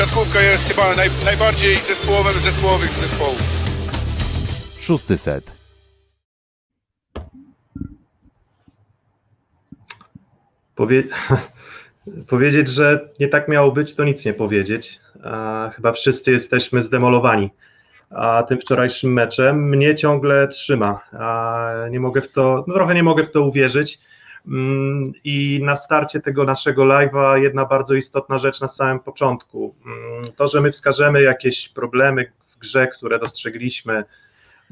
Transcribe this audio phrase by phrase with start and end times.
[0.00, 3.42] siatkówka jest chyba naj, najbardziej zespołowym z zespołowych zespołów.
[4.80, 5.52] Szósty set.
[10.74, 11.02] Powie...
[12.28, 15.00] powiedzieć, że nie tak miało być, to nic nie powiedzieć.
[15.74, 17.50] Chyba wszyscy jesteśmy zdemolowani
[18.10, 21.00] a tym wczorajszym meczem mnie ciągle trzyma.
[21.90, 23.98] Nie mogę w to, no trochę nie mogę w to uwierzyć.
[24.46, 29.74] Mm, I na starcie tego naszego live'a jedna bardzo istotna rzecz na samym początku.
[29.86, 34.04] Mm, to, że my wskażemy jakieś problemy w grze, które dostrzegliśmy,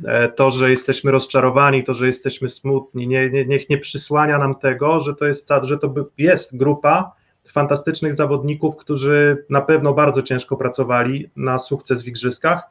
[0.04, 4.54] e, to, że jesteśmy rozczarowani, to, że jesteśmy smutni, nie, nie, niech nie przysłania nam
[4.54, 7.12] tego, że to jest, że to jest grupa
[7.52, 12.62] fantastycznych zawodników, którzy na pewno bardzo ciężko pracowali na sukces w igrzyskach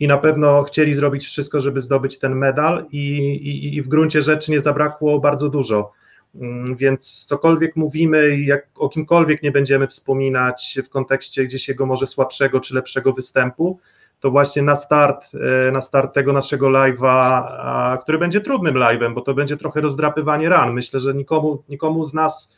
[0.00, 4.22] i na pewno chcieli zrobić wszystko, żeby zdobyć ten medal i, i, i w gruncie
[4.22, 5.92] rzeczy nie zabrakło bardzo dużo.
[6.34, 12.06] Mm, więc cokolwiek mówimy, jak o kimkolwiek nie będziemy wspominać w kontekście gdzieś jego może
[12.06, 13.78] słabszego czy lepszego występu,
[14.20, 15.30] to właśnie na start,
[15.68, 20.48] e, na start tego naszego live'a, który będzie trudnym live'em, bo to będzie trochę rozdrapywanie
[20.48, 20.72] ran.
[20.72, 22.56] Myślę, że nikomu, nikomu z nas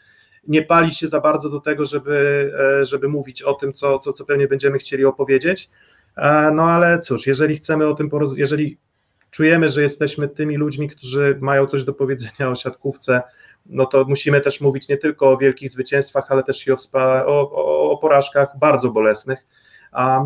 [0.48, 4.12] nie pali się za bardzo do tego, żeby, e, żeby mówić o tym, co, co,
[4.12, 5.70] co pewnie będziemy chcieli opowiedzieć.
[6.16, 8.78] E, no ale cóż, jeżeli chcemy o tym porozmawiać, jeżeli
[9.30, 13.22] czujemy, że jesteśmy tymi ludźmi, którzy mają coś do powiedzenia o siatkówce,
[13.66, 16.76] no to musimy też mówić nie tylko o wielkich zwycięstwach, ale też i o,
[17.26, 19.46] o, o porażkach bardzo bolesnych.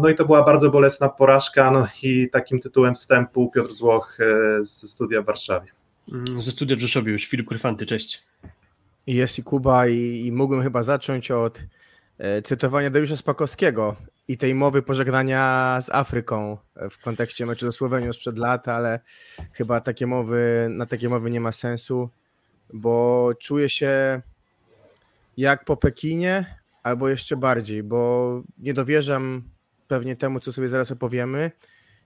[0.03, 4.65] No i to była bardzo bolesna porażka, no i takim tytułem wstępu Piotr Złoch e,
[4.65, 5.67] ze studia w Warszawie.
[6.13, 8.23] Mm, ze studia w Rzeszowie już, Filip Kryfanty, cześć.
[9.07, 11.63] Jest i Kuba i, i mógłbym chyba zacząć od
[12.19, 13.97] e, cytowania Dariusza Spakowskiego
[14.29, 16.59] i tej mowy pożegnania z Afryką
[16.91, 19.01] w kontekście meczu ze Słowenią sprzed lat, ale
[19.53, 22.11] chyba takie mowy, na takie mowy nie ma sensu,
[22.73, 24.23] bo czuję się
[25.37, 29.43] jak po Pekinie, albo jeszcze bardziej, bo nie dowierzam
[29.89, 31.51] pewnie temu, co sobie zaraz opowiemy.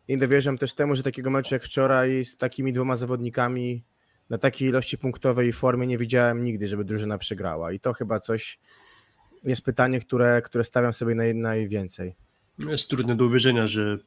[0.08, 3.85] I nie dowierzam też temu, że takiego meczu jak wczoraj z takimi dwoma zawodnikami
[4.30, 7.73] na takiej ilości punktowej i formie nie widziałem nigdy, żeby drużyna przegrała.
[7.73, 8.58] I to chyba coś,
[9.45, 12.17] jest pytanie, które, które stawiam sobie naj, najwięcej.
[12.68, 13.98] Jest trudne do uwierzenia, że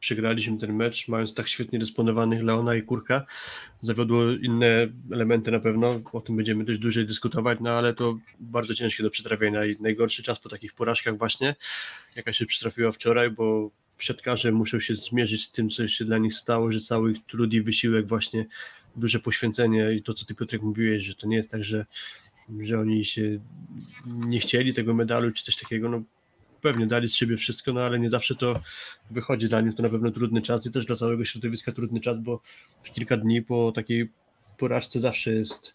[0.00, 3.26] przegraliśmy ten mecz, mając tak świetnie dysponowanych Leona i Kurka.
[3.80, 8.74] Zawiodło inne elementy na pewno, o tym będziemy dość dłużej dyskutować, no ale to bardzo
[8.74, 11.54] ciężkie do przetrawienia i najgorszy czas po takich porażkach właśnie,
[12.16, 16.34] jaka się przytrafiła wczoraj, bo siatkarze muszą się zmierzyć z tym, co się dla nich
[16.34, 18.46] stało, że cały ich trud i wysiłek, właśnie
[18.96, 21.86] duże poświęcenie i to, co ty Piotrek mówiłeś, że to nie jest tak, że
[22.60, 23.40] że oni się
[24.06, 26.02] nie chcieli tego medalu czy coś takiego, no
[26.60, 28.60] pewnie dali z siebie wszystko, no ale nie zawsze to
[29.10, 32.18] wychodzi dla nich, to na pewno trudny czas i też dla całego środowiska trudny czas,
[32.18, 32.42] bo
[32.94, 34.10] kilka dni po takiej
[34.58, 35.74] porażce zawsze jest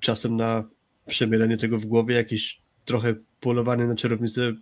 [0.00, 0.64] czasem na
[1.06, 4.54] przemielenie tego w głowie, jakieś trochę polowanie na czarownicę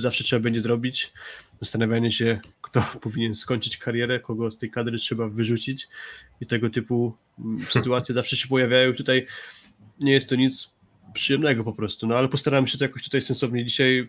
[0.00, 1.12] zawsze trzeba będzie zrobić,
[1.60, 5.88] zastanawianie się, kto powinien skończyć karierę, kogo z tej kadry trzeba wyrzucić
[6.40, 8.92] i tego typu mm, sytuacje zawsze się pojawiają.
[8.92, 9.26] Tutaj
[10.00, 10.70] nie jest to nic
[11.14, 14.08] przyjemnego po prostu, no ale postaramy się to jakoś tutaj sensownie dzisiaj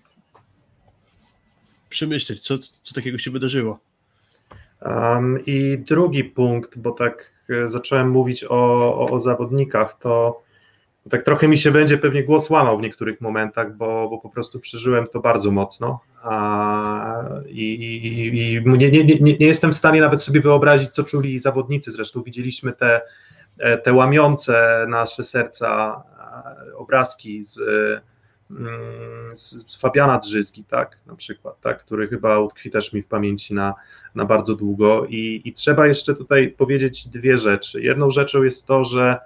[1.90, 3.80] przemyśleć, co, co takiego się wydarzyło.
[4.82, 8.50] Um, I drugi punkt, bo tak e, zacząłem mówić o,
[9.00, 10.42] o, o, zawodnikach, to
[11.10, 14.60] tak trochę mi się będzie pewnie głos łamał w niektórych momentach, bo, bo po prostu
[14.60, 18.08] przeżyłem to bardzo mocno a, i, i,
[18.38, 21.92] i nie, nie, nie, nie jestem w stanie nawet sobie wyobrazić, co czuli zawodnicy.
[21.92, 23.02] Zresztą widzieliśmy te
[23.58, 26.04] E, te łamiące nasze serca
[26.72, 28.02] e, obrazki z, z
[29.80, 33.74] Fabiana Drzyzgi, tak, na przykład, tak, który chyba utkwi też mi w pamięci na,
[34.16, 37.82] na bardzo długo I, i trzeba jeszcze tutaj powiedzieć dwie rzeczy.
[37.82, 39.20] Jedną rzeczą jest to, że,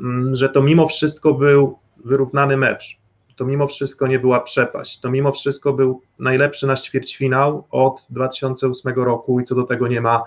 [0.00, 2.98] mm, że to mimo wszystko był wyrównany mecz,
[3.36, 8.94] to mimo wszystko nie była przepaść, to mimo wszystko był najlepszy nasz ćwierćfinał od 2008
[8.94, 10.22] roku i co do tego nie ma,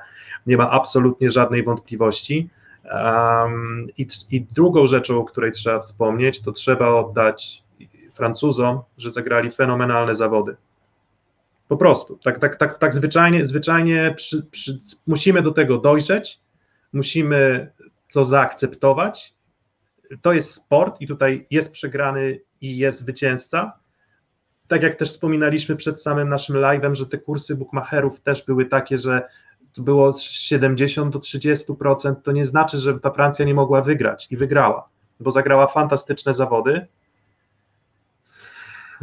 [0.48, 2.50] nie ma absolutnie żadnej wątpliwości.
[2.94, 7.64] Um, i, I drugą rzeczą, o której trzeba wspomnieć, to trzeba oddać
[8.20, 10.56] Francuzom, że zagrali fenomenalne zawody.
[11.68, 16.40] Po prostu, tak, tak, tak, tak zwyczajnie, zwyczajnie przy, przy, musimy do tego dojrzeć,
[16.94, 17.72] musimy
[18.14, 19.34] to zaakceptować.
[20.22, 23.80] To jest sport i tutaj jest przegrany i jest zwycięzca.
[24.68, 28.98] Tak jak też wspominaliśmy przed samym naszym live'em, że te kursy bookmacherów też były takie,
[28.98, 29.22] że
[29.78, 34.90] było 70 do 30%, to nie znaczy, że ta Francja nie mogła wygrać i wygrała,
[35.20, 36.86] bo zagrała fantastyczne zawody.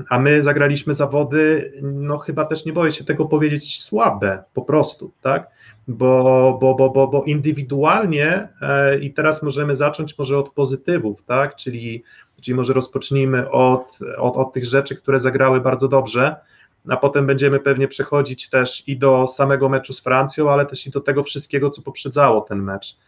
[0.09, 5.13] A my zagraliśmy zawody, no chyba też nie boję się tego powiedzieć, słabe po prostu,
[5.23, 5.51] tak?
[5.89, 11.57] Bo, bo, bo, bo, bo indywidualnie e, i teraz możemy zacząć może od pozytywów, tak?
[11.57, 12.03] Czyli,
[12.41, 16.37] czyli może rozpocznijmy od, od, od tych rzeczy, które zagrały bardzo dobrze
[16.89, 20.91] a potem będziemy pewnie przechodzić też i do samego meczu z Francją, ale też i
[20.91, 22.99] do tego wszystkiego, co poprzedzało ten mecz,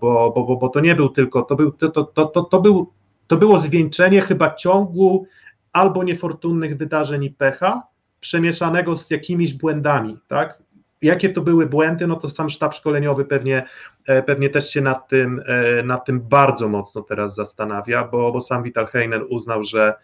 [0.00, 2.92] bo, bo, bo, bo to nie był tylko, to, był, to, to, to, to, był,
[3.26, 5.26] to było zwieńczenie chyba ciągu
[5.72, 7.82] albo niefortunnych wydarzeń i pecha,
[8.20, 10.58] przemieszanego z jakimiś błędami, tak?
[11.02, 13.66] Jakie to były błędy, no to sam sztab szkoleniowy pewnie,
[14.06, 18.40] e, pewnie też się nad tym, e, nad tym bardzo mocno teraz zastanawia, bo, bo
[18.40, 19.94] sam Vital Heinen uznał, że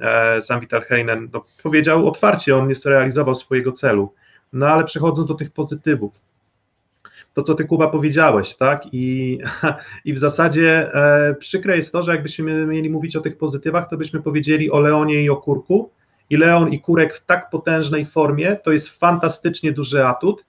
[0.00, 4.14] e, sam Vital Heinen no, powiedział otwarcie, on nie zrealizował swojego celu.
[4.52, 6.20] No ale przechodząc do tych pozytywów,
[7.34, 8.82] to, co ty Kuba powiedziałeś, tak?
[8.92, 9.38] I,
[10.04, 13.96] i w zasadzie e, przykre jest to, że jakbyśmy mieli mówić o tych pozytywach, to
[13.96, 15.90] byśmy powiedzieli o Leonie i o Kurku.
[16.30, 20.44] I Leon i Kurek w tak potężnej formie to jest fantastycznie duży atut.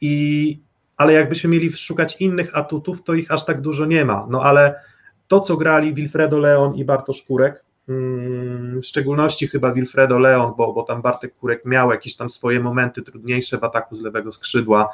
[0.00, 0.58] I,
[0.96, 4.26] ale jakbyśmy mieli szukać innych atutów, to ich aż tak dużo nie ma.
[4.30, 4.80] No ale
[5.28, 10.72] to, co grali Wilfredo Leon i Bartosz Kurek, mm, w szczególności chyba Wilfredo Leon, bo,
[10.72, 14.88] bo tam Bartek Kurek miał jakieś tam swoje momenty trudniejsze w ataku z lewego skrzydła,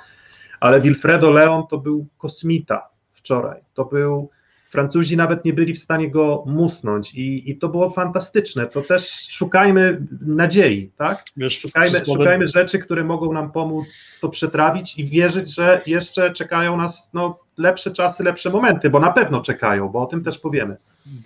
[0.61, 3.61] ale Wilfredo Leon to był kosmita wczoraj.
[3.75, 4.31] To był.
[4.71, 8.67] Francuzi nawet nie byli w stanie go musnąć i, i to było fantastyczne.
[8.67, 11.25] To też szukajmy nadziei, tak?
[11.37, 13.87] Wiesz, szukajmy, szukajmy rzeczy, które mogą nam pomóc
[14.21, 19.12] to przetrawić i wierzyć, że jeszcze czekają nas no, lepsze czasy, lepsze momenty, bo na
[19.12, 20.77] pewno czekają, bo o tym też powiemy.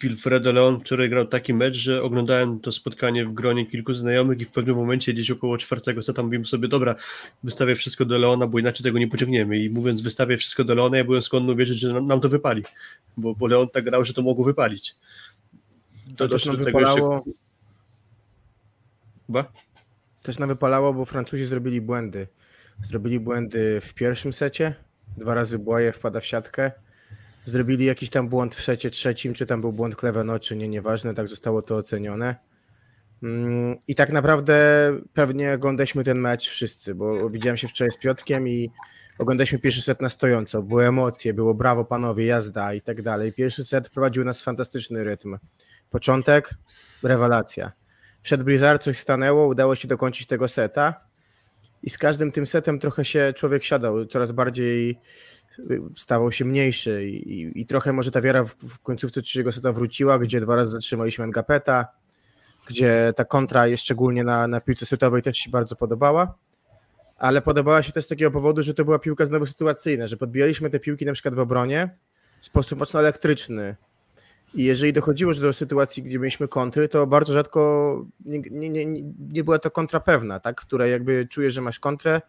[0.03, 4.45] Wilfredo Leon wczoraj grał taki mecz, że oglądałem to spotkanie w gronie kilku znajomych i
[4.45, 6.95] w pewnym momencie gdzieś około czwartego seta mówimy sobie, dobra,
[7.45, 10.97] wystawię wszystko do Leona, bo inaczej tego nie pociągniemy i mówiąc wystawię wszystko do Leona,
[10.97, 12.63] ja byłem skłonny uwierzyć, że nam, nam to wypali,
[13.17, 14.97] bo, bo Leon tak grał, że to mogło wypalić.
[16.17, 17.15] To, też nam wypalało...
[17.15, 17.31] Jeszcze...
[19.29, 19.45] Ba?
[20.23, 22.27] Też nam wypalało, bo Francuzi zrobili błędy.
[22.83, 24.75] Zrobili błędy w pierwszym secie,
[25.17, 26.73] dwa razy Błaje wpada w siatkę,
[27.45, 31.15] zrobili jakiś tam błąd w secie trzecim, czy tam był błąd Kleveno, czy nie, nieważne,
[31.15, 32.37] tak zostało to ocenione.
[33.23, 34.57] Mm, I tak naprawdę
[35.15, 38.71] pewnie oglądaliśmy ten mecz wszyscy, bo widziałem się wczoraj z Piotkiem i
[39.19, 40.63] oglądaliśmy pierwszy set na stojąco.
[40.63, 43.33] Były emocje, było brawo panowie, jazda i tak dalej.
[43.33, 45.39] Pierwszy set prowadził nas fantastyczny rytm.
[45.91, 46.55] Początek,
[47.03, 47.73] rewelacja.
[48.23, 51.01] Przed Blizzard coś stanęło, udało się dokończyć tego seta
[51.85, 54.99] i z każdym tym setem trochę się człowiek siadał, coraz bardziej
[55.97, 60.19] stawał się mniejszy i, i trochę może ta wiara w, w końcówce trzeciego seta wróciła,
[60.19, 61.87] gdzie dwa razy zatrzymaliśmy Ngapeta,
[62.67, 66.35] gdzie ta kontra szczególnie na, na piłce setowej też się bardzo podobała,
[67.17, 70.71] ale podobała się też z takiego powodu, że to była piłka znowu sytuacyjna, że podbijaliśmy
[70.71, 71.97] te piłki na przykład w obronie
[72.41, 73.77] w sposób mocno elektryczny
[74.55, 79.45] i jeżeli dochodziło do sytuacji, gdzie mieliśmy kontry, to bardzo rzadko nie, nie, nie, nie
[79.45, 80.61] była to kontra pewna, tak?
[80.61, 82.21] która jakby czujesz, że masz kontrę,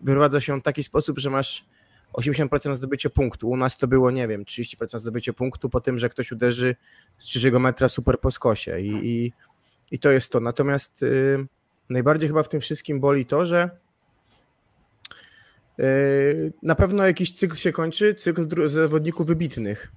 [0.00, 1.64] wyprowadza się w taki sposób, że masz
[2.12, 3.50] 80% zdobycie punktu.
[3.50, 6.76] U nas to było, nie wiem, 30% zdobycie punktu po tym, że ktoś uderzy
[7.18, 9.32] z trzeciego metra super po skosie i, i,
[9.90, 10.40] i to jest to.
[10.40, 11.46] Natomiast y,
[11.90, 13.70] najbardziej chyba w tym wszystkim boli to, że
[15.80, 19.92] y, na pewno jakiś cykl się kończy, cykl zawodników wybitnych,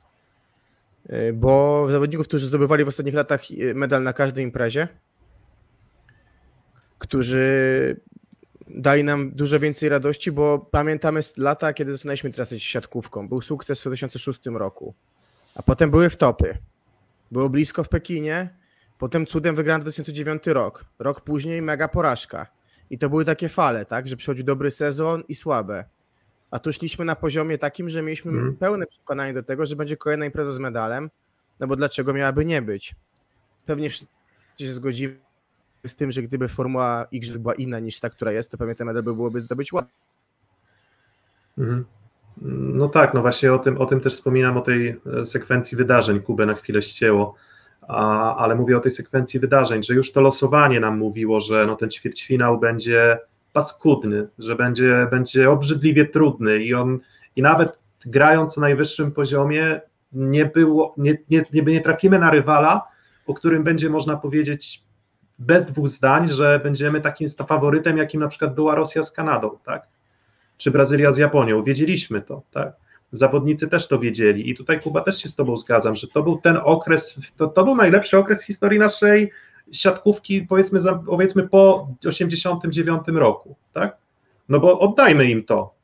[1.33, 4.87] bo zawodników, którzy zdobywali w ostatnich latach y, medal na każdej imprezie,
[6.99, 7.99] którzy
[8.67, 13.27] dali nam dużo więcej radości, bo pamiętamy lata, kiedy zaczynaliśmy trasę siatkówką.
[13.27, 14.93] Był sukces w 2006 roku,
[15.55, 16.57] a potem były wtopy.
[17.31, 18.49] Było blisko w Pekinie,
[18.97, 20.85] potem cudem wygrano 2009 rok.
[20.99, 22.47] Rok później mega porażka.
[22.89, 25.85] I to były takie fale, tak, że przychodził dobry sezon i słabe.
[26.55, 28.55] A tu szliśmy na poziomie takim, że mieliśmy hmm.
[28.55, 31.09] pełne przekonanie do tego, że będzie kolejna impreza z medalem,
[31.59, 32.95] no bo dlaczego miałaby nie być?
[33.65, 34.07] Pewnie wszyscy
[34.59, 35.19] się zgodzimy,
[35.87, 38.87] z tym, że gdyby Formuła X była inna niż ta, która jest, to pewnie ten
[38.87, 39.95] medal by byłoby zdobyć łatwiej.
[41.57, 41.85] Mhm.
[42.73, 46.21] No tak, no właśnie o tym, o tym też wspominam, o tej e, sekwencji wydarzeń.
[46.21, 47.35] Kubę na chwilę ścięło,
[47.87, 51.75] a, ale mówię o tej sekwencji wydarzeń, że już to losowanie nam mówiło, że no
[51.75, 53.19] ten ćwierćfinał będzie
[53.55, 56.99] paskudny, że będzie, będzie obrzydliwie trudny i on
[57.35, 59.81] i nawet grając na najwyższym poziomie
[60.11, 62.87] nie było, nie, nie, nie, nie trafimy na rywala,
[63.27, 64.83] o którym będzie można powiedzieć
[65.39, 69.87] bez dwóch zdań, że będziemy takim faworytem, jakim na przykład była Rosja z Kanadą, tak?
[70.57, 71.63] Czy Brazylia z Japonią.
[71.63, 72.73] Wiedzieliśmy to, tak?
[73.11, 76.37] Zawodnicy też to wiedzieli i tutaj Kuba też się z Tobą zgadzam, że to był
[76.37, 79.31] ten okres, to, to był najlepszy okres w historii naszej
[79.71, 83.97] siatkówki, powiedzmy, powiedzmy po 89 roku, tak?
[84.49, 85.75] No bo oddajmy im to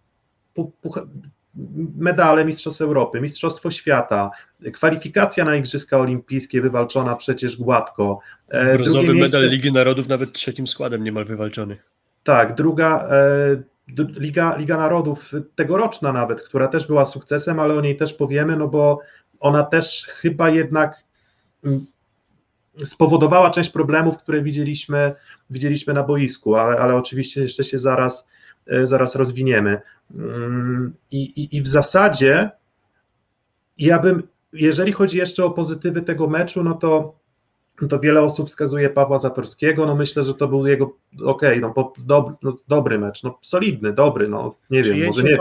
[1.97, 4.31] medale Mistrzostw Europy, Mistrzostwo Świata,
[4.73, 8.19] kwalifikacja na Igrzyska Olimpijskie wywalczona przecież gładko.
[8.49, 9.37] E, Brązowy miejsce...
[9.37, 11.77] medal Ligi Narodów nawet trzecim składem niemal wywalczony.
[12.23, 13.63] Tak, druga e,
[13.97, 18.67] Liga, Liga Narodów tegoroczna nawet, która też była sukcesem, ale o niej też powiemy, no
[18.67, 18.99] bo
[19.39, 21.03] ona też chyba jednak
[22.77, 25.15] spowodowała część problemów, które widzieliśmy,
[25.49, 28.29] widzieliśmy na boisku, ale, ale oczywiście jeszcze się zaraz,
[28.67, 29.81] e, zaraz rozwiniemy.
[30.15, 32.49] Mm, I, i, I w zasadzie
[33.77, 34.23] ja bym,
[34.53, 37.15] jeżeli chodzi jeszcze o pozytywy tego meczu, no to,
[37.89, 39.85] to wiele osób wskazuje Pawła Zatorskiego.
[39.85, 40.85] No myślę, że to był jego,
[41.25, 45.37] okej, okay, no, do, no, dobry mecz, no solidny, dobry, no nie wiem, może nie,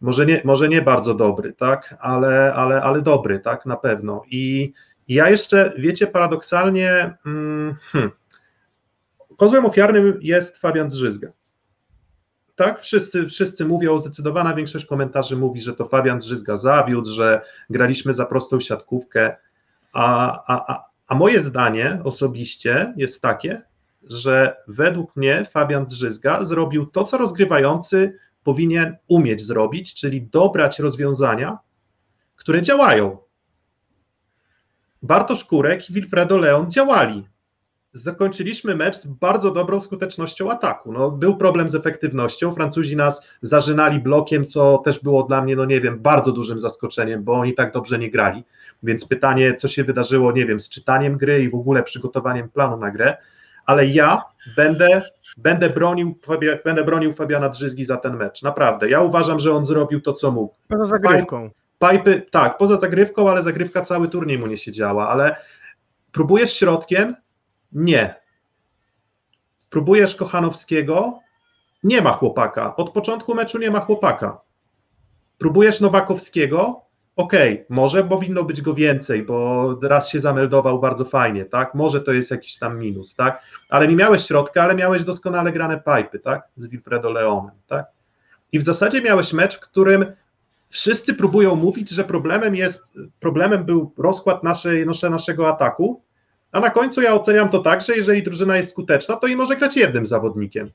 [0.00, 4.22] może nie, może nie bardzo dobry, tak, ale, ale, ale dobry, tak, na pewno.
[4.30, 4.72] I, i
[5.14, 7.76] ja jeszcze, wiecie, paradoksalnie, hmm,
[9.36, 11.28] kozłem ofiarnym jest Fabian Drzyzga.
[12.54, 18.14] Tak, wszyscy, wszyscy mówią, zdecydowana większość komentarzy mówi, że to Fabian Drzyzga zawiódł, że graliśmy
[18.14, 19.36] za prostą siatkówkę,
[19.92, 23.62] a, a, a, a moje zdanie osobiście jest takie,
[24.02, 31.58] że według mnie Fabian Drzyzga zrobił to, co rozgrywający powinien umieć zrobić, czyli dobrać rozwiązania,
[32.36, 33.18] które działają.
[35.02, 37.28] Bartosz Kurek i Wilfredo Leon działali.
[37.92, 40.92] Zakończyliśmy mecz z bardzo dobrą skutecznością ataku.
[40.92, 42.52] No, był problem z efektywnością.
[42.52, 47.24] Francuzi nas zażynali blokiem, co też było dla mnie, no nie wiem, bardzo dużym zaskoczeniem,
[47.24, 48.44] bo oni tak dobrze nie grali.
[48.82, 52.76] Więc pytanie, co się wydarzyło, nie wiem, z czytaniem gry i w ogóle przygotowaniem planu
[52.76, 53.16] na grę.
[53.66, 54.22] Ale ja
[54.56, 55.02] będę
[55.36, 56.18] będę bronił,
[56.64, 58.42] będę bronił Fabiana Drzyzgi za ten mecz.
[58.42, 58.90] Naprawdę.
[58.90, 60.54] Ja uważam, że on zrobił to, co mógł.
[60.68, 61.50] Poza zagrywką.
[61.82, 65.36] Pajpy, tak, poza zagrywką, ale zagrywka cały turniej mu nie siedziała, ale
[66.12, 67.16] próbujesz środkiem?
[67.72, 68.14] Nie.
[69.70, 71.18] Próbujesz Kochanowskiego?
[71.82, 72.76] Nie ma chłopaka.
[72.76, 74.40] Od początku meczu nie ma chłopaka.
[75.38, 76.80] Próbujesz Nowakowskiego?
[77.16, 81.74] okej, okay, może powinno być go więcej, bo raz się zameldował bardzo fajnie, tak?
[81.74, 83.42] Może to jest jakiś tam minus, tak?
[83.68, 86.48] Ale nie miałeś środka, ale miałeś doskonale grane pipy, tak?
[86.56, 87.86] Z Wilfredo Leonem, tak?
[88.52, 90.06] I w zasadzie miałeś mecz, w którym
[90.72, 92.84] wszyscy próbują mówić, że problemem jest,
[93.20, 96.02] problemem był rozkład naszej, naszego ataku,
[96.52, 99.56] a na końcu ja oceniam to tak, że jeżeli drużyna jest skuteczna, to i może
[99.56, 100.70] grać jednym zawodnikiem.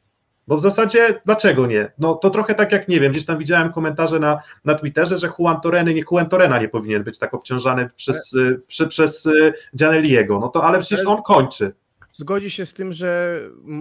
[0.48, 1.92] Bo w zasadzie dlaczego nie?
[2.00, 5.30] No to trochę tak jak nie wiem, gdzieś tam widziałem komentarze na, na Twitterze, że
[5.40, 8.56] Juan Torreny, nie Juan Torrena nie powinien być tak obciążany przez, ale...
[8.68, 10.40] przy, przez y, Gianelliego.
[10.40, 11.74] No to ale przecież on kończy.
[12.14, 13.40] Zgodzi się z tym, że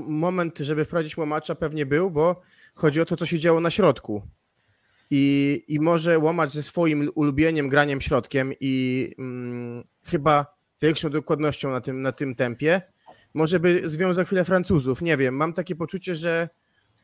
[0.08, 2.40] moment, żeby wprowadzić łomacza pewnie był, bo
[2.74, 4.22] chodzi o to, co się działo na środku.
[5.10, 11.80] I, i może łomacz ze swoim ulubieniem graniem środkiem i mm, chyba większą dokładnością na
[11.80, 12.82] tym, na tym tempie
[13.36, 15.02] może by związał chwilę Francuzów.
[15.02, 16.48] Nie wiem, mam takie poczucie, że.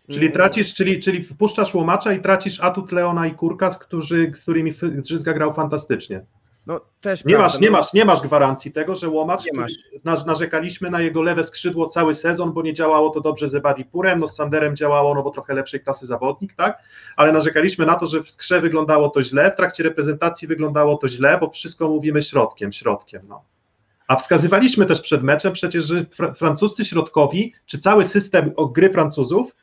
[0.08, 4.32] Czyli mm, tracisz, czyli, czyli wpuszczasz łomacza i tracisz atut Leona i Kurka, z, którzy,
[4.34, 6.24] z którymi Drzyzga grał fantastycznie.
[6.66, 7.76] No, też nie, masz, nie, no.
[7.76, 10.24] masz, nie masz gwarancji tego, że łomacz, nie masz.
[10.26, 14.28] narzekaliśmy na jego lewe skrzydło cały sezon, bo nie działało to dobrze z Ebadipurem, no
[14.28, 16.78] z Sanderem działało, no bo trochę lepszej klasy zawodnik, tak?
[17.16, 21.08] Ale narzekaliśmy na to, że w skrze wyglądało to źle, w trakcie reprezentacji wyglądało to
[21.08, 23.44] źle, bo wszystko mówimy środkiem, środkiem, no.
[24.06, 29.56] A wskazywaliśmy też przed meczem przecież, że fr francuscy środkowi, czy cały system gry Francuzów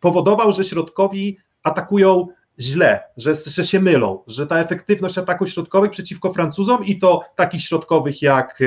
[0.00, 2.28] powodował, że środkowi atakują
[2.58, 7.62] źle, że, że się mylą, że ta efektywność ataków środkowych przeciwko Francuzom i to takich
[7.62, 8.58] środkowych jak,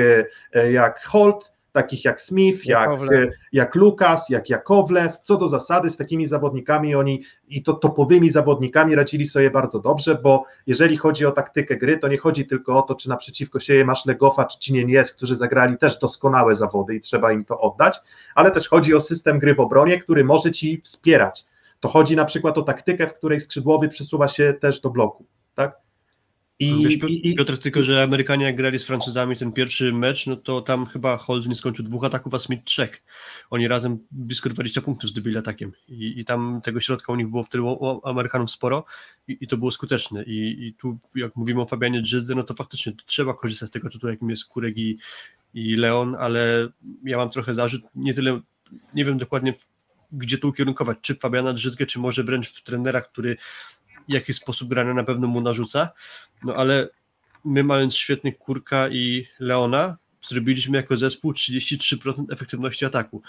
[0.54, 2.90] e, jak Holt, takich jak Smith, jak,
[3.52, 8.94] jak Lukas, jak Jakowlew, co do zasady z takimi zawodnikami oni i to topowymi zawodnikami
[8.94, 12.82] radzili sobie bardzo dobrze, bo jeżeli chodzi o taktykę gry, to nie chodzi tylko o
[12.82, 17.32] to, czy naprzeciwko siebie masz Legofa czy Cinienies, którzy zagrali też doskonałe zawody i trzeba
[17.32, 17.98] im to oddać,
[18.34, 21.44] ale też chodzi o system gry w obronie, który może ci wspierać.
[21.86, 25.76] To chodzi na przykład o taktykę, w której skrzydłowy przesuwa się też do bloku, tak?
[26.58, 30.36] I, Wiesz, i, Piotr, tylko że Amerykanie jak grali z Francuzami ten pierwszy mecz, no
[30.36, 33.02] to tam chyba Holden skończył dwóch ataków, a Smith trzech.
[33.50, 37.42] Oni razem blisko 20 punktów zdobyli atakiem i, i tam tego środka u nich było
[37.42, 38.84] wtedy u Amerykanów sporo
[39.28, 40.22] i, i to było skuteczne.
[40.24, 43.90] I, I, tu jak mówimy o Fabianie Drzyzdze, no to faktycznie trzeba korzystać z tego
[43.90, 44.98] tutaj, jakim jest Kurek i,
[45.54, 46.68] i Leon, ale
[47.04, 48.40] ja mam trochę zarzut, nie tyle,
[48.94, 49.54] nie wiem dokładnie
[50.12, 53.36] gdzie to ukierunkować, czy Fabiana Drzyzgę, czy może wręcz w trenerach, który
[54.08, 55.88] jakiś sposób grania na pewno mu narzuca,
[56.44, 56.88] no ale
[57.44, 59.96] my mając świetnych Kurka i Leona,
[60.28, 63.22] zrobiliśmy jako zespół 33% efektywności ataku.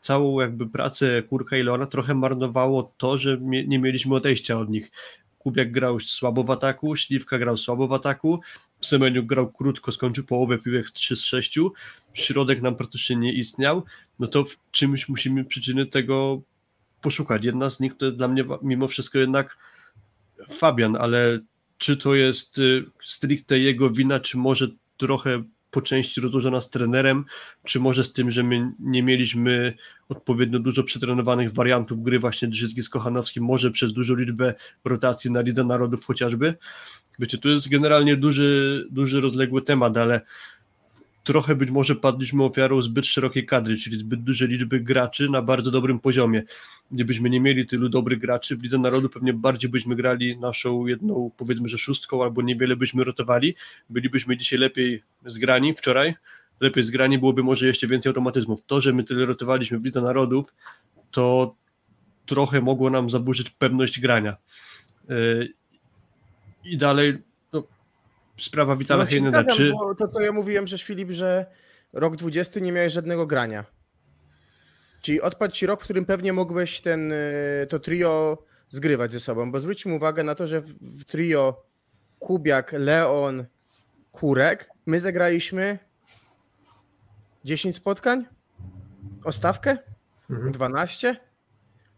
[0.00, 4.90] Całą jakby pracę Kurka i Leona trochę marnowało to, że nie mieliśmy odejścia od nich.
[5.38, 8.40] Kubiak grał słabo w ataku, Śliwka grał słabo w ataku,
[8.80, 11.58] Semeniuk grał krótko, skończył połowę piłek 3 z 6,
[12.14, 13.84] środek nam praktycznie nie istniał,
[14.18, 16.42] no to w czymś musimy przyczyny tego
[17.00, 17.44] poszukać.
[17.44, 19.58] Jedna z nich to jest dla mnie mimo wszystko jednak
[20.50, 21.38] Fabian, ale
[21.78, 27.24] czy to jest y, stricte jego wina, czy może trochę po części rozłożona z trenerem,
[27.64, 29.74] czy może z tym, że my nie mieliśmy
[30.08, 35.40] odpowiednio dużo przetrenowanych wariantów gry właśnie Drzyzgi z Kochanowskim, może przez dużą liczbę rotacji na
[35.40, 36.54] Lidze Narodów chociażby.
[37.18, 40.20] Wiecie, to jest generalnie duży, duży rozległy temat, ale
[41.28, 45.70] trochę być może padliśmy ofiarą zbyt szerokiej kadry, czyli zbyt dużej liczby graczy na bardzo
[45.70, 46.42] dobrym poziomie.
[46.90, 51.30] Gdybyśmy nie mieli tylu dobrych graczy w Lidze Narodu, pewnie bardziej byśmy grali naszą jedną,
[51.36, 53.54] powiedzmy, że szóstką, albo niewiele byśmy rotowali.
[53.90, 56.14] Bylibyśmy dzisiaj lepiej zgrani wczoraj,
[56.60, 58.60] lepiej zgrani, byłoby może jeszcze więcej automatyzmów.
[58.66, 60.54] To, że my tyle rotowaliśmy w Lidze Narodów,
[61.10, 61.54] to
[62.26, 64.36] trochę mogło nam zaburzyć pewność grania.
[65.08, 65.48] Yy,
[66.64, 67.18] I dalej
[68.40, 69.44] sprawa Witala No, Heinena.
[69.44, 71.46] Czy, to, co ja mówiłem, że Filip, że
[71.92, 73.64] rok 20 nie miałeś żadnego grania.
[75.00, 79.52] Czyli odpadł ci rok, w którym pewnie mógłbyś ten, y, to trio zgrywać ze sobą,
[79.52, 81.62] bo zwróćmy uwagę na to, że w, w trio
[82.18, 83.44] Kubiak, Leon,
[84.12, 85.78] Kurek, my zagraliśmy
[87.44, 88.24] 10 spotkań?
[89.24, 89.78] O stawkę?
[90.30, 90.52] Mhm.
[90.52, 91.16] 12?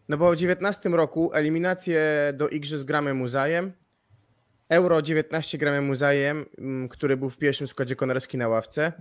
[0.09, 2.01] No bo w 19 roku eliminację
[2.33, 3.73] do Igrzysk gramy Muzajem,
[4.71, 6.45] Euro 19 gramy Muzajem,
[6.89, 8.93] który był w pierwszym składzie Konarski na ławce.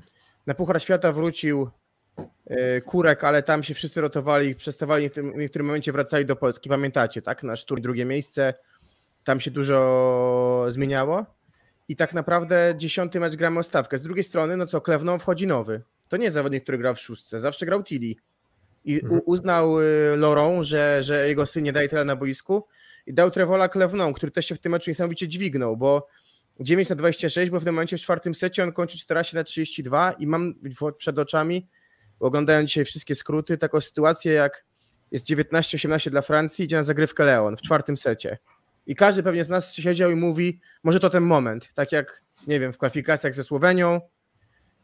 [0.46, 1.70] Na Puchar Świata wrócił
[2.50, 6.68] y, Kurek, ale tam się wszyscy rotowali przestawali w, niektórym momencie wracali do Polski.
[6.68, 7.42] Pamiętacie, tak?
[7.42, 8.54] Nasz tur drugie miejsce,
[9.24, 11.26] tam się dużo zmieniało.
[11.88, 13.98] I tak naprawdę dziesiąty mecz gramy o stawkę.
[13.98, 15.82] Z drugiej strony, no co, Klewną wchodzi nowy.
[16.08, 18.14] To nie jest zawodnik, który grał w szóstce, zawsze grał Tilly.
[18.84, 19.20] I Mhm.
[19.26, 19.84] uznał y,
[20.16, 22.66] Lorą, że, że jego syn nie daje tyle na boisku
[23.06, 26.06] i dał Trevola Klewną, który też się w tym meczu niesamowicie dźwignął, bo
[26.60, 30.12] 9 na 26, bo w tym momencie w czwartym secie on kończy 14 na 32
[30.12, 30.52] i mam
[30.96, 31.68] przed oczami,
[32.20, 34.64] oglądając dzisiaj wszystkie skróty, taką sytuację jak
[35.10, 38.38] jest 19-18 dla Francji, idzie na zagrywkę Leon w czwartym secie.
[38.86, 42.60] I każdy pewnie z nas siedział i mówi, może to ten moment, tak jak, nie
[42.60, 44.00] wiem, w kwalifikacjach ze Słowenią,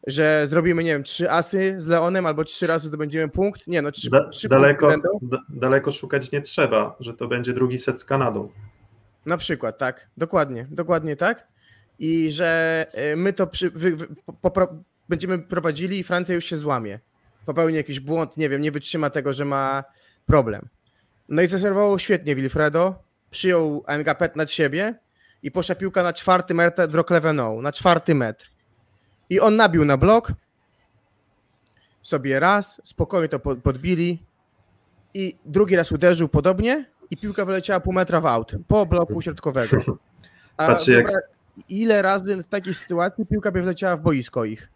[0.07, 3.67] że zrobimy, nie wiem, trzy asy z Leonem albo trzy razy zdobędziemy punkt.
[3.67, 5.37] Nie, no trzy, Da, trzy daleko, punkty będą.
[5.37, 8.49] da, daleko szukać nie trzeba, że to będzie drugi set z Kanadą.
[9.25, 10.07] Na przykład, tak.
[10.17, 11.47] Dokładnie, dokładnie tak.
[11.99, 14.07] I że y, my to przy, wy, wy,
[14.41, 14.67] po, po,
[15.09, 16.99] będziemy prowadzili i Francja już się złamie.
[17.45, 19.83] Popełni jakiś błąd, nie wiem, nie wytrzyma tego, że ma
[20.25, 20.67] problem.
[21.29, 22.95] No i zaserwował świetnie Wilfredo,
[23.29, 24.95] przyjął Engapet nad siebie
[25.43, 28.51] i poszła piłka na czwarty metr do Cleveną, na czwarty metr.
[29.29, 30.31] I on nabił na blok,
[32.01, 34.23] sobie raz, spokojnie to po- podbili
[35.13, 39.77] i drugi raz uderzył podobnie i piłka wyleciała pół metra w aut, po bloku środkowego.
[40.57, 41.23] A Patrzcie, jak- wyobraź,
[41.69, 44.69] ile razy w takiej sytuacji piłka by wleciała w boisko ich?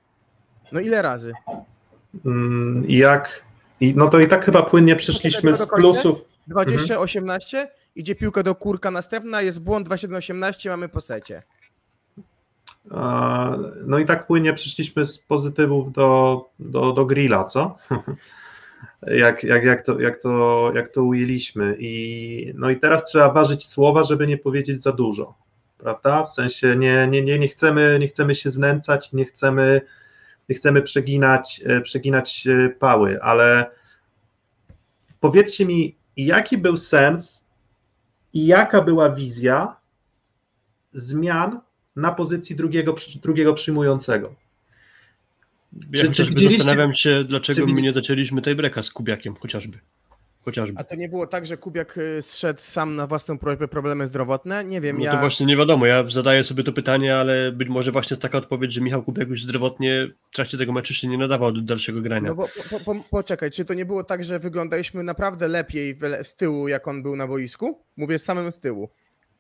[0.71, 1.33] No ile razy?
[2.25, 3.45] Mm, jak,
[3.81, 6.21] no to i tak chyba płynnie przeszliśmy z plusów.
[6.49, 11.43] 20-18, idzie piłka do kurka następna, jest błąd 27-18, mamy po secie.
[12.89, 17.77] A, No i tak płynnie przeszliśmy z pozytywów do, do, do grilla, co?
[19.07, 21.75] Jak, jak, jak, to, jak, to, jak to ujęliśmy.
[21.79, 25.35] I, no i teraz trzeba ważyć słowa, żeby nie powiedzieć za dużo.
[25.77, 26.23] Prawda?
[26.23, 29.81] W sensie nie, nie, nie, nie, chcemy, nie chcemy się znęcać, nie chcemy,
[30.49, 33.71] nie chcemy przeginać, e, przeginać e, pały, ale
[35.19, 37.47] powiedzcie mi, jaki był sens
[38.33, 39.75] i jaka była wizja
[40.91, 41.59] zmian
[41.95, 44.33] na pozycji drugiego, drugiego przyjmującego.
[45.93, 49.35] ja czy chociażby widzieliście- zastanawiam się, dlaczego czy my nie zaczęliśmy tej breka z Kubiakiem
[49.35, 49.79] chociażby.
[50.45, 50.79] Chociażby.
[50.79, 54.63] A to nie było tak, że Kubiak y, zszedł sam na własną prośbę problemy zdrowotne?
[54.63, 55.11] Nie wiem, No ja...
[55.11, 58.37] to właśnie nie wiadomo, ja zadaję sobie to pytanie, ale być może właśnie jest taka
[58.37, 62.01] odpowiedź, że Michał Kubiak już zdrowotnie w trakcie tego meczu się nie nadawał do dalszego
[62.01, 62.29] grania.
[62.29, 66.27] No bo po, po, poczekaj, czy to nie było tak, że wyglądaliśmy naprawdę lepiej w-
[66.27, 67.79] z tyłu, jak on był na boisku?
[67.97, 68.89] Mówię z samym z tyłu.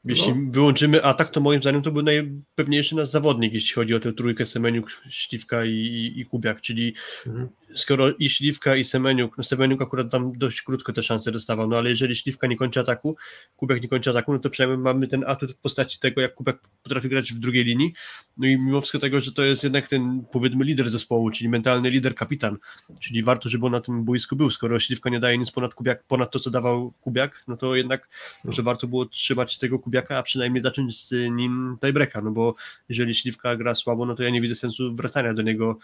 [0.05, 0.51] Jeśli No.
[0.51, 4.45] wyłączymy atak, to moim zdaniem to był najpewniejszy nasz zawodnik, jeśli chodzi o tę trójkę
[4.45, 6.93] Semeniuk, Śliwka i, i, Kubiak, czyli
[7.27, 7.49] Mhm.
[7.75, 11.77] Skoro i Śliwka i Semeniuk, no Semeniuk akurat tam dość krótko te szanse dostawał, no
[11.77, 13.15] ale jeżeli Śliwka nie kończy ataku,
[13.55, 16.57] Kubiak nie kończy ataku, no to przynajmniej mamy ten atut w postaci tego, jak Kubiak
[16.83, 17.93] potrafi grać w drugiej linii,
[18.37, 21.89] no i mimo wszystko tego, że to jest jednak ten powiedzmy lider zespołu, czyli mentalny
[21.89, 22.57] lider, kapitan,
[22.99, 26.03] czyli warto, żeby on na tym boisku był, skoro Śliwka nie daje nic ponad Kubiak,
[26.03, 28.09] ponad to, co dawał Kubiak, no to jednak
[28.43, 32.55] może warto było trzymać tego Kubiaka, a przynajmniej zacząć z nim tiebreaka, no bo
[32.89, 35.77] jeżeli Śliwka gra słabo, no to ja nie widzę sensu wracania do niego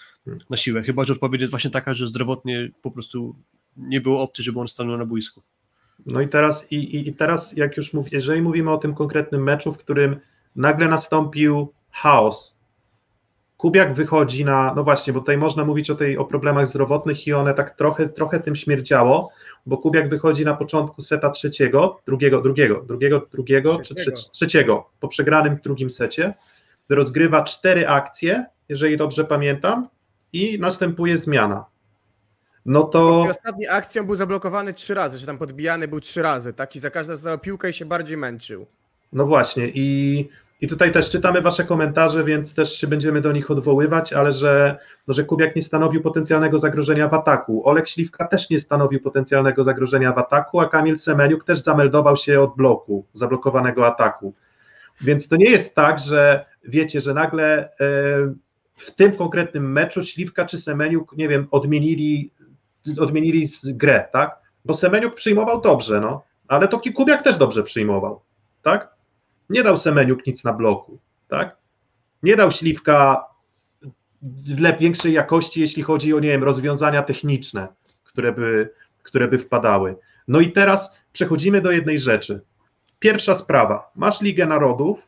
[0.49, 3.35] na siłę, chyba, że odpowiedź jest właśnie taka, że zdrowotnie po prostu
[3.77, 5.41] nie było opcji, żeby on stanął na boisku.
[6.05, 9.73] No i teraz, i, i, teraz jak już mówię, jeżeli mówimy o tym konkretnym meczu,
[9.73, 10.19] w którym
[10.55, 12.57] nagle nastąpił chaos,
[13.57, 17.33] Kubiak wychodzi na, no właśnie, bo tutaj można mówić o, tej, o problemach zdrowotnych i
[17.33, 19.29] one tak trochę, trochę tym śmierdziało,
[19.65, 24.17] bo Kubiak wychodzi na początku seta trzeciego, drugiego, drugiego, drugiego, drugiego, czy Trzeciego.
[24.17, 26.33] trze, trzeciego, po przegranym drugim secie,
[26.89, 29.87] rozgrywa cztery akcje, jeżeli dobrze pamiętam,
[30.33, 31.65] i następuje zmiana.
[32.65, 33.27] No to...
[33.69, 36.75] Akcji on był zablokowany trzy razy, że tam podbijany był trzy razy, tak?
[36.75, 38.65] I za każdym dostał piłkę i się bardziej męczył.
[39.13, 40.29] No właśnie, i
[40.61, 44.79] I tutaj też czytamy Wasze komentarze, więc też się będziemy do nich odwoływać, ale że,
[45.07, 47.69] no, że Kubiak nie stanowił potencjalnego zagrożenia w ataku.
[47.69, 52.41] Olek Śliwka też nie stanowił potencjalnego zagrożenia w ataku, a Kamil Semeniuk też zameldował się
[52.41, 54.33] od bloku, zablokowanego ataku.
[55.01, 58.33] Więc to nie jest tak, że wiecie, że nagle e,
[58.77, 62.31] w tym konkretnym meczu Śliwka czy Semeniuk, nie wiem, odmienili,
[62.99, 64.39] odmienili grę, tak?
[64.65, 68.21] Bo Semeniuk przyjmował dobrze, no, ale to Kubiak też dobrze przyjmował,
[68.61, 68.93] tak?
[69.49, 71.57] Nie dał Semeniuk nic na bloku, tak?
[72.23, 73.25] Nie dał Śliwka
[74.79, 77.67] większej jakości, jeśli chodzi o, nie wiem, rozwiązania techniczne,
[78.03, 78.69] które by,
[79.03, 79.95] które by wpadały.
[80.27, 82.41] No i teraz przechodzimy do jednej rzeczy.
[82.99, 83.91] Pierwsza sprawa.
[83.95, 85.07] Masz Ligę Narodów,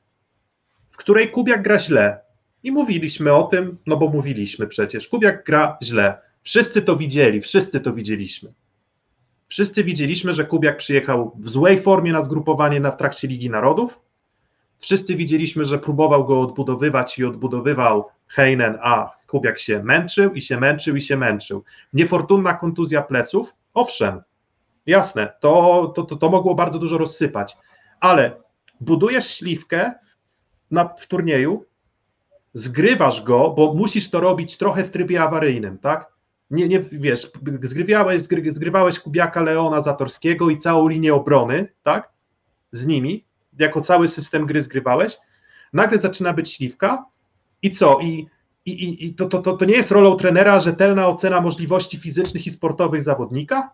[0.90, 2.22] w której Kubiak gra źle.
[2.64, 5.08] I mówiliśmy o tym, no bo mówiliśmy przecież.
[5.08, 6.18] Kubiak gra źle.
[6.44, 8.54] Wszyscy to widzieli, wszyscy to widzieliśmy.
[9.48, 14.00] Wszyscy widzieliśmy, że Kubiak przyjechał w złej formie na zgrupowanie na w trakcie Ligi Narodów.
[14.78, 20.58] Wszyscy widzieliśmy, że próbował go odbudowywać i odbudowywał Heinen, a Kubiak się męczył i się
[20.58, 21.64] męczył i się męczył.
[21.94, 24.22] Niefortunna kontuzja pleców, owszem,
[24.86, 27.58] jasne, to, to, to, to mogło bardzo dużo rozsypać,
[28.00, 28.36] ale
[28.82, 29.94] budujesz śliwkę
[30.72, 31.66] na, w turnieju,
[32.54, 36.14] zgrywasz go, bo musisz to robić trochę w trybie awaryjnym, tak?
[36.52, 37.32] Nie, nie wiesz,
[37.62, 42.10] zgrywałeś, zgry, zgrywałeś Kubiaka Leona Zatorskiego i całą linię obrony, tak?
[42.72, 43.26] Z nimi,
[43.60, 45.18] jako cały system gry zgrywałeś,
[45.74, 47.06] nagle zaczyna być śliwka
[47.62, 48.00] i co?
[48.00, 48.28] I,
[48.66, 52.52] i, i to, to, to, to nie jest rolą trenera rzetelna ocena możliwości fizycznych i
[52.52, 53.72] sportowych zawodnika?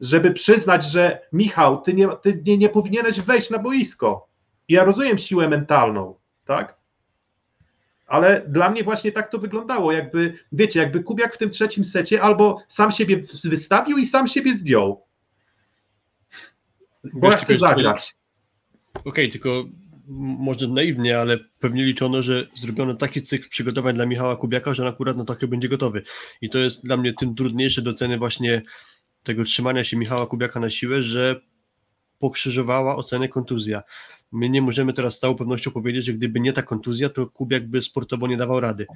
[0.00, 4.28] Żeby przyznać, że Michał, ty nie, ty nie, nie powinieneś wejść na boisko.
[4.68, 6.76] Ja rozumiem siłę mentalną, tak?
[8.06, 12.22] Ale dla mnie właśnie tak to wyglądało, jakby, wiecie, jakby Kubiak w tym trzecim secie
[12.22, 15.06] albo sam siebie wystawił i sam siebie zdjął.
[17.12, 18.14] Bo ja chcę zagrać.
[18.94, 19.64] Okej, okay, tylko
[20.08, 24.88] może naiwnie, ale pewnie liczono, że zrobiono taki cykl przygotowań dla Michała Kubiaka, że on
[24.88, 26.02] akurat na takie będzie gotowy.
[26.40, 28.62] I to jest dla mnie tym trudniejsze do ceny właśnie
[29.22, 31.40] tego trzymania się Michała Kubiaka na siłę, że
[32.18, 33.82] pokrzyżowała ocenę kontuzja.
[34.32, 37.66] My nie możemy teraz z całą pewnością powiedzieć, że gdyby nie ta kontuzja, to Kubiak
[37.66, 38.86] by sportowo nie dawał rady.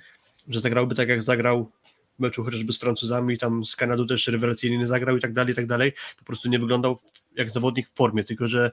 [0.49, 1.71] Że zagrałby tak, jak zagrał
[2.19, 5.53] w meczu chociażby z Francuzami, tam z Kanadą też rewelacyjnie nie zagrał i tak dalej,
[5.53, 5.93] i tak dalej.
[6.19, 6.99] Po prostu nie wyglądał
[7.37, 8.71] jak zawodnik w formie, tylko że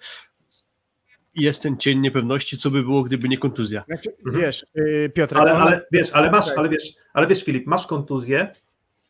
[1.36, 3.84] jest ten cień niepewności, co by było, gdyby nie kontuzja.
[3.88, 4.46] Znaczy, mhm.
[4.46, 8.52] wiesz, yy, Piotr, ale, ale, wiesz, ale masz, ale wiesz, ale wiesz, Filip, masz kontuzję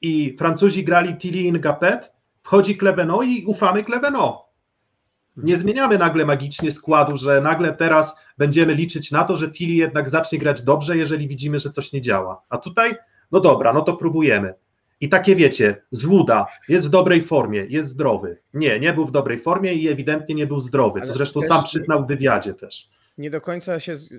[0.02, 2.12] i Francuzi grali Tilly Ngapet,
[2.44, 4.47] wchodzi Kleveno i ufamy Kleveno.
[5.38, 10.10] Nie zmieniamy nagle magicznie składu, że nagle teraz będziemy liczyć na to, że Tilly jednak
[10.10, 12.42] zacznie grać dobrze, jeżeli widzimy, że coś nie działa.
[12.50, 12.96] A tutaj,
[13.32, 14.54] no dobra, no to próbujemy.
[15.02, 18.38] I takie wiecie, złuda, jest w dobrej formie, jest zdrowy.
[18.54, 22.04] Nie, nie był w dobrej formie i ewidentnie nie był zdrowy, co zresztą sam przyznał
[22.04, 22.90] w wywiadzie też.
[23.18, 24.10] Nie do końca się z...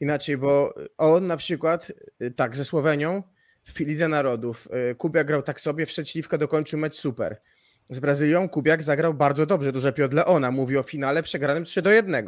[0.00, 3.22] inaczej, bo on na przykład, y, tak, ze Słowenią
[3.64, 7.36] w Lidze Narodów, y, Kubia grał tak sobie, wszedł śliwka, dokończył mecz super.
[7.90, 10.50] Z Brazylią Kubiak zagrał bardzo dobrze, dużo lepiej od Leona.
[10.50, 12.26] Mówi o finale przegranym 3 do 1.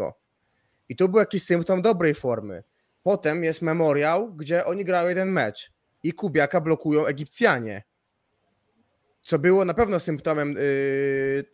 [0.88, 2.62] I tu był jakiś symptom dobrej formy.
[3.02, 7.82] Potem jest memoriał, gdzie oni grają jeden mecz i Kubiaka blokują Egipcjanie.
[9.22, 11.44] Co było na pewno symptomem, yy,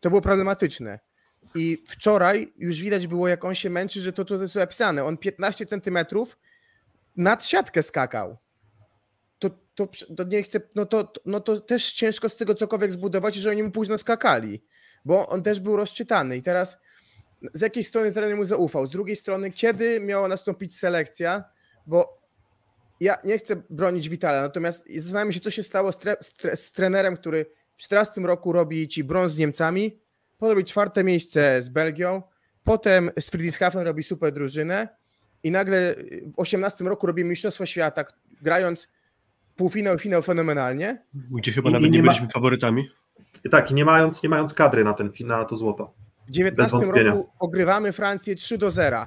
[0.00, 0.98] to było problematyczne.
[1.54, 5.04] I wczoraj już widać było, jak on się męczy, że to, to jest opisane.
[5.04, 6.38] On 15 centymetrów
[7.16, 8.36] nad siatkę skakał
[9.38, 13.34] to, to, to nie chcę, no to, no to też ciężko z tego cokolwiek zbudować,
[13.34, 14.64] że oni mu późno skakali,
[15.04, 16.36] bo on też był rozczytany.
[16.36, 16.78] I teraz
[17.54, 21.44] z jakiej strony trener mu zaufał, z drugiej strony kiedy miała nastąpić selekcja,
[21.86, 22.26] bo
[23.00, 26.56] ja nie chcę bronić Witala, natomiast zastanawiam się, co się stało z, tre, z, tre,
[26.56, 30.00] z trenerem, który w 2014 roku robi ci brąz z Niemcami,
[30.38, 32.22] potem robi czwarte miejsce z Belgią,
[32.64, 34.88] potem z Friedrichshafen robi super drużynę
[35.42, 35.94] i nagle
[36.26, 38.04] w 18 roku robi Mistrzostwo Świata,
[38.42, 38.88] grając
[39.56, 41.02] półfinał finał fenomenalnie.
[41.14, 42.90] Gdzie chyba I, nawet i nie, nie byliśmy faworytami.
[43.50, 45.94] Tak, i nie mając, nie mając kadry na ten finał, na to złoto.
[46.28, 49.06] W 19 roku ogrywamy Francję 3 do 0.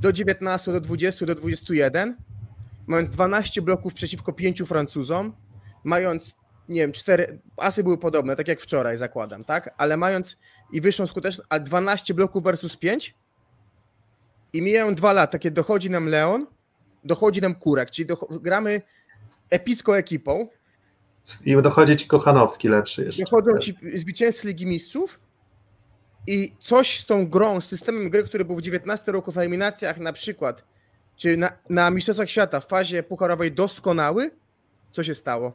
[0.00, 2.16] Do 19, do 20, do 21.
[2.86, 5.32] Mając 12 bloków przeciwko 5 Francuzom.
[5.84, 6.36] Mając,
[6.68, 7.38] nie wiem, 4.
[7.56, 9.74] Asy były podobne, tak jak wczoraj zakładam, tak?
[9.78, 10.38] Ale mając
[10.72, 13.14] i wyższą skuteczność, a 12 bloków versus 5.
[14.52, 16.46] I mijają dwa lata, kiedy dochodzi nam Leon,
[17.04, 18.08] dochodzi nam Kurek, czyli
[18.42, 18.82] gramy
[19.50, 20.48] epicką ekipą.
[21.44, 23.22] I dochodzi ci Kochanowski lepszy jeszcze.
[23.24, 25.20] Dochodzą ci zwycięzcy Ligi Mistrzów
[26.26, 29.98] i coś z tą grą, z systemem gry, który był w 19 roku w eliminacjach
[29.98, 30.64] na przykład,
[31.16, 34.30] czy na, na Mistrzostwach Świata w fazie pucharowej doskonały,
[34.92, 35.52] co się stało?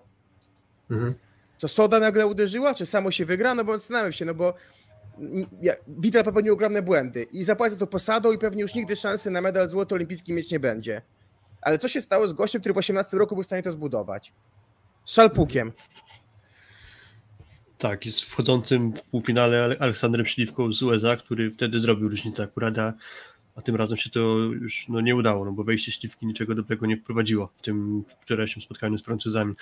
[0.92, 1.14] Mhm.
[1.60, 3.56] To Soda nagle uderzyła, czy samo się wygra?
[3.56, 4.54] No bo zastanawiam się, no bo
[5.62, 9.42] ja, Witel popełnił ogromne błędy i zapłacił to posadą i pewnie już nigdy szansy na
[9.42, 11.02] medal złoty olimpijski mieć nie będzie.
[11.62, 14.34] Ale co się stało z gościem, który w 18 roku był w stanie to zbudować?
[15.06, 15.72] Z szalpukiem.
[17.78, 22.78] Tak, z wchodzącym w półfinale Ale- Aleksandrem Śliwką z USA, który wtedy zrobił różnicę akurat,
[22.78, 22.94] a,
[23.56, 26.86] a tym razem się to już no, nie udało, no bo wejście Śliwki niczego dobrego
[26.86, 29.54] nie wprowadziło w tym wczorajszym spotkaniu z Francuzami.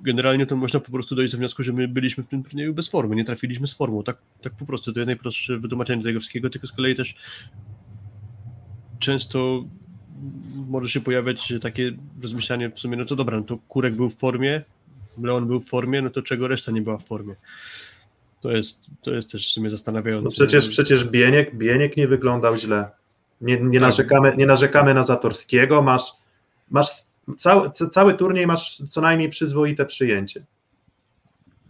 [0.00, 2.88] Generalnie to można po prostu dojść do wniosku, że my byliśmy w tym turnieju bez
[2.88, 6.50] formy, nie trafiliśmy z formą, tak, tak po prostu, to jest najprostsze wytłumaczenie tego wszystkiego,
[6.50, 7.14] tylko z kolei też
[8.98, 9.64] często
[10.68, 14.16] może się pojawiać takie rozmyślanie w sumie, no to dobra, no to Kurek był w
[14.16, 14.62] formie,
[15.22, 17.34] Leon był w formie, no to czego reszta nie była w formie?
[18.40, 20.24] To jest, to jest też w sumie zastanawiające.
[20.24, 22.90] No przecież, przecież Bieniek, Bieniek nie wyglądał źle.
[23.40, 23.88] Nie, nie, Tak.
[23.88, 25.82] narzekamy, nie narzekamy na Zatorskiego.
[25.82, 26.02] Masz,
[26.70, 26.86] masz
[27.38, 30.44] cały, ca- cały turniej masz co najmniej przyzwoite przyjęcie.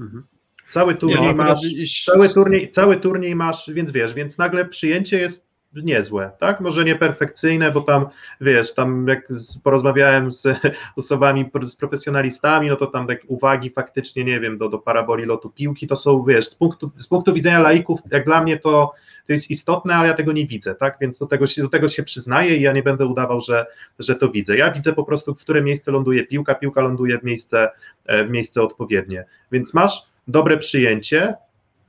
[0.00, 0.22] Mhm.
[0.68, 2.04] Cały Nie, turniej no akurat masz.
[2.04, 6.60] Cały turniej, cały turniej masz, więc wiesz, więc nagle przyjęcie jest niezłe, tak?
[6.60, 8.06] Może nie perfekcyjne, bo tam,
[8.40, 10.46] wiesz, tam jak porozmawiałem z
[10.96, 15.50] osobami, z profesjonalistami, no to tam tak uwagi faktycznie, nie wiem, do, do paraboli lotu
[15.50, 18.92] piłki, to są, wiesz, z punktu, z punktu widzenia laików, jak dla mnie to,
[19.26, 20.96] to jest istotne, ale ja tego nie widzę, tak?
[21.00, 23.66] Więc do tego się, do tego się przyznaję i ja nie będę udawał, że,
[23.98, 24.56] że to widzę.
[24.56, 27.70] Ja widzę po prostu, w które miejsce ląduje piłka, piłka ląduje w miejsce,
[28.06, 29.24] e, w miejsce odpowiednie.
[29.52, 31.34] Więc masz dobre przyjęcie,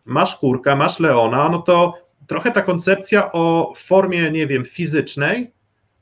[0.06, 5.52] masz kurka, masz Leona, no to trochę ta koncepcja o formie, nie wiem, fizycznej,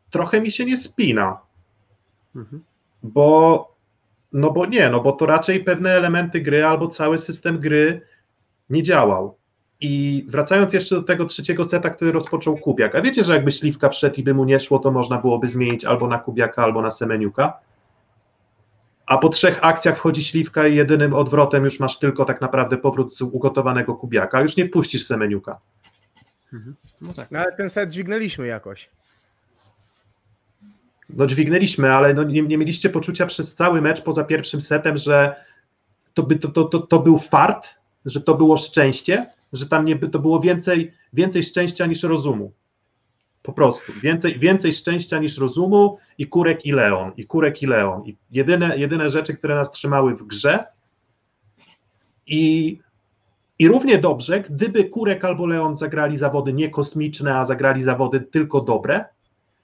[0.09, 1.37] trochę mi się nie spina,
[2.35, 2.63] Mhm.
[3.03, 3.75] bo
[4.33, 8.01] no bo nie, no bo to raczej pewne elementy gry albo cały system gry
[8.69, 9.37] nie działał.
[9.81, 13.89] I wracając jeszcze do tego trzeciego seta, który rozpoczął Kubiak, a wiecie, że jakby Śliwka
[13.89, 16.91] wszedł i by mu nie szło, to można byłoby zmienić albo na Kubiaka, albo na
[16.91, 17.53] Semeniuka?
[19.07, 23.15] A po trzech akcjach wchodzi Śliwka i jedynym odwrotem już masz tylko tak naprawdę powrót
[23.17, 25.59] z ugotowanego Kubiaka, już nie wpuścisz Semeniuka.
[27.01, 27.31] No tak.
[27.31, 28.89] No ale ten set dźwignęliśmy jakoś.
[31.09, 35.35] No dźwignęliśmy, ale no nie, nie mieliście poczucia przez cały mecz poza pierwszym setem, że
[36.13, 37.67] to, by, to, to, to, to był fart,
[38.05, 42.51] że to było szczęście, że tam nie, by- to było więcej, więcej szczęścia niż rozumu.
[43.43, 43.93] Po prostu.
[44.01, 47.11] Więcej, więcej szczęścia niż rozumu i Kurek i Leon.
[47.17, 48.05] I Kurek i Leon.
[48.05, 50.63] I jedyne, jedyne rzeczy, które nas trzymały w grze.
[52.27, 52.79] I,
[53.59, 58.61] I równie dobrze, gdyby Kurek albo Leon zagrali zawody nie kosmiczne, a zagrali zawody tylko
[58.61, 59.05] dobre,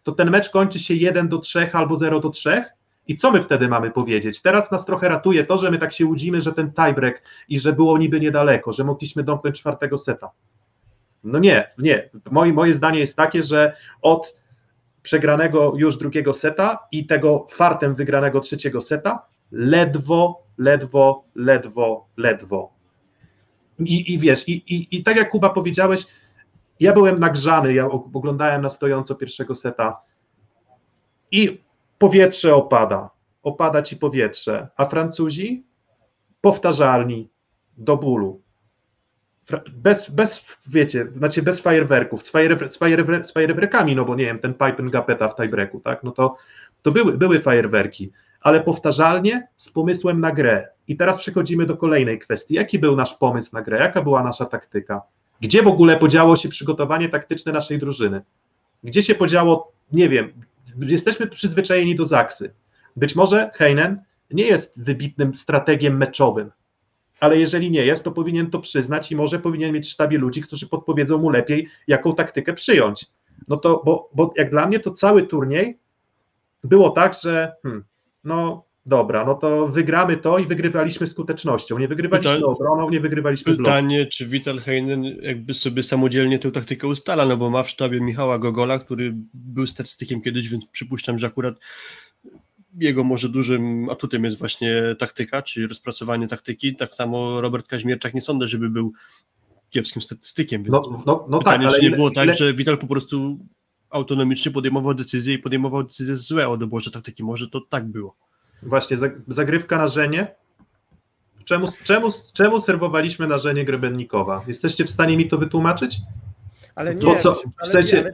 [0.03, 2.63] to ten mecz kończy się 1 do 3 albo 0 do 3.
[3.07, 4.41] I co my wtedy mamy powiedzieć?
[4.41, 7.73] Teraz nas trochę ratuje to, że my tak się łudzimy, że ten tiebreak i że
[7.73, 10.29] było niby niedaleko, że mogliśmy domknąć czwartego seta.
[11.23, 12.09] No nie, nie.
[12.31, 14.35] Moje, moje zdanie jest takie, że od
[15.03, 22.80] przegranego już drugiego seta i tego fartem wygranego trzeciego seta ledwo, ledwo, ledwo, ledwo.
[23.87, 26.05] I, i wiesz, i, i, i tak jak Kuba powiedziałeś,
[26.79, 30.01] ja byłem nagrzany, ja oglądałem na stojąco pierwszego seta
[31.31, 31.61] i
[31.97, 33.09] powietrze opada,
[33.43, 35.63] opada ci powietrze, a Francuzi
[36.41, 37.29] powtarzalni
[37.77, 38.41] do bólu.
[39.71, 44.25] Bez, bez wiecie, znaczy bez fajerwerków, z, fajer, z, fajerwer, z fajerwerkami, no bo nie
[44.25, 46.37] wiem, ten Pipe Gapeta w tiebreaku, tak, no to,
[46.81, 50.67] to były, były fajerwerki, ale powtarzalnie z pomysłem na grę.
[50.87, 52.53] I teraz przechodzimy do kolejnej kwestii.
[52.53, 53.79] Jaki był nasz pomysł na grę?
[53.79, 55.01] Jaka była nasza taktyka?
[55.41, 58.21] Gdzie w ogóle podziało się przygotowanie taktyczne naszej drużyny?
[58.83, 60.33] Gdzie się podziało, nie wiem,
[60.79, 62.53] jesteśmy przyzwyczajeni do Zaksy.
[62.95, 66.51] Być może Heinen nie jest wybitnym strategiem meczowym,
[67.19, 70.41] ale jeżeli nie jest, to powinien to przyznać i może powinien mieć w sztabie ludzi,
[70.41, 73.05] którzy podpowiedzą mu lepiej, jaką taktykę przyjąć.
[73.47, 75.79] No to, bo, bo jak dla mnie to cały turniej
[76.63, 77.83] było tak, że hmm,
[78.23, 81.79] no dobra, no to wygramy to i wygrywaliśmy skutecznością.
[81.79, 83.65] Nie wygrywaliśmy Pytań- obroną, nie wygrywaliśmy blokiem.
[83.65, 88.01] Pytanie, czy Vital Heinen jakby sobie samodzielnie tę taktykę ustala, no bo ma w sztabie
[88.01, 91.59] Michała Gogola, który był statystykiem kiedyś, więc przypuszczam, że akurat
[92.79, 96.75] jego może dużym atutem jest właśnie taktyka, czyli rozpracowanie taktyki.
[96.75, 98.93] Tak samo Robert Kaźmierczak nie sądzę, żeby był
[99.69, 102.53] kiepskim statystykiem, No, no, no tak, pytanie, ale czy nie ile- było tak, ile- że
[102.53, 103.39] Vital po prostu
[103.91, 107.23] autonomicznie podejmował decyzje i podejmował decyzje złe o doborze taktyki.
[107.23, 108.15] Może to tak było.
[108.63, 110.35] Właśnie, zag- zagrywka na Żenie.
[111.45, 114.43] Czemu, czemu, czemu serwowaliśmy na Żenie Grebennikowa?
[114.47, 115.97] Jesteście w stanie mi to wytłumaczyć?
[116.75, 118.13] Ale nie, To co, w ale sensie- nie, ale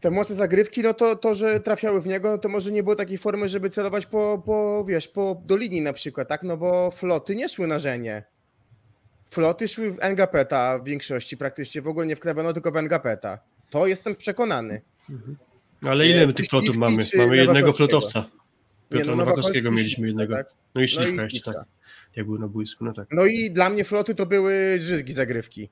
[0.00, 2.96] te moce zagrywki, no to, to, że trafiały w niego, no to może nie było
[2.96, 6.42] takiej formy, żeby celować po, po, wiesz, po, do linii na przykład, tak?
[6.42, 8.24] No bo floty nie szły na żenie.
[9.30, 13.38] Floty szły w Engapeta w większości, praktycznie w ogóle nie w Kleveno, tylko w Engapeta.
[13.70, 14.80] To jestem przekonany.
[15.82, 17.02] Ale Nie, ile my tych flotów mamy?
[17.16, 18.24] Mamy jednego flotowca.
[18.90, 20.34] Piotra no, Nowakowskiego Nowakowski, mieliśmy jednego.
[20.34, 20.46] tak.
[20.74, 21.52] No i No Śliwka i jeszcze, Śliwka.
[21.52, 21.64] tak.
[22.16, 23.08] Jak był na boisku, no tak.
[23.10, 25.68] No i dla mnie floty to były żyzgi zagrywki.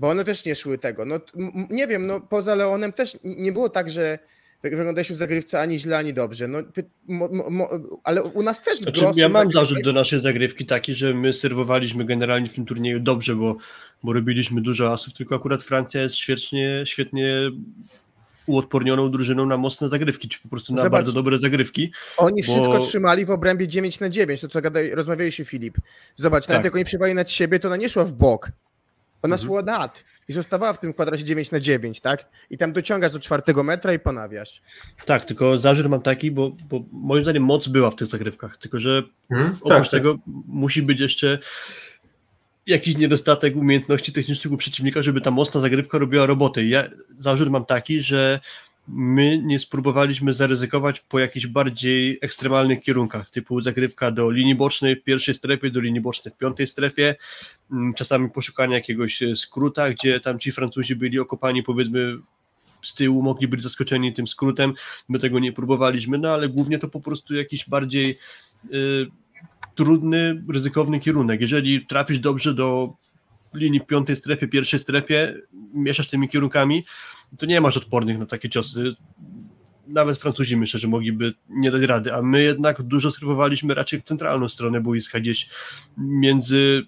[0.00, 1.04] Bo one też nie szły tego.
[1.04, 1.20] No
[1.70, 4.18] nie wiem, no poza Leonem też nie było tak, że
[4.62, 6.48] wyglądaliśmy w zagrywce ani źle, ani dobrze.
[6.48, 6.58] No,
[7.08, 7.68] mo, mo,
[8.04, 12.04] ale u nas też Znaczy, ja mam zarzut do naszej zagrywki taki, że my serwowaliśmy
[12.04, 13.56] generalnie w tym turnieju dobrze, bo,
[14.02, 17.50] bo robiliśmy dużo asów, tylko akurat Francja jest świetnie, świetnie
[18.46, 20.92] uodpornioną drużyną na mocne zagrywki, czy po prostu na Zobacz.
[20.92, 21.92] bardzo dobre zagrywki.
[22.16, 25.78] Oni bo- wszystko trzymali w obrębie 9 na 9, to co gadaj, rozmawialiśmy Filip.
[26.16, 26.64] Zobacz, nawet Tak.
[26.64, 28.52] jak oni przybali nad siebie, to ona nie szła w bok.
[29.22, 29.46] Ona Mhm.
[29.48, 32.28] szła nad i zostawała w tym kwadracie 9 na 9, tak?
[32.50, 34.62] I tam dociągasz do czwartego metra i ponawiasz.
[35.06, 38.80] Tak, tylko zarzut mam taki, bo, bo moim zdaniem moc była w tych zagrywkach, tylko
[38.80, 41.38] że Mhm, oprócz tak, tego musi być jeszcze
[42.66, 46.62] jakiś niedostatek umiejętności technicznych u przeciwnika, żeby ta mocna zagrywka robiła robotę.
[46.62, 46.84] I Ja
[47.18, 48.40] zarzut mam taki, że
[48.88, 55.04] my nie spróbowaliśmy zaryzykować po jakichś bardziej ekstremalnych kierunkach, typu zagrywka do linii bocznej w
[55.04, 57.14] pierwszej strefie, do linii bocznej w piątej strefie,
[57.72, 62.18] mm, czasami poszukanie jakiegoś e, skróta, gdzie tam ci Francuzi byli okopani powiedzmy
[62.82, 64.74] z tyłu, mogli być zaskoczeni tym skrótem,
[65.08, 68.18] my tego nie próbowaliśmy, no ale głównie to po prostu jakiś bardziej
[68.74, 69.06] y,
[69.74, 71.40] trudny, ryzykowny kierunek.
[71.40, 72.94] Jeżeli trafisz dobrze do
[73.54, 75.34] linii w piątej strefie, pierwszej strefie,
[75.74, 76.84] mieszasz tymi kierunkami,
[77.38, 78.84] to nie masz odpornych na takie ciosy.
[79.86, 84.04] Nawet Francuzi myślę, że mogliby nie dać rady, a my jednak dużo spróbowaliśmy raczej w
[84.04, 85.48] centralną stronę boiska, gdzieś
[85.98, 86.82] między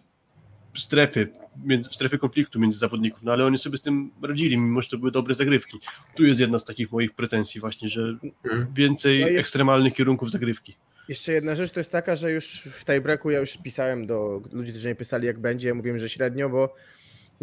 [0.76, 1.28] strefy,
[1.64, 4.88] między, w strefie konfliktu między zawodników, no ale oni sobie z tym radzili, mimo że
[4.88, 5.78] to były dobre zagrywki.
[6.16, 8.66] Tu jest jedna z takich moich pretensji właśnie, że Mhm.
[8.74, 10.76] więcej No i- ekstremalnych kierunków zagrywki.
[11.08, 14.72] Jeszcze jedna rzecz to jest taka, że już w tiebreaku ja już pisałem do ludzi,
[14.72, 16.74] którzy nie pisali jak będzie, ja mówiłem, że średnio, bo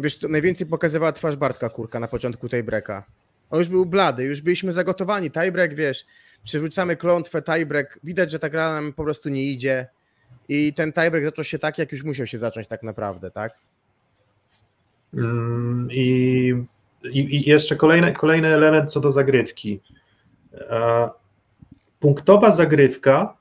[0.00, 3.04] wiesz, to najwięcej pokazywała twarz Bartka Kurka na początku tiebreaka.
[3.50, 5.30] On już był blady, już byliśmy zagotowani.
[5.30, 6.04] Tiebreak, wiesz,
[6.44, 9.86] przywrócamy klątwę, tiebreak, widać, że ta gra nam po prostu nie idzie
[10.48, 13.52] i ten tiebreak zaczął się tak, jak już musiał się zacząć tak naprawdę, tak?
[15.14, 16.54] Mm, I,
[17.04, 19.80] i, i jeszcze kolejny, kolejny element co do zagrywki.
[20.54, 21.10] E,
[22.00, 23.36] Punktowa zagrywka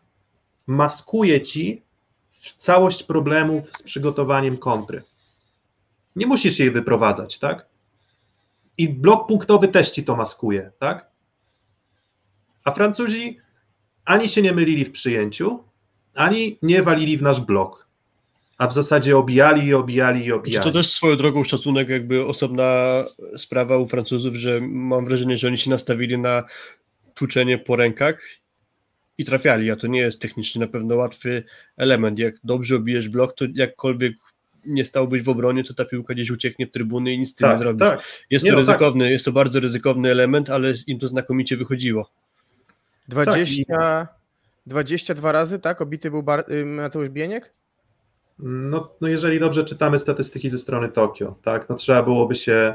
[0.67, 1.81] maskuje ci
[2.57, 5.03] całość problemów z przygotowaniem kontry.
[6.15, 7.65] Nie musisz jej wyprowadzać, tak?
[8.77, 11.09] I blok punktowy też ci to maskuje, tak?
[12.63, 13.37] A Francuzi
[14.05, 15.63] ani się nie mylili w przyjęciu,
[16.15, 17.87] ani nie walili w nasz blok.
[18.57, 20.65] A w zasadzie obijali i obijali i obijali.
[20.65, 23.03] To też swoją drogą szacunek, jakby osobna
[23.37, 26.43] sprawa u Francuzów, że mam wrażenie, że oni się nastawili na
[27.13, 28.21] tłuczenie po rękach
[29.17, 31.43] i trafiali, a to nie jest technicznie na pewno łatwy
[31.77, 32.19] element.
[32.19, 34.13] Jak dobrze obijesz blok, to jakkolwiek
[34.65, 37.47] nie stałbyś w obronie, to ta piłka gdzieś ucieknie w trybuny i nic z tym
[37.47, 37.79] nie tak, zrobisz.
[37.87, 38.01] tak.
[38.29, 38.73] Jest Nie to no, tak.
[38.73, 42.09] ryzykowny, jest to bardzo ryzykowny element, ale im to znakomicie wychodziło.
[43.07, 44.07] 20,
[44.65, 45.81] 22 razy, tak?
[45.81, 47.53] Obity był Bar- y, Mateusz Bieniek?
[48.39, 52.73] No, no jeżeli dobrze czytamy statystyki ze strony Tokio, tak, no trzeba byłoby się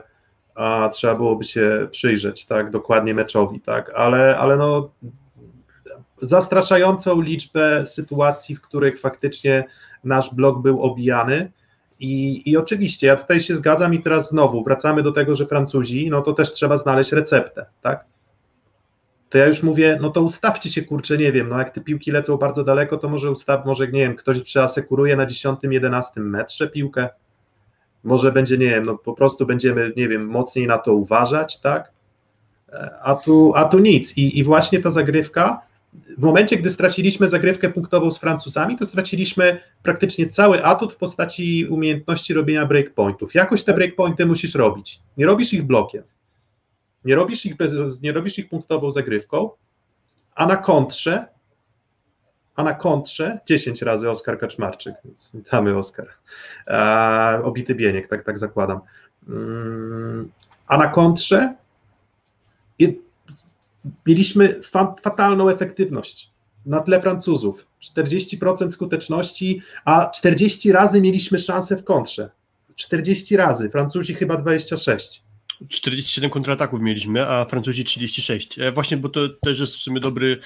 [0.54, 4.90] a, trzeba byłoby się przyjrzeć, tak, dokładnie meczowi, tak, ale, ale no
[6.22, 9.64] zastraszającą liczbę sytuacji, w których faktycznie
[10.04, 11.52] nasz blok był obijany
[12.04, 16.10] i, i oczywiście ja tutaj się zgadzam i teraz znowu wracamy do tego, że Francuzi,
[16.10, 18.04] no to też trzeba znaleźć receptę, tak,
[19.30, 22.10] to ja już mówię, no to ustawcie się, kurczę, nie wiem, no jak te piłki
[22.10, 26.68] lecą bardzo daleko, to może ustaw, może, nie wiem, ktoś przeasekuruje na 10, 11 metrze
[26.68, 27.08] piłkę,
[28.04, 31.94] może będzie, nie wiem, no po prostu będziemy, nie wiem, mocniej na to uważać, tak,
[32.74, 34.16] E, a tu, a tu nic.
[34.16, 35.60] I, i właśnie ta zagrywka,
[35.94, 41.66] w momencie, gdy straciliśmy zagrywkę punktową z Francuzami, to straciliśmy praktycznie cały atut w postaci
[41.66, 43.34] umiejętności robienia breakpointów.
[43.34, 46.02] Jakoś te breakpointy musisz robić, nie robisz ich blokiem,
[47.04, 49.50] nie robisz ich, bez, nie robisz ich punktową zagrywką,
[50.34, 51.26] a na kontrze,
[52.56, 56.08] a na kontrze 10 razy Oskar Kaczmarczyk, więc witamy Oskar,
[56.66, 58.80] e, obity bieniek, tak, tak zakładam.
[59.28, 60.30] Mm,
[60.66, 61.54] a na kontrze
[64.06, 66.30] mieliśmy fa, fatalną efektywność
[66.66, 67.66] na tle Francuzów.
[67.82, 72.30] 40% skuteczności, a 40 razy mieliśmy szansę w kontrze.
[72.76, 75.22] 40 razy, Francuzi chyba 26.
[75.68, 78.58] 47 kontrataków mieliśmy, a Francuzi 36.
[78.58, 80.38] E, Właśnie, bo to też jest w sumie dobry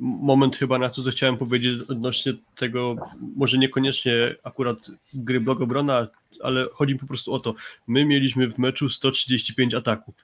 [0.00, 2.96] moment chyba na to, co chciałem powiedzieć odnośnie tego,
[3.36, 4.12] może niekoniecznie
[4.42, 4.78] akurat
[5.14, 6.08] gry blok obrona,
[6.42, 7.54] ale chodzi po prostu o to,
[7.86, 10.14] my mieliśmy w meczu 135 ataków,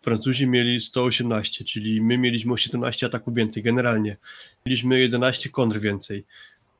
[0.00, 4.16] Francuzi mieli 118, czyli my mieliśmy o 17 ataków więcej generalnie,
[4.66, 6.24] mieliśmy 11 kontr więcej,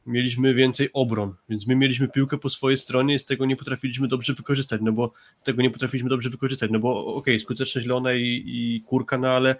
[0.07, 4.09] mieliśmy więcej obron, więc my mieliśmy piłkę po swojej stronie i z tego nie potrafiliśmy
[4.09, 5.12] dobrze wykorzystać, no bo
[5.45, 9.57] tego nie potrafiliśmy dobrze wykorzystać, no bo okej, skuteczność Leona i, i Kurka, no ale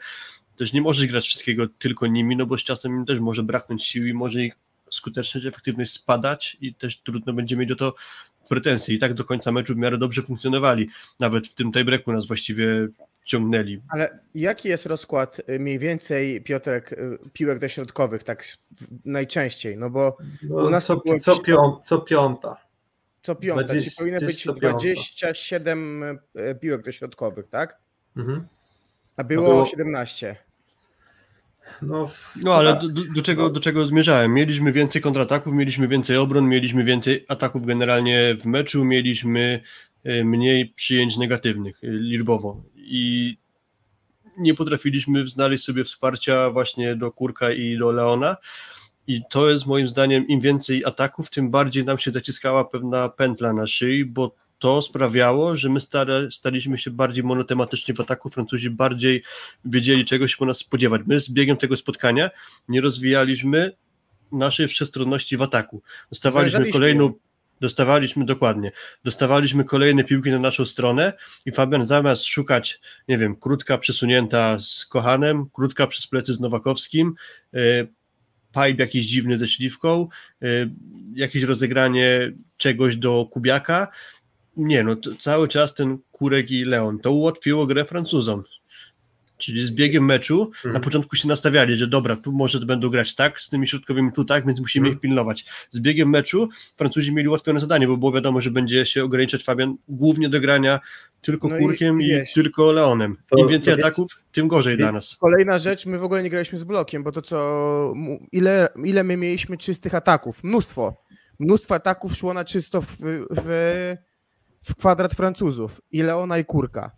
[0.57, 3.85] też nie możesz grać wszystkiego tylko nimi, no bo z czasem im też może braknąć
[3.85, 4.55] sił i może ich
[4.91, 7.95] skuteczność, efektywność spadać i też trudno będzie mieć o to
[8.49, 8.95] pretensje.
[8.95, 10.89] I tak do końca meczu w miarę dobrze funkcjonowali.
[11.21, 12.89] Nawet w tym tiebreaku nas właściwie
[13.35, 13.81] ciągnęli.
[13.89, 18.45] Ale jaki jest rozkład y, mniej więcej, Piotrek, y, piłek dośrodkowych, tak
[19.05, 19.77] najczęściej?
[19.77, 22.57] No bo No, u nas co, było co, pią, co piąta.
[23.23, 24.69] co piąta, 20 czyli powinno być gdzieś co piąta.
[24.79, 27.79] 27 y, piłek dośrodkowych, tak?
[28.17, 28.47] Mhm.
[29.17, 30.37] A było, było- 17.
[31.83, 34.35] No, w- No ale do, do, do, czego, do czego zmierzałem?
[34.35, 39.61] Mieliśmy więcej kontrataków, mieliśmy więcej obron, mieliśmy więcej ataków generalnie w meczu, mieliśmy
[40.05, 43.37] mniej przyjęć negatywnych e, liczbowo i
[44.39, 48.37] nie potrafiliśmy znaleźć sobie wsparcia właśnie do Kurka i do Leona
[49.07, 53.53] i to jest moim zdaniem im więcej ataków, tym bardziej nam się zaciskała pewna pętla
[53.53, 58.71] na szyi, bo to sprawiało, że my stare, staliśmy się bardziej monotematycznie w ataku, Francuzi
[58.71, 59.23] bardziej
[59.65, 61.03] wiedzieli czego się po nas spodziewać.
[61.07, 62.31] My z biegiem tego spotkania
[62.69, 63.77] nie rozwijaliśmy
[64.33, 65.83] naszej wszechstronności w ataku.
[66.11, 67.13] Dostawaliśmy kolejną.
[67.61, 68.73] Dostawaliśmy dokładnie,
[69.05, 71.13] dostawaliśmy kolejne piłki na naszą stronę
[71.47, 77.15] i Fabian zamiast szukać, nie wiem, krótka przesunięta z Kochanem, krótka przez plecy z Nowakowskim,
[77.55, 77.89] y,
[78.49, 80.09] pipe jakiś dziwny ze śliwką,
[80.43, 80.71] y,
[81.15, 83.89] jakieś rozegranie czegoś do Kubiaka,
[84.57, 88.45] nie, no cały czas ten Kurek i Leon, to ułatwiło grę Francuzom.
[89.41, 90.85] Czyli z biegiem meczu na Mhm.
[90.85, 94.47] początku się nastawiali, że dobra, tu może będą grać tak, z tymi środkowymi tu tak,
[94.47, 94.97] więc musimy Mhm.
[94.97, 95.45] ich pilnować.
[95.71, 99.77] Z biegiem meczu Francuzi mieli ułatwione zadanie, bo było wiadomo, że będzie się ograniczać Fabian
[99.89, 100.81] głównie do grania
[101.23, 103.17] tylko No Kurkiem i i, tylko Leonem.
[103.31, 105.17] to- Im więcej to wiecie- ataków, tym gorzej dla nas.
[105.21, 107.95] Kolejna rzecz, my w ogóle nie graliśmy z blokiem, bo to co,
[108.33, 110.45] ile, ile my mieliśmy czystych ataków?
[110.45, 110.97] Mnóstwo.
[111.39, 112.97] Mnóstwo ataków szło na czysto w,
[113.31, 113.95] w,
[114.63, 115.81] w kwadrat Francuzów.
[115.93, 116.91] I Leona i Kurka.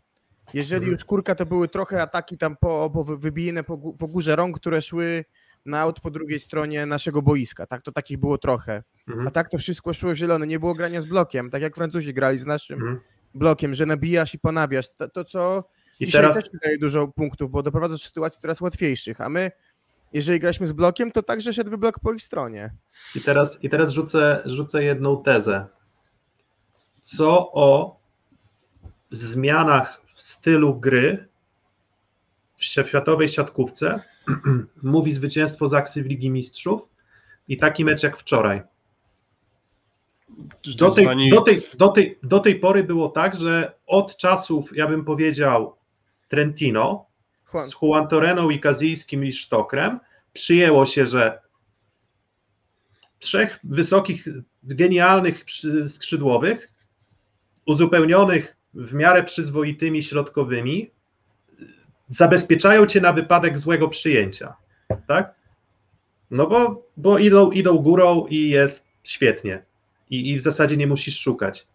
[0.54, 0.92] Jeżeli Mhm.
[0.92, 4.56] już Kurka, to były trochę ataki tam po, po wy- wybijane po, po górze rąk,
[4.56, 5.24] które szły
[5.66, 7.66] na aut po drugiej stronie naszego boiska.
[7.66, 8.82] Tak, to takich było trochę.
[9.08, 9.28] Mhm.
[9.28, 10.46] A tak to wszystko szło w zielone.
[10.46, 13.00] Nie było grania z blokiem, tak jak Francuzi grali z naszym Mhm.
[13.34, 14.86] blokiem, że nabijasz i ponawiasz.
[14.96, 15.64] To, to co
[16.00, 19.50] I Dzisiaj teraz, też daje dużo punktów, bo doprowadza do sytuacji coraz łatwiejszych, a my,
[20.12, 22.70] jeżeli graliśmy z blokiem, to także szedł blok po ich stronie.
[23.14, 25.66] i teraz, i teraz rzucę, rzucę jedną tezę.
[27.02, 27.96] Co o
[29.10, 31.28] zmianach w stylu gry
[32.56, 34.00] w światowej siatkówce
[34.82, 36.88] mówi zwycięstwo Zaksy w Ligi Mistrzów
[37.48, 38.62] i taki mecz jak wczoraj.
[40.78, 44.88] Do tej, do, tej, do, tej, do tej pory było tak, że od czasów, ja
[44.88, 45.76] bym powiedział,
[46.28, 47.06] Trentino
[47.54, 50.00] Juan, z Juan Toreną i Kazijskim i Sztokrem
[50.32, 51.40] przyjęło się, że
[53.18, 54.28] trzech wysokich,
[54.62, 55.44] genialnych
[55.88, 56.72] skrzydłowych,
[57.66, 60.90] uzupełnionych w miarę przyzwoitymi środkowymi,
[62.08, 64.54] zabezpieczają cię na wypadek złego przyjęcia.
[65.06, 65.34] Tak?
[66.30, 69.62] No bo, bo idą, idą górą i jest świetnie.
[70.10, 71.66] I, I w zasadzie nie musisz szukać.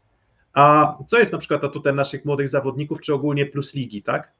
[0.54, 4.32] A co jest na przykład atutem naszych młodych zawodników, czy ogólnie plus ligi, tak?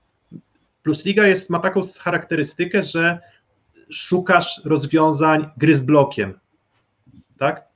[0.84, 3.20] Plus liga jest, ma taką charakterystykę, że
[3.90, 6.40] szukasz rozwiązań gry z blokiem,
[7.38, 7.68] tak?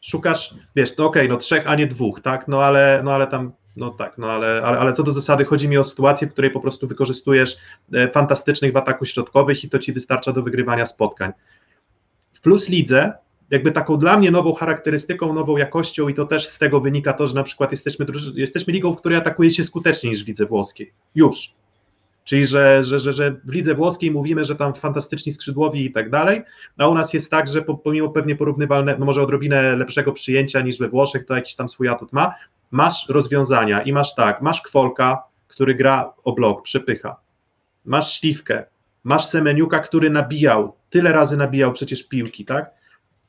[0.00, 2.48] Szukasz, wiesz, no okej, no trzech, a nie dwóch, tak?
[2.48, 5.68] No ale, no ale tam, no tak, no ale, ale, ale co do zasady chodzi
[5.68, 7.58] mi o sytuację, w której po prostu wykorzystujesz
[7.92, 11.32] e, fantastycznych w ataku środkowych i to ci wystarcza do wygrywania spotkań.
[12.32, 13.12] W plus lidze,
[13.50, 17.26] jakby taką dla mnie nową charakterystyką, nową jakością i to też z tego wynika to,
[17.26, 20.92] że na przykład jesteśmy, jesteśmy ligą, w której atakuje się skuteczniej niż w lidze włoskiej.
[21.14, 21.54] Już.
[22.24, 26.10] Czyli, że, że, że, że w lidze włoskiej mówimy, że tam fantastyczni skrzydłowi i tak
[26.10, 26.42] dalej,
[26.78, 30.60] a u nas jest tak, że po- pomimo pewnie porównywalne, no może odrobinę lepszego przyjęcia
[30.60, 32.34] niż we Włoszech, to jakiś tam swój atut ma,
[32.70, 37.16] masz rozwiązania i masz tak, masz Kwolka, który gra o blok, przepycha,
[37.84, 38.64] masz Śliwkę,
[39.04, 42.70] masz Semeniuka, który nabijał, tyle razy nabijał przecież piłki, tak?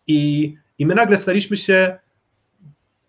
[0.07, 1.99] I, i my nagle staliśmy się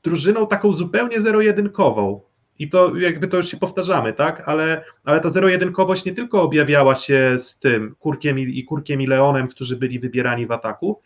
[0.03, 2.20] drużyną taką zupełnie zero-jedynkową.
[2.59, 4.49] I to jakby to już się powtarzamy, tak?
[4.49, 9.07] Ale, ale ta zero-jedynkowość nie tylko objawiała się z tym Kurkiem i, i Kurkiem i
[9.07, 11.01] Leonem, którzy byli wybierani w ataku,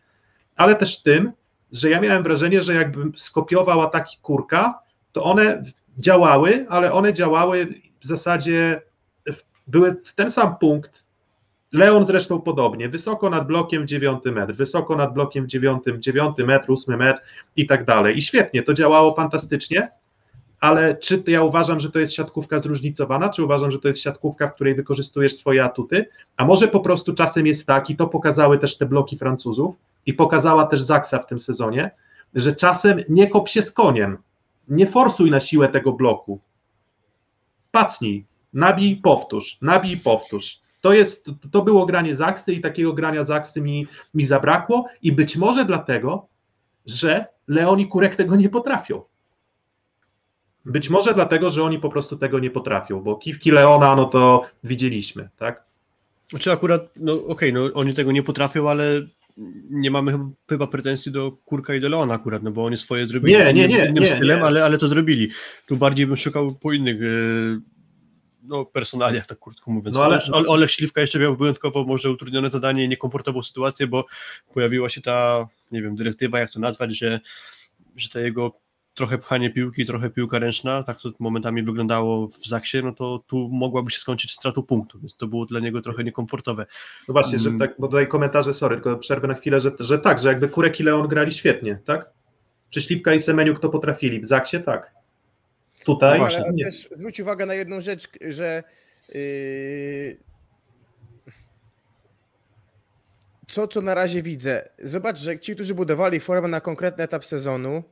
[0.57, 1.33] ale też tym,
[1.72, 4.79] że ja miałem wrażenie, że jakbym skopiował ataki Kurka,
[5.17, 5.62] to one
[5.99, 7.69] działały, ale one działały
[8.01, 8.83] w zasadzie,
[9.67, 11.05] były ten sam punkt.
[11.73, 16.97] Leon zresztą podobnie, wysoko nad blokiem dziewiąty metr, wysoko nad blokiem dziewiątym, dziewiąty metr, ósmy
[16.97, 17.21] metr
[17.57, 18.17] i tak dalej.
[18.17, 19.91] I świetnie, to działało fantastycznie,
[20.61, 24.49] ale czy ja uważam, że to jest siatkówka zróżnicowana, czy uważam, że to jest siatkówka,
[24.49, 28.59] w której wykorzystujesz swoje atuty, a może po prostu czasem jest tak, i to pokazały
[28.59, 29.75] też te bloki Francuzów,
[30.07, 31.91] i pokazała też Zaksa w tym sezonie,
[32.35, 34.19] że czasem nie kop się z koniem,
[34.69, 36.41] nie forsuj na siłę tego bloku,
[37.71, 40.61] pacnij, nabij, powtórz, nabij, powtórz.
[40.81, 45.37] To, jest, to było granie Zaksy i takiego grania Zaksy mi, mi zabrakło i być
[45.37, 46.27] może dlatego,
[46.87, 49.03] że Leon i Kurek tego nie potrafią.
[50.64, 54.45] Być może dlatego, że oni po prostu tego nie potrafią, bo kiwki Leona, no to
[54.64, 55.64] widzieliśmy, tak?
[56.31, 58.85] Znaczy akurat, no okej, okay, no oni tego nie potrafią, ale
[59.70, 60.18] nie mamy
[60.49, 63.68] chyba pretensji do Kurka i do Leona akurat, no bo oni swoje zrobili nie, nie,
[63.68, 64.43] nie, innym nie, stylem.
[64.43, 65.30] Ale, ale to zrobili.
[65.66, 67.61] Tu bardziej bym szukał po innych yy,
[68.43, 69.97] no, personaliach, tak krótko mówiąc.
[69.97, 70.20] No, ale...
[70.32, 74.07] Olek Śliwka jeszcze miał wyjątkowo może utrudnione zadanie i niekomfortową sytuację, bo
[74.55, 77.20] pojawiła się ta, nie wiem, dyrektywa, jak to nazwać, że,
[77.97, 78.66] że to jego
[78.97, 83.49] trochę pchanie piłki, trochę piłka ręczna, tak to momentami wyglądało w Zaksie, no to tu
[83.49, 86.66] mogłaby się skończyć stratą punktu, więc to było dla niego trochę niekomfortowe.
[87.09, 90.18] No właśnie, że tak, bo tutaj komentarze, sorry, tylko przerwę na chwilę, że, że tak,
[90.18, 92.11] że jakby Kurek i Leon grali świetnie, tak?
[92.70, 94.20] Czy Śliwka i Semeniuk to potrafili?
[94.20, 94.94] W Zaksie tak.
[95.84, 98.62] Tutaj no, ale też zwróć uwagę na jedną rzecz, że
[99.09, 100.16] yy...
[103.49, 104.68] co to na razie widzę?
[104.78, 107.82] Zobacz, że ci, którzy budowali formę na konkretny etap sezonu,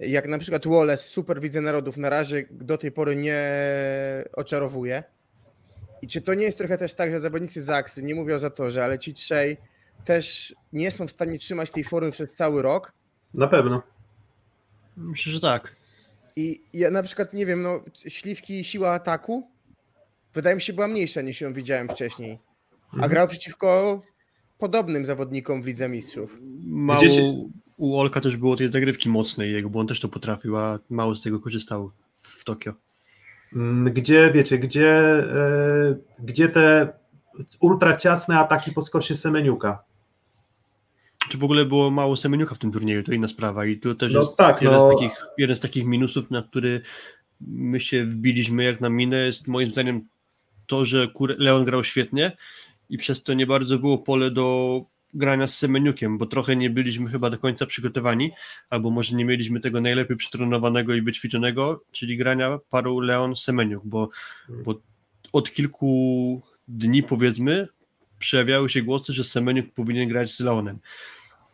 [0.00, 3.42] jak na przykład Wallace, super widzę narodów, na razie do tej pory nie
[4.32, 5.02] oczarowuje.
[6.02, 8.84] I czy to nie jest trochę też tak, że zawodnicy Zaksy, nie mówię o Zatorze,
[8.84, 9.56] ale ci trzej
[10.04, 12.92] też nie są w stanie trzymać tej formy przez cały rok?
[13.34, 13.82] Na pewno.
[14.96, 15.76] Myślę, że tak.
[16.36, 19.48] I ja na przykład, nie wiem, no, śliwki siła ataku
[20.34, 22.38] wydaje mi się była mniejsza niż ją widziałem wcześniej.
[23.00, 24.02] A grał przeciwko
[24.58, 26.38] podobnym zawodnikom w Lidze Mistrzów.
[26.64, 27.02] Mało
[27.80, 31.16] u Olka też było tej zagrywki mocnej jego, bo on też to potrafił, a mało
[31.16, 32.74] z tego korzystał w Tokio.
[33.84, 36.92] Gdzie, wiecie, gdzie, e, gdzie te
[37.60, 39.82] ultra ciasne ataki po skosie Semeniuka?
[41.28, 44.12] Czy w ogóle było mało Semeniuka w tym turnieju, to inna sprawa i to też
[44.12, 44.86] No jest tak, jeden, no.
[44.86, 46.80] z takich, jeden z takich minusów, na który
[47.40, 50.08] my się wbiliśmy jak na minę, jest moim zdaniem
[50.66, 51.08] to, że
[51.38, 52.36] Leon grał świetnie
[52.90, 54.84] i przez to nie bardzo było pole do
[55.14, 58.30] grania z Semeniukiem, bo trochę nie byliśmy chyba do końca przygotowani,
[58.70, 64.08] albo może nie mieliśmy tego najlepiej przetrenowanego i wyćwiczonego, czyli grania paru Leon Semeniuk, bo,
[64.48, 64.80] bo
[65.32, 67.68] od kilku dni powiedzmy
[68.18, 70.78] przejawiały się głosy, że Semeniuk powinien grać z Leonem.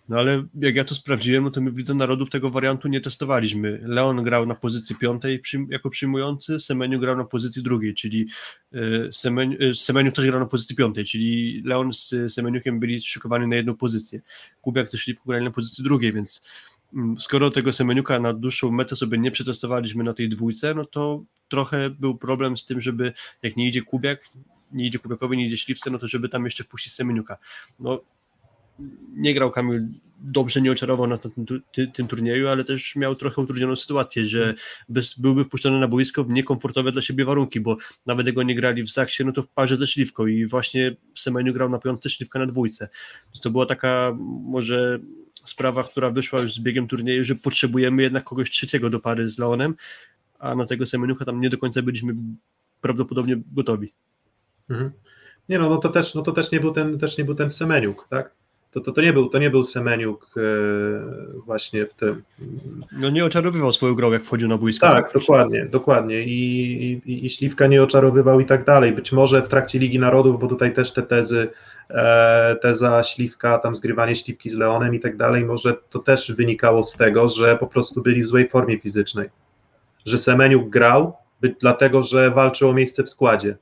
[0.09, 3.01] No ale jak ja to sprawdziłem, no to my w Lidze Narodów tego wariantu nie
[3.01, 3.81] testowaliśmy.
[3.83, 8.27] Leon grał na pozycji piątej jako przyjmujący, Semeniu grał na pozycji drugiej, czyli
[8.75, 13.47] y, Semeniu, y, Semeniu też grał na pozycji piątej, czyli Leon z Semeniukiem byli szykowani
[13.47, 14.21] na jedną pozycję.
[14.61, 16.43] Kubiak ze Śliwką grali na pozycji drugiej, więc
[16.95, 21.25] mm, skoro tego Semeniuka na dłuższą metę sobie nie przetestowaliśmy na tej dwójce, no to
[21.49, 24.21] trochę był problem z tym, żeby jak nie idzie Kubiak,
[24.73, 27.37] nie idzie Kubiakowi, nie idzie Śliwce, no to żeby tam jeszcze wpuścić Semeniuka.
[27.81, 28.01] No
[29.17, 29.89] nie grał Kamil
[30.21, 31.33] dobrze, nie oczarował na tym,
[31.73, 34.55] tym, tym turnieju, ale też miał trochę utrudnioną sytuację, że
[34.89, 38.83] bez, byłby wpuszczony na boisko w niekomfortowe dla siebie warunki, bo nawet jego nie grali
[38.83, 42.39] w Zaksie, no to w parze ze Śliwką i właśnie Semeniu grał na piątce, Śliwka
[42.39, 42.89] na dwójce.
[43.27, 44.99] Więc to była taka może
[45.45, 49.39] sprawa, która wyszła już z biegiem turnieju, że potrzebujemy jednak kogoś trzeciego do pary z
[49.39, 49.75] Leonem,
[50.39, 52.15] a na tego Semeniucha tam nie do końca byliśmy
[52.81, 53.93] prawdopodobnie gotowi.
[54.71, 54.93] Mhm.
[55.49, 57.51] Nie no, no to też, no to też nie był ten, też nie był ten
[57.51, 58.35] Semeniuk, tak?
[58.77, 60.41] To, to, to, nie był, to nie był Semeniuk e,
[61.47, 62.23] właśnie w tym.
[62.93, 64.87] No nie oczarowywał swoją grą, jak wchodził na boisko.
[64.87, 66.23] Tak, dokładnie, dokładnie.
[66.23, 68.93] I, i, I Śliwka nie oczarowywał i tak dalej.
[68.93, 71.49] Być może w trakcie Ligi Narodów, bo tutaj też te tezy,
[71.91, 76.83] e, teza Śliwka, tam zgrywanie Śliwki z Leonem i tak dalej, może to też wynikało
[76.83, 79.29] z tego, że po prostu byli w złej formie fizycznej.
[80.05, 83.57] Że Semeniuk grał, by, dlatego że walczył o miejsce w składzie.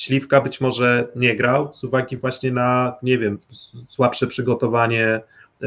[0.00, 3.38] Śliwka być może nie grał z uwagi właśnie na, nie wiem,
[3.88, 5.20] słabsze przygotowanie,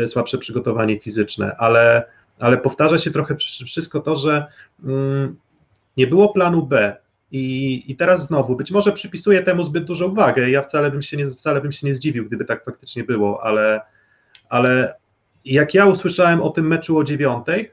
[0.08, 2.04] słabsze przygotowanie fizyczne, ale,
[2.40, 4.46] ale powtarza się trochę wszystko to, że
[4.84, 5.36] mm,
[5.98, 6.98] nie było planu B.
[7.32, 10.50] I, I teraz znowu, być może przypisuję temu zbyt dużą uwagę.
[10.50, 13.82] Ja wcale bym się nie, wcale bym się nie zdziwił, gdyby tak faktycznie było, ale,
[14.50, 14.96] ale
[15.46, 17.72] jak ja usłyszałem o tym meczu o dziewiątej,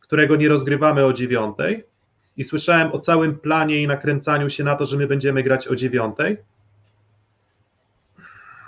[0.00, 1.84] którego nie rozgrywamy o dziewiątej,
[2.36, 5.76] i słyszałem o całym planie i nakręcaniu się na to, że my będziemy grać o
[5.76, 6.36] dziewiątej,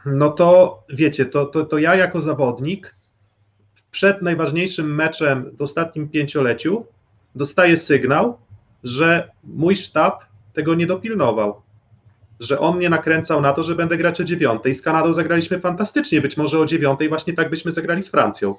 [0.07, 2.95] no to wiecie, to, to, to ja jako zawodnik
[3.91, 6.87] przed najważniejszym meczem w ostatnim pięcioleciu
[7.35, 8.39] dostaję sygnał,
[8.85, 11.63] że mój sztab tego nie dopilnował,
[12.41, 14.75] że on mnie nakręcał na to, że będę grać o dziewiątej.
[14.75, 18.55] Z Kanadą zagraliśmy fantastycznie, być może o dziewiątej właśnie tak byśmy zagrali z Francją.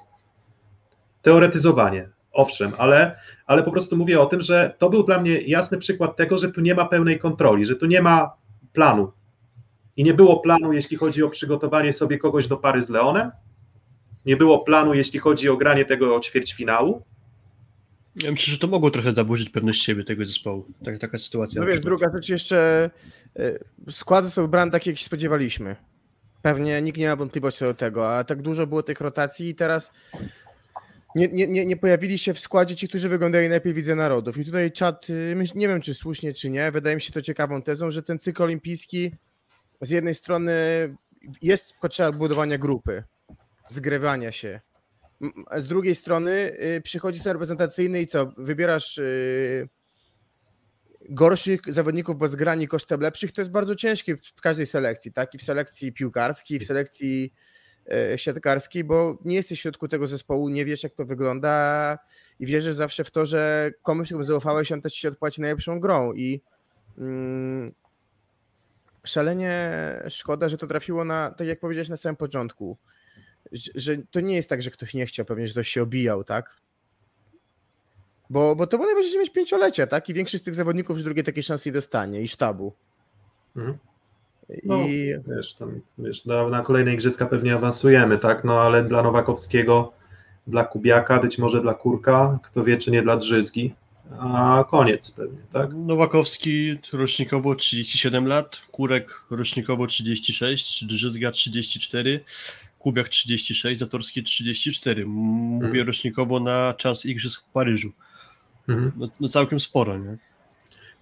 [1.22, 3.16] Teoretyzowanie, owszem, ale,
[3.46, 6.52] ale po prostu mówię o tym, że to był dla mnie jasny przykład tego, że
[6.52, 8.32] tu nie ma pełnej kontroli, że tu nie ma
[8.72, 9.12] planu.
[9.96, 13.30] I nie było planu, jeśli chodzi o przygotowanie sobie kogoś do pary z Leonem,
[14.26, 17.02] nie było planu, jeśli chodzi o granie tego ćwierćfinału,
[18.22, 20.66] Ja myślę, że to mogło trochę zaburzyć pewność siebie tego zespołu.
[20.84, 21.60] Tak, taka sytuacja.
[21.60, 22.90] No wiesz, druga rzecz jeszcze,
[23.38, 25.76] y, skład został wybrany tak, jak się spodziewaliśmy.
[26.42, 29.54] Pewnie nikt nie ma wątpliwości co do tego, a tak dużo było tych rotacji i
[29.54, 29.92] teraz
[31.16, 34.38] nie, nie, nie, nie pojawili się w składzie ci, którzy wyglądali najlepiej w Lidze Narodów.
[34.38, 37.62] I tutaj czat, y, nie wiem czy słusznie, czy nie, wydaje mi się to ciekawą
[37.62, 39.12] tezą, że ten cykl olimpijski
[39.80, 40.52] z jednej strony
[41.42, 43.04] jest potrzeba budowania grupy,
[43.68, 44.60] zgrywania się.
[45.56, 46.30] Z drugiej strony
[46.76, 48.32] y, przychodzi sen reprezentacyjny i co?
[48.38, 49.68] Wybierasz y,
[51.08, 55.34] gorszych zawodników, bo zgrani kosztem lepszych, to jest bardzo ciężkie w każdej selekcji, tak?
[55.34, 57.32] I w selekcji piłkarskiej, w selekcji
[58.16, 61.98] siatkarskiej, bo nie jesteś w środku tego zespołu, nie wiesz jak to wygląda
[62.40, 66.12] i wierzysz zawsze w to, że komuś, komu zaufałeś, on też ci odpłaci najlepszą grą
[66.12, 66.40] i
[66.98, 67.74] mm,
[69.04, 69.72] szalenie
[70.08, 72.76] szkoda, że to trafiło na, tak jak powiedziałeś na samym początku,
[73.52, 76.24] że, że to nie jest tak, że ktoś nie chciał, pewnie, że ktoś się obijał,
[76.24, 76.56] tak?
[78.30, 80.08] Bo, bo to było najważniejsze mieć pięciolecie, tak?
[80.08, 82.72] I większość z tych zawodników już drugiej takiej szansy nie dostanie i sztabu.
[83.56, 83.78] Mhm.
[84.50, 84.78] I No.
[85.36, 88.44] Wiesz, tam, wiesz na, na kolejne igrzyska pewnie awansujemy, tak?
[88.44, 89.92] No ale dla Nowakowskiego,
[90.46, 93.74] dla Kubiaka, być może dla Kurka, kto wie, czy nie dla Drzyzgi.
[94.20, 95.70] A koniec pewnie, tak?
[95.74, 102.20] Nowakowski rocznikowo 37 lat, Kurek rocznikowo 36, Drzyzga 34,
[102.78, 105.02] Kubiak 36, Zatorski 34.
[105.02, 105.86] M- Mówię Mhm.
[105.86, 107.92] rocznikowo na czas igrzysk w Paryżu.
[108.68, 108.92] Mhm.
[108.96, 110.16] No, no całkiem sporo, nie?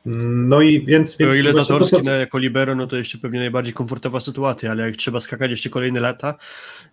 [0.06, 1.14] No i więc...
[1.14, 4.82] O więc ile właśnie to, jako libero, no to jeszcze pewnie najbardziej komfortowa sytuacja, ale
[4.82, 6.34] jak trzeba skakać jeszcze kolejne lata,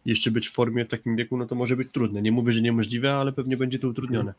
[0.05, 2.21] jeszcze być w formie w takim wieku, no to może być trudne.
[2.21, 4.33] Nie mówię, że niemożliwe, ale pewnie będzie to utrudnione.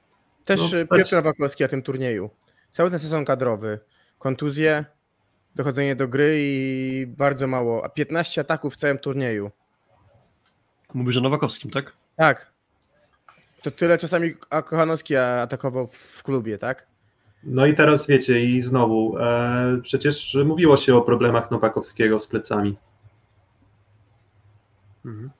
[0.44, 2.30] też no, też- Piotr Nowakowski na tym turnieju.
[2.70, 3.78] Cały ten sezon kadrowy,
[4.18, 4.84] kontuzje,
[5.54, 9.50] dochodzenie do gry i bardzo mało, a 15 ataków w całym turnieju.
[10.94, 11.92] Mówisz o Nowakowskim, tak?
[12.16, 12.52] Tak.
[13.62, 16.91] To tyle czasami a Kochanowski atakował w klubie, tak?
[17.44, 22.76] No i teraz wiecie, i znowu, e, przecież mówiło się o problemach Nowakowskiego z plecami.
[25.04, 25.30] Mhm.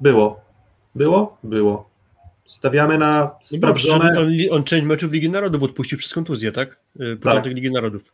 [0.00, 0.40] Było.
[0.94, 1.38] Było?
[1.44, 1.90] Było.
[2.46, 3.20] Stawiamy na
[3.52, 4.20] No sprawdzone.
[4.20, 6.80] on, li- on część meczów Ligi Narodów odpuścił przez kontuzję, tak?
[7.00, 8.12] Y, Początek Ligi Narodów.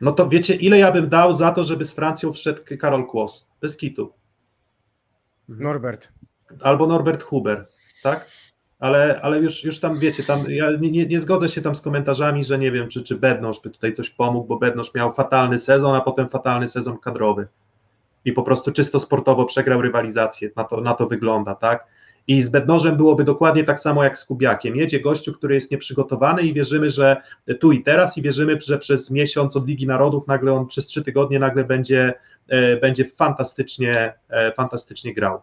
[0.00, 3.46] No to wiecie, ile ja bym dał za to, żeby z Francją wszedł Karol Kłos?
[3.60, 4.12] Bez kitu.
[5.48, 6.08] Norbert.
[6.62, 7.68] Albo Norbert Huber,
[8.02, 8.28] tak?
[8.84, 12.44] Ale, ale już, już tam wiecie, tam ja nie, nie, zgodzę się tam z komentarzami,
[12.44, 15.94] że nie wiem, czy, czy Bednosz by tutaj coś pomógł, bo Bednosz miał fatalny sezon,
[15.94, 17.46] a potem fatalny sezon kadrowy.
[18.24, 20.50] I po prostu czysto sportowo przegrał rywalizację.
[20.56, 21.86] Na to, na to wygląda, tak?
[22.26, 24.76] I z Bednożem byłoby dokładnie tak samo jak z Kubiakiem.
[24.76, 27.16] Jedzie gościu, który jest nieprzygotowany i wierzymy, że
[27.60, 31.04] tu i teraz i wierzymy, że przez miesiąc od Ligi Narodów nagle on przez trzy
[31.04, 32.14] tygodnie nagle będzie,
[32.48, 35.40] e, będzie fantastycznie, e, fantastycznie grał.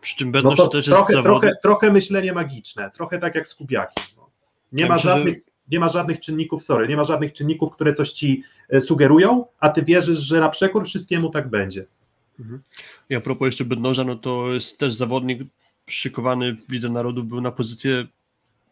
[0.00, 1.40] Przy czym No Bednosz to to też jest trochę, zawodnik.
[1.42, 4.04] trochę, trochę myślenie magiczne, trochę tak jak z Kubiakiem.
[4.16, 4.30] No.
[4.72, 5.38] Nie, ma myślę, że- żadnych,
[5.70, 9.68] nie ma żadnych czynników, sorry, nie ma żadnych czynników, które coś ci e, sugerują, a
[9.68, 11.86] ty wierzysz, że na przekór wszystkiemu tak będzie.
[13.10, 15.42] I a propos jeszcze Bednoża, no to jest też zawodnik
[15.86, 18.06] szykowany w Lidze Narodów, był na pozycję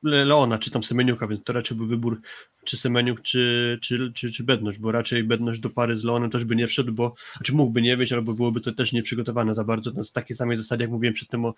[0.03, 2.21] Leona, czy tam Semeniuka, więc to raczej był wybór
[2.65, 6.45] czy Semeniuk, czy, czy, czy, czy Bednosz, bo raczej Bednosz do pary z Leonem też
[6.45, 9.91] by nie wszedł, bo, znaczy mógłby nie być, albo byłoby to też nieprzygotowane za bardzo,
[9.91, 11.55] na takiej samej zasadzie, jak mówiłem przedtem o,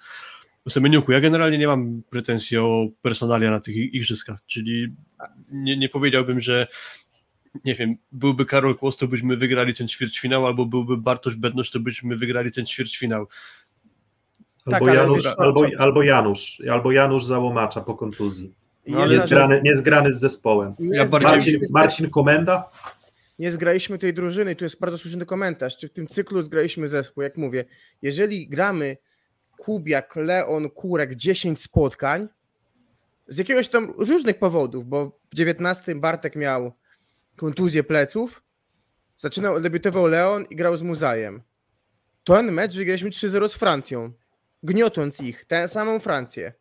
[0.65, 1.13] o Semeniuku.
[1.13, 4.89] Ja generalnie nie mam pretensji o personalia na tych igrzyskach, czyli
[5.53, 6.67] nie, nie powiedziałbym, że
[7.65, 11.81] nie wiem, byłby Karol Kłos, to byśmy wygrali ten ćwierćfinał, albo byłby Bartosz Bednosz, to
[11.81, 13.27] byśmy wygrali ten ćwierćfinał.
[14.67, 18.55] Albo, Tak, ale Janusz, wiesz, albo, albo Janusz, albo Janusz Załomacza po kontuzji.
[18.87, 20.75] No, ale jedna Nie rzecz- zgrany, nie zgrany z zespołem.
[20.79, 22.71] nie Marcin, Marcin Komenda?
[23.39, 27.23] nie zgraliśmy tej drużyny, tu jest bardzo słuszny komentarz, czy w tym cyklu zgraliśmy zespół,
[27.23, 27.65] jak mówię,
[28.03, 28.97] jeżeli gramy
[29.59, 32.29] Kubiak, Leon, Kurek 10 spotkań,
[33.29, 36.73] z jakiegoś tam z różnych powodów, bo w 19 Bartek miał
[37.37, 38.43] kontuzję pleców,
[39.17, 41.43] zaczynał, debiutował Leon i grał z Muzajem.
[42.25, 44.13] Ten mecz wygraliśmy 3-0 z Francją,
[44.63, 46.53] gniotąc ich, tę samą Francję.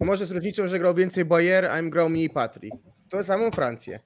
[0.00, 2.70] Może z różnicą, że grał więcej Bayer, a im grał mniej Patri.
[3.10, 4.00] Tę samą Francję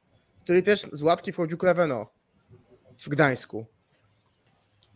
[0.49, 2.07] który też z ławki wchodził Kleveno
[2.99, 3.67] w Gdańsku.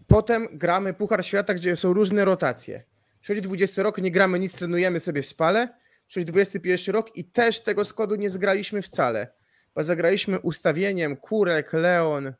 [0.06, 2.84] Potem gramy Puchar Świata, gdzie są różne rotacje.
[3.20, 5.68] Przychodzi 20 rok, nie gramy nic, trenujemy sobie w spale.
[6.06, 9.32] Przychodzi 21 rok i też tego składu nie zgraliśmy wcale.
[9.74, 12.32] Bo zagraliśmy ustawieniem Kurek, Leon,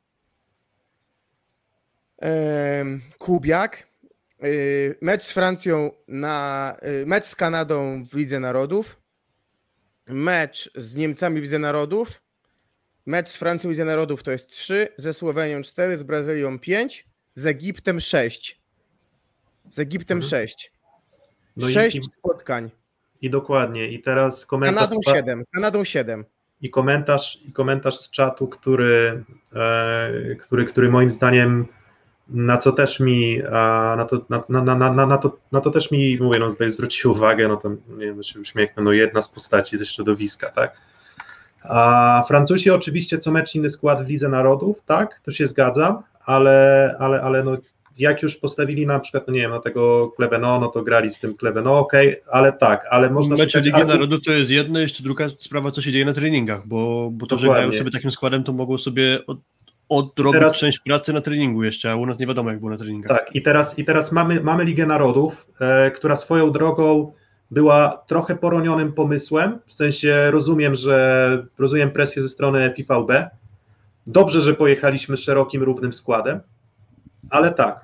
[3.19, 3.87] Kubiak,
[5.01, 9.01] mecz z Francją na y, mecz z Kanadą w Lidze Narodów,
[10.09, 12.23] mecz z Niemcami w Lidze Narodów,
[13.07, 17.47] Mecz z Francją Lidze Narodów to jest 3, ze Słowenią 4, z Brazylią 5, z
[17.47, 18.61] Egiptem 6.
[19.71, 20.31] Z Egiptem Mhm.
[20.31, 20.73] 6.
[21.57, 22.71] No i- 6 i- spotkań.
[23.23, 23.89] I dokładnie.
[23.89, 24.75] I teraz komentarz.
[24.89, 26.25] Kanadą 7, Kanadą 7.
[26.61, 29.25] I komentarz, i komentarz z czatu, który,
[29.57, 31.67] e, który, który moim zdaniem
[32.33, 33.43] na co też mi,
[33.97, 37.11] na to, na, na, na, na, to, na to też mi, mówię, no tutaj zwrócił
[37.11, 40.77] uwagę, no to nie wiem, się uśmiechnę, no jedna z postaci ze środowiska, tak.
[41.63, 46.97] A Francuzi oczywiście co mecz inny skład w Lidze Narodów, tak, to się zgadzam, ale,
[46.99, 47.57] ale, ale no
[47.99, 51.21] jak już postawili na przykład, no nie wiem, na tego Klebeno, no to grali z
[51.21, 53.37] tym Klebeno, okej, okay, ale tak, ale można...
[53.37, 53.89] Mecze Ligi argu...
[53.89, 57.37] Narodów to jest jedno, jeszcze druga sprawa, co się dzieje na treningach, bo, bo to,
[57.37, 57.63] Dokładnie.
[57.63, 59.39] że grają sobie takim składem, to mogą sobie od,
[59.99, 62.77] odrobić teraz, część pracy na treningu jeszcze, a u nas nie wiadomo, jak było na
[62.77, 63.19] treningach.
[63.19, 67.13] Tak, i teraz, i teraz mamy, mamy Ligę Narodów, e, która swoją drogą
[67.51, 73.31] była trochę poronionym pomysłem, w sensie rozumiem, że rozumiem presję ze strony FIVB,
[74.07, 76.41] dobrze, że pojechaliśmy szerokim, równym składem,
[77.31, 77.81] ale tak,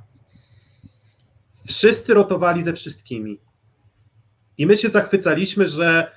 [1.66, 3.38] wszyscy rotowali ze wszystkimi.
[4.59, 6.11] I my się zachwycaliśmy, że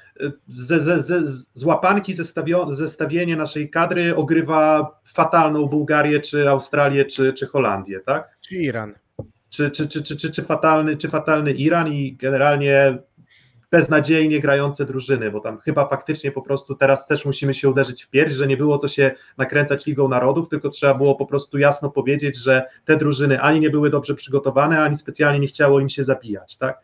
[0.47, 2.13] ze, ze, ze, z łapanki
[2.69, 8.37] zestawienie naszej kadry ogrywa fatalną Bułgarię, czy Australię, czy, czy Holandię, tak?
[8.41, 8.93] Czy Iran.
[9.49, 12.97] Czy, czy, czy, czy, czy, czy, fatalny, czy fatalny Iran i generalnie
[13.71, 18.09] beznadziejnie grające drużyny, bo tam chyba faktycznie po prostu teraz też musimy się uderzyć w
[18.09, 21.89] pierś, że nie było co się nakręcać Ligą Narodów, tylko trzeba było po prostu jasno
[21.89, 26.03] powiedzieć, że te drużyny ani nie były dobrze przygotowane, ani specjalnie nie chciało im się
[26.03, 26.81] zabijać, tak?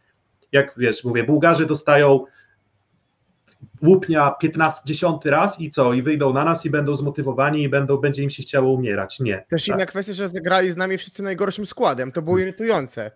[0.52, 2.26] Jak wiesz, mówię, Bułgarzy dostają
[3.84, 5.94] łupnia 15, 10 raz i co?
[5.94, 9.20] I wyjdą na nas i będą zmotywowani i będą, będzie im się chciało umierać.
[9.20, 9.46] Nie.
[9.50, 9.76] Też tak.
[9.76, 12.12] inna kwestia, że zagrali z nami wszyscy najgorszym składem.
[12.12, 13.12] To było irytujące.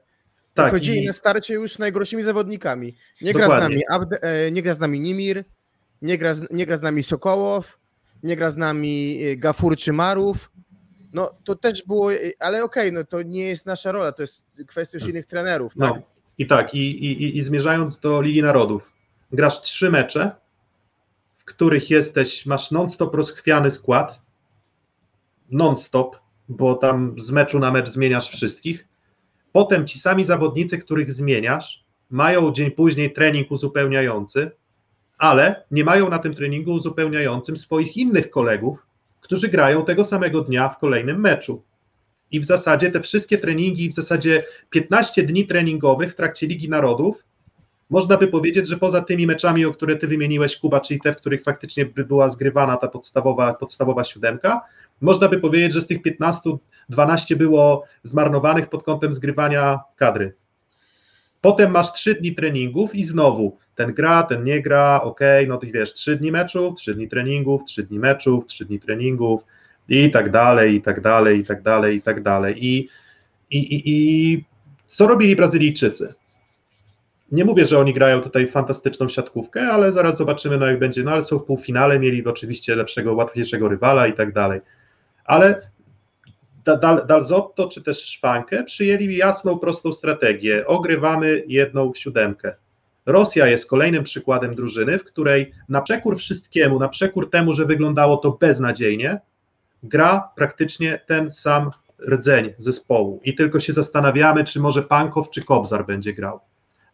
[0.54, 1.06] Tak, Chodzili i...
[1.08, 2.96] na starcie już najgorszymi zawodnikami.
[3.22, 5.44] Nie gra, z nami Abde, e, nie gra z nami Nimir,
[6.02, 7.80] nie gra z, nie gra z nami Sokołow,
[8.24, 10.52] nie gra z nami e, Gafur czy Marów.
[11.14, 14.24] No to też było, e, ale okej, okay, no to nie jest nasza rola, to
[14.24, 15.76] jest kwestia już innych trenerów.
[15.76, 16.04] No tak?
[16.38, 18.91] i tak, i, i, i zmierzając do Ligi Narodów,
[19.32, 20.32] grasz trzy mecze,
[21.38, 24.22] w których jesteś, masz non-stop rozchwiany skład,
[25.50, 26.18] non-stop,
[26.50, 28.88] bo tam z meczu na mecz zmieniasz wszystkich.
[29.52, 34.52] Potem ci sami zawodnicy, których zmieniasz, mają dzień później trening uzupełniający,
[35.18, 38.86] ale nie mają na tym treningu uzupełniającym swoich innych kolegów,
[39.22, 41.64] którzy grają tego samego dnia w kolejnym meczu.
[42.32, 47.24] I w zasadzie te wszystkie treningi, w zasadzie 15 dni treningowych w trakcie Ligi Narodów
[47.92, 51.16] można by powiedzieć, że poza tymi meczami, o które ty wymieniłeś, Kuba, czyli te, w
[51.16, 54.62] których faktycznie by była zgrywana ta podstawowa, podstawowa siódemka,
[55.02, 56.50] można by powiedzieć, że z tych 15,
[56.90, 60.34] 12 było zmarnowanych pod kątem zgrywania kadry.
[61.42, 65.68] Potem masz 3 dni treningów i znowu ten gra, ten nie gra, ok, no ty
[65.68, 69.42] wiesz, 3 dni meczów, 3 dni treningów, 3 dni meczów, 3 dni treningów
[69.90, 72.66] i tak dalej, i tak dalej, i tak dalej, i tak dalej.
[72.66, 72.90] I,
[73.52, 74.44] i, i, i
[74.88, 76.21] co robili Brazylijczycy?
[77.32, 81.04] Nie mówię, że oni grają tutaj fantastyczną siatkówkę, ale zaraz zobaczymy, no jak będzie.
[81.04, 84.62] No ale są w półfinale, mieli oczywiście lepszego, łatwiejszego rywala i tak dalej.
[85.26, 85.72] Ale
[86.64, 90.68] Dal, Dalzotto czy też Szwankę przyjęli jasną, prostą strategię.
[90.68, 92.56] Ogrywamy jedną siódemkę.
[93.06, 98.18] Rosja jest kolejnym przykładem drużyny, w której na przekór wszystkiemu, na przekór temu, że wyglądało
[98.18, 99.20] to beznadziejnie,
[99.84, 101.72] gra praktycznie ten sam
[102.08, 103.20] rdzeń zespołu.
[103.24, 106.40] I tylko się zastanawiamy, czy może Pankow czy Kobzar będzie grał.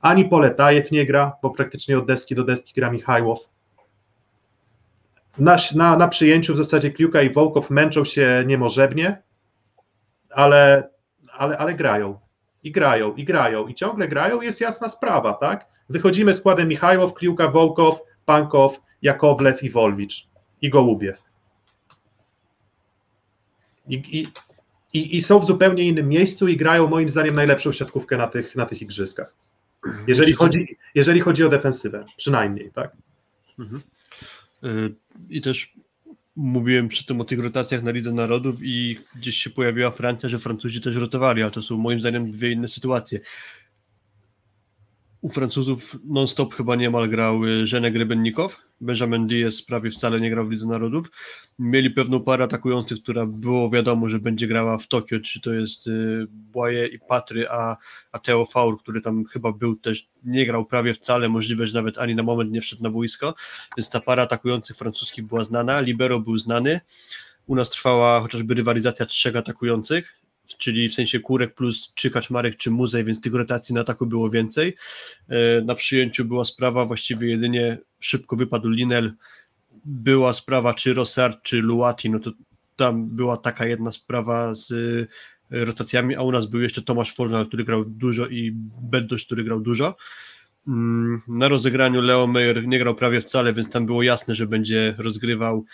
[0.07, 3.39] Ani Poletajew nie gra, bo praktycznie od deski do deski gra Michajłow.
[5.37, 9.21] Na, na, na przyjęciu w zasadzie Kliuka i Wołkow męczą się niemożebnie,
[10.29, 10.89] ale,
[11.37, 12.19] ale, ale grają.
[12.63, 15.65] I grają, i grają, i ciągle grają, jest jasna sprawa, tak?
[15.89, 20.27] Wychodzimy składem Michajłow, Kliuka, Wołkow, Pankow, Jakowlew i Wolwicz
[20.61, 21.23] i Gołubiew.
[23.87, 24.27] I, i,
[24.93, 28.55] i, I są w zupełnie innym miejscu i grają moim zdaniem najlepszą siatkówkę na tych,
[28.55, 29.46] na tych igrzyskach.
[30.07, 32.91] Jeżeli chodzi, jeżeli chodzi o defensywę, przynajmniej, tak.
[33.59, 33.82] Mhm.
[34.63, 34.95] Y,
[35.30, 35.73] I też
[36.36, 40.39] mówiłem przy tym o tych rotacjach na Lidze Narodów i gdzieś się pojawiła Francja, że
[40.39, 43.19] Francuzi też rotowali, a to są moim zdaniem dwie inne sytuacje
[45.21, 48.66] u Francuzów non-stop chyba niemal grał Żenek Rebennikow.
[48.82, 51.11] Benjamin Diaz prawie wcale nie grał w Lidze Narodów.
[51.59, 55.88] Mieli pewną parę atakujących, która było wiadomo, że będzie grała w Tokio, czy to jest
[55.88, 57.78] y, Błaje i Patry, a,
[58.11, 61.97] a Theo Faur, który tam chyba był też, nie grał prawie wcale, możliwe, że nawet
[61.97, 63.36] ani na moment nie wszedł na boisko,
[63.78, 66.80] więc ta para atakujących francuskich była znana, Libero był znany,
[67.47, 70.26] u nas trwała chociażby rywalizacja trzech atakujących,
[70.57, 74.29] czyli w sensie Kurek plus czy Kaczmarek, czy Muzej, więc tych rotacji na ataku było
[74.29, 74.75] więcej.
[75.29, 79.13] E, na przyjęciu była sprawa, właściwie jedynie szybko wypadł Linel,
[79.85, 82.31] była sprawa czy Rossard, czy Luati, no to
[82.75, 87.47] tam była taka jedna sprawa z e, rotacjami, a u nas był jeszcze Tomasz Fornal,
[87.47, 89.95] który grał dużo i Beddoś, który grał dużo.
[90.67, 94.95] Mm, na rozegraniu Leo Meyer nie grał prawie wcale, więc tam było jasne, że będzie
[94.97, 95.65] rozgrywał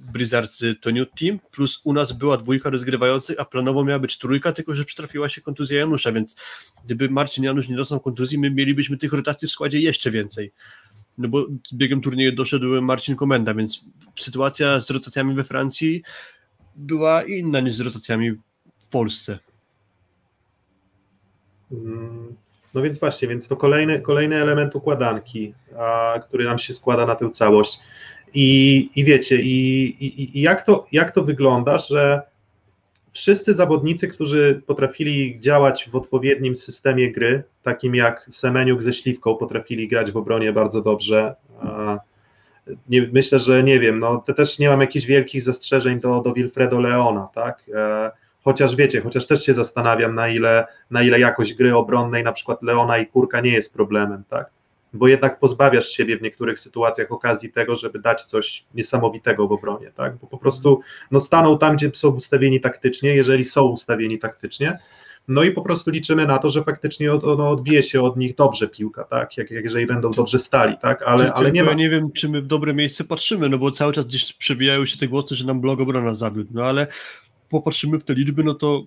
[0.00, 4.52] Blizzard to New Team, plus u nas była dwójka rozgrywających, a planowo miała być trójka,
[4.52, 6.36] tylko że przytrafiła się kontuzja Janusza, więc
[6.84, 10.52] gdyby Marcin Janusz nie dostał kontuzji, my mielibyśmy tych rotacji w składzie jeszcze więcej.
[11.18, 13.84] No bo z biegiem turnieju doszedł Marcin Komenda, więc
[14.18, 16.02] sytuacja z rotacjami we Francji
[16.76, 18.32] była inna niż z rotacjami
[18.78, 19.38] w Polsce.
[21.72, 22.36] Mm,
[22.74, 27.16] No więc właśnie, więc to kolejny, kolejny element układanki, a, który nam się składa na
[27.16, 27.80] tę całość.
[28.34, 32.22] I, i wiecie, i, i, i jak, to, jak to wygląda, że
[33.12, 39.88] wszyscy zawodnicy, którzy potrafili działać w odpowiednim systemie gry, takim jak Semeniuk ze Śliwką, potrafili
[39.88, 41.34] grać w obronie bardzo dobrze.
[42.88, 46.32] Nie, myślę, że nie wiem, no to też nie mam jakichś wielkich zastrzeżeń do, do
[46.32, 47.70] Wilfredo Leona, tak?
[47.74, 48.10] E,
[48.44, 52.62] Chociaż wiecie, chociaż też się zastanawiam, na ile, na ile jakość gry obronnej, na przykład
[52.62, 54.50] Leona i Kurka, nie jest problemem, tak?
[54.92, 59.92] Bo jednak pozbawiasz siebie w niektórych sytuacjach okazji tego, żeby dać coś niesamowitego w obronie,
[59.96, 60.16] tak?
[60.16, 60.80] Bo po prostu
[61.10, 64.78] no, staną tam, gdzie są ustawieni taktycznie, jeżeli są ustawieni taktycznie.
[65.28, 68.34] No i po prostu liczymy na to, że faktycznie od, ono odbije się od nich
[68.34, 69.36] dobrze piłka, tak?
[69.36, 71.02] Jak, jak jeżeli będą dobrze stali, tak?
[71.02, 71.70] Ale, ale nie ma.
[71.70, 74.86] ja nie wiem, czy my w dobre miejsce patrzymy, no bo cały czas gdzieś przewijają
[74.86, 76.86] się te głosy, że nam blog obrona zawiódł, no ale
[77.48, 78.84] popatrzymy w te liczby, no to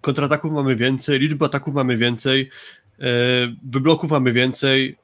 [0.00, 2.50] kontrataków mamy więcej, liczby ataków mamy więcej,
[3.62, 4.96] wybloków mamy więcej,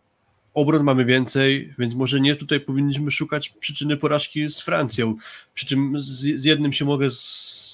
[0.55, 5.17] obron mamy więcej, więc może nie tutaj powinniśmy szukać przyczyny porażki z Francją.
[5.55, 7.09] Przy czym z, jednym się mogę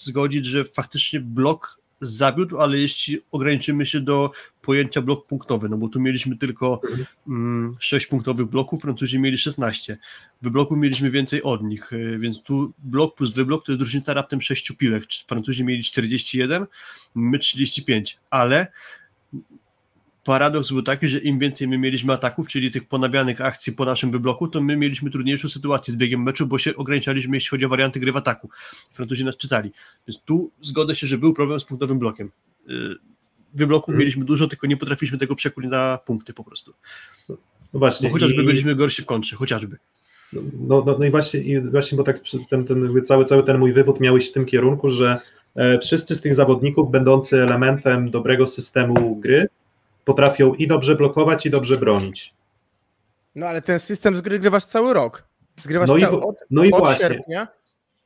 [0.05, 4.31] zgodzić, że faktycznie blok zawiódł, ale jeśli ograniczymy się do
[4.63, 6.81] pojęcia blok punktowy, no bo tu mieliśmy tylko
[7.29, 9.99] mm, 6 punktowych bloków, Francuzi mieli 16.
[10.43, 14.43] Wybloków mieliśmy więcej od nich, y, więc tu blok plus wyblok to jest różnica raptem
[14.43, 15.05] 6 piłek.
[15.29, 16.67] Francuzi mieli 41,
[17.15, 18.67] my 35, ale
[20.25, 24.11] paradoks był taki, że im więcej my mieliśmy ataków, czyli tych ponawianych akcji po naszym
[24.11, 27.69] wybloku, to my mieliśmy trudniejszą sytuację z biegiem meczu, bo się ograniczaliśmy, jeśli chodzi o
[27.69, 28.49] warianty gry w ataku.
[28.93, 29.71] Francuzi nas czytali.
[30.09, 32.31] Więc tu zgodzę się, że był problem z punktowym blokiem.
[32.71, 32.73] Y,
[33.55, 33.99] Wybloków Mhm.
[34.01, 36.73] mieliśmy dużo, tylko nie potrafiliśmy tego przekuć na punkty po prostu.
[37.29, 37.37] No
[37.73, 38.09] właśnie.
[38.09, 39.77] Bo chociażby i- byliśmy gorsi w kontrze, chociażby.
[40.33, 40.43] No,
[40.87, 42.21] no, no i właśnie, i właśnie, bo tak
[42.51, 45.21] ten, ten, cały, cały ten mój wywód miał iść w tym kierunku, że
[45.55, 49.49] e, wszyscy z tych zawodników będący elementem dobrego systemu gry
[50.05, 52.35] potrafią i dobrze blokować, i dobrze bronić.
[53.35, 55.25] No ale ten system zgrywasz cały rok.
[55.61, 57.09] Zgrywasz No i cały, wo- od, no i od właśnie.
[57.09, 57.49] sierpnia.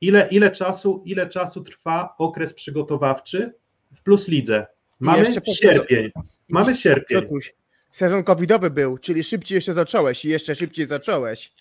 [0.00, 3.54] Ile, ile, czasu, ile czasu trwa okres przygotowawczy
[3.94, 4.66] w plus lidze?
[5.00, 6.10] Mamy sierpień.
[6.50, 7.20] Mamy sierpień.
[7.22, 7.54] Piotuś,
[7.92, 11.52] sezon covidowy był, czyli szybciej jeszcze zacząłeś i jeszcze szybciej zacząłeś.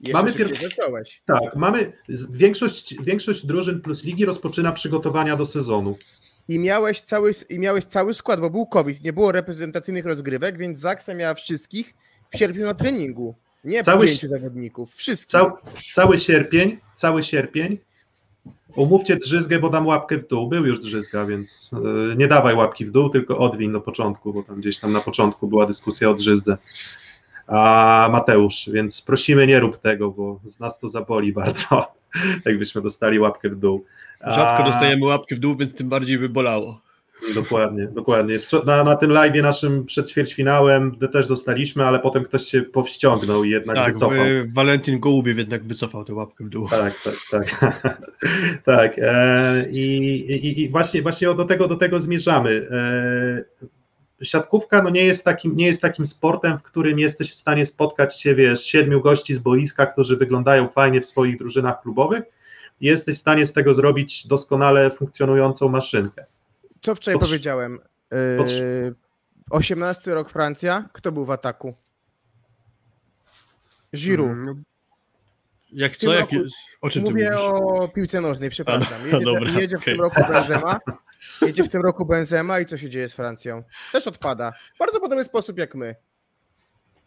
[0.00, 1.22] Jeszcze Mamy pier- zacząłeś.
[1.26, 1.92] Tak, mamy
[2.30, 5.98] większość, większość drużyn plus ligi rozpoczyna przygotowania do sezonu.
[6.48, 10.78] I miałeś, cały, I miałeś cały skład, bo był COVID, nie było reprezentacyjnych rozgrywek, więc
[10.78, 11.94] Zaksa miała wszystkich
[12.30, 13.34] w sierpniu na treningu.
[13.64, 15.30] Nie Cały pięciu zawodników, wszystkich.
[15.30, 15.52] Cał,
[15.94, 17.78] cały sierpień, cały sierpień.
[18.76, 20.48] Umówcie drzyzgę, bo dam łapkę w dół.
[20.48, 21.70] Był już drzyzga, więc
[22.12, 25.00] e, nie dawaj łapki w dół, tylko odwiń na początku, bo tam gdzieś tam na
[25.00, 26.56] początku była dyskusja o drzyzdze.
[27.46, 31.86] A Mateusz, więc prosimy nie rób tego, bo z nas to zaboli bardzo,
[32.44, 33.84] jakbyśmy dostali łapkę w dół.
[34.26, 36.80] Rzadko dostajemy łapki w dół, więc tym bardziej by bolało.
[37.34, 38.38] Dokładnie, dokładnie.
[38.66, 43.50] Na, na tym live naszym przed ćwierćfinałem też dostaliśmy, ale potem ktoś się powściągnął i
[43.50, 44.18] jednak Tak, wycofał.
[44.18, 46.68] wy- Walentin Gołubiew jednak wycofał tę łapkę w dół.
[46.68, 47.74] Tak, tak, tak.
[48.64, 48.98] tak.
[48.98, 52.68] E, i, i, I właśnie, właśnie do tego, do tego zmierzamy.
[52.70, 57.66] E, siatkówka no nie, jest takim, nie jest takim sportem, w którym jesteś w stanie
[57.66, 62.24] spotkać się, wiesz, siedmiu gości z boiska, którzy wyglądają fajnie w swoich drużynach klubowych
[62.80, 66.24] jesteś w stanie z tego zrobić doskonale funkcjonującą maszynkę.
[66.82, 67.78] Co wczoraj Potrz- powiedziałem?
[68.10, 68.94] Yy,
[69.50, 71.74] 18 rok Francja, kto był w ataku?
[73.96, 74.30] Giroud.
[74.30, 74.64] Mm,
[75.72, 76.14] Jak W tym co?
[76.14, 76.44] Jak, roku-
[76.80, 79.00] o czym Mówię o piłce nożnej, przepraszam.
[79.02, 80.20] A, Jedzie, dobra, jedzie w tym okej.
[80.20, 80.80] roku Benzema.
[81.42, 83.62] Jedzie w tym roku Benzema i co się dzieje z Francją?
[83.92, 84.52] Też odpada.
[84.78, 85.94] Bardzo podobny sposób jak my.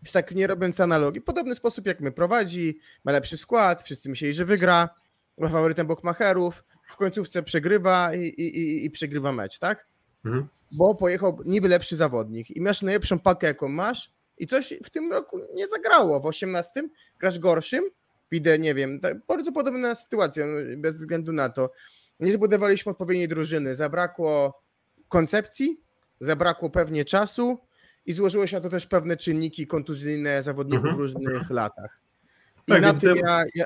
[0.01, 2.11] Już tak nie robiąc analogii, podobny sposób jak my.
[2.11, 4.89] Prowadzi, ma lepszy skład, wszyscy myśleli, że wygra,
[5.37, 9.87] ma faworytem Bokmacherów, w końcówce przegrywa i, i, i, i przegrywa mecz, tak?
[10.25, 10.47] Mhm.
[10.71, 15.11] Bo pojechał niby lepszy zawodnik i masz najlepszą pakę, jaką masz i coś w tym
[15.11, 16.19] roku nie zagrało.
[16.19, 17.83] W 18 grasz gorszym,
[18.31, 21.71] widzę, nie wiem, tak, bardzo podobna sytuacja, no, bez względu na to.
[22.19, 24.61] Nie zbudowaliśmy odpowiedniej drużyny, zabrakło
[25.09, 25.81] koncepcji,
[26.19, 27.57] zabrakło pewnie czasu
[28.05, 30.95] i złożyło się na to też pewne czynniki kontuzyjne zawodników Mhm.
[30.95, 31.99] w różnych latach.
[32.67, 33.65] I Tak, na tym ja, ja,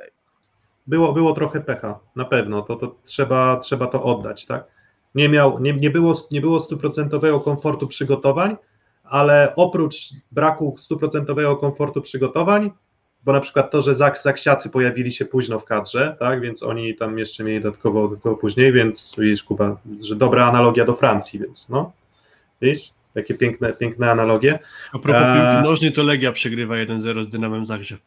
[0.92, 4.64] Było, było trochę pecha, na pewno, to, to trzeba, trzeba to oddać, tak?
[5.16, 8.58] Nie, miał, nie, nie było, nie było stuprocentowego komfortu przygotowań,
[9.04, 9.96] ale oprócz
[10.32, 12.72] braku stuprocentowego komfortu przygotowań,
[13.24, 16.96] bo na przykład to, że Zak, Zaksiacy pojawili się późno w kadrze, tak, więc oni
[16.96, 21.70] tam jeszcze mieli dodatkowo, dodatkowo później, więc widzisz Kuba, że dobra analogia do Francji, więc
[21.70, 21.92] no,
[22.62, 24.60] widzisz, jakie piękne, piękne analogie.
[24.94, 25.52] A propos Eee.
[25.52, 28.00] piłki nożnej, to Legia przegrywa 1-0 z Dynamem Zagrzeb.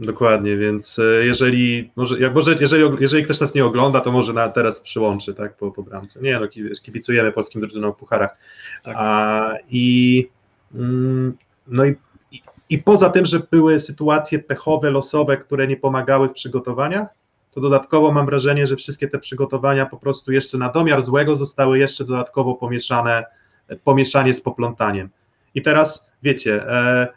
[0.00, 4.32] Dokładnie, więc e, jeżeli, może, jak może, jeżeli, jeżeli ktoś nas nie ogląda, to może
[4.32, 6.20] na, teraz przyłączy, tak, po, po bramce.
[6.20, 8.36] Nie, no, ki- kibicujemy polskim drużynom w pucharach.
[8.82, 8.94] Tak.
[8.98, 10.28] A, I
[10.74, 11.36] mm,
[11.68, 11.96] no i,
[12.32, 17.08] i, i poza tym, że były sytuacje pechowe, losowe, które nie pomagały w przygotowaniach,
[17.54, 21.78] to dodatkowo mam wrażenie, że wszystkie te przygotowania po prostu jeszcze na domiar złego zostały
[21.78, 23.24] jeszcze dodatkowo pomieszane,
[23.84, 25.08] pomieszanie z poplątaniem.
[25.54, 27.08] I teraz wiecie, e,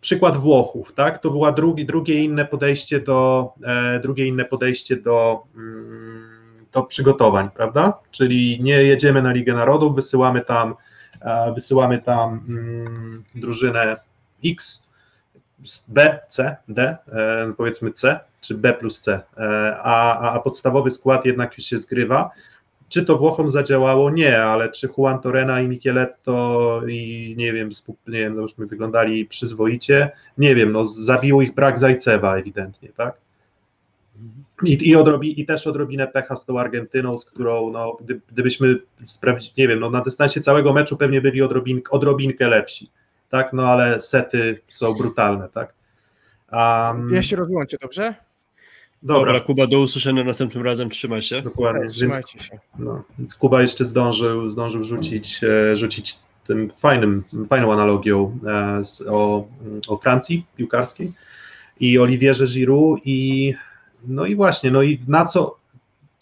[0.00, 1.18] przykład Włochów, tak?
[1.18, 7.50] To była drugi, drugie inne podejście do e, drugie inne podejście do, mm, do przygotowań,
[7.54, 7.98] prawda?
[8.10, 10.74] Czyli nie jedziemy na Ligę Narodów, wysyłamy tam
[11.22, 13.96] e, wysyłamy tam mm, drużynę
[14.44, 14.88] X,
[15.88, 20.90] B, C, D, e, powiedzmy C, czy B plus C, e, a, a- a podstawowy
[20.90, 22.30] skład jednak już się zgrywa.
[22.92, 24.10] Czy to Włochom zadziałało?
[24.10, 27.70] Nie, ale czy Juan Torena i Micheletto i nie wiem,
[28.08, 30.10] nie wiem, no już my wyglądali przyzwoicie?
[30.38, 33.14] Nie wiem, no zabił ich brak Zajcewa ewidentnie, tak?
[34.64, 38.78] I, i, odrobi, I też odrobinę pecha z tą Argentyną, z którą, no, gdy, gdybyśmy
[39.06, 42.90] sprawdzić, nie wiem, no, na dystansie całego meczu pewnie byli odrobin, odrobinkę lepsi,
[43.30, 43.52] tak?
[43.52, 45.74] No ale sety są brutalne, tak?
[46.52, 48.14] Um, Ja się rozłączę, dobrze?
[49.02, 51.42] Dobra, dobra, Kuba, do usłyszenia następnym razem, trzymaj się.
[51.42, 51.80] dokładnie.
[51.80, 52.58] Tak, Więc Trzymajcie się.
[52.78, 59.02] No, więc Kuba jeszcze zdążył, zdążył rzucić, e, rzucić tym fajnym, fajną analogią e, z,
[59.08, 59.48] o,
[59.88, 61.12] o Francji piłkarskiej
[61.80, 63.54] i Olivierze Giroud i
[64.08, 65.56] no i właśnie, no i na co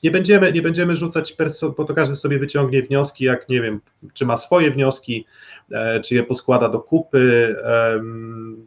[0.03, 3.81] nie będziemy, nie będziemy rzucać perso, bo to każdy sobie wyciągnie wnioski, jak nie wiem,
[4.15, 5.27] czy ma swoje wnioski,
[5.73, 8.67] e, czy je poskłada do kupy, em,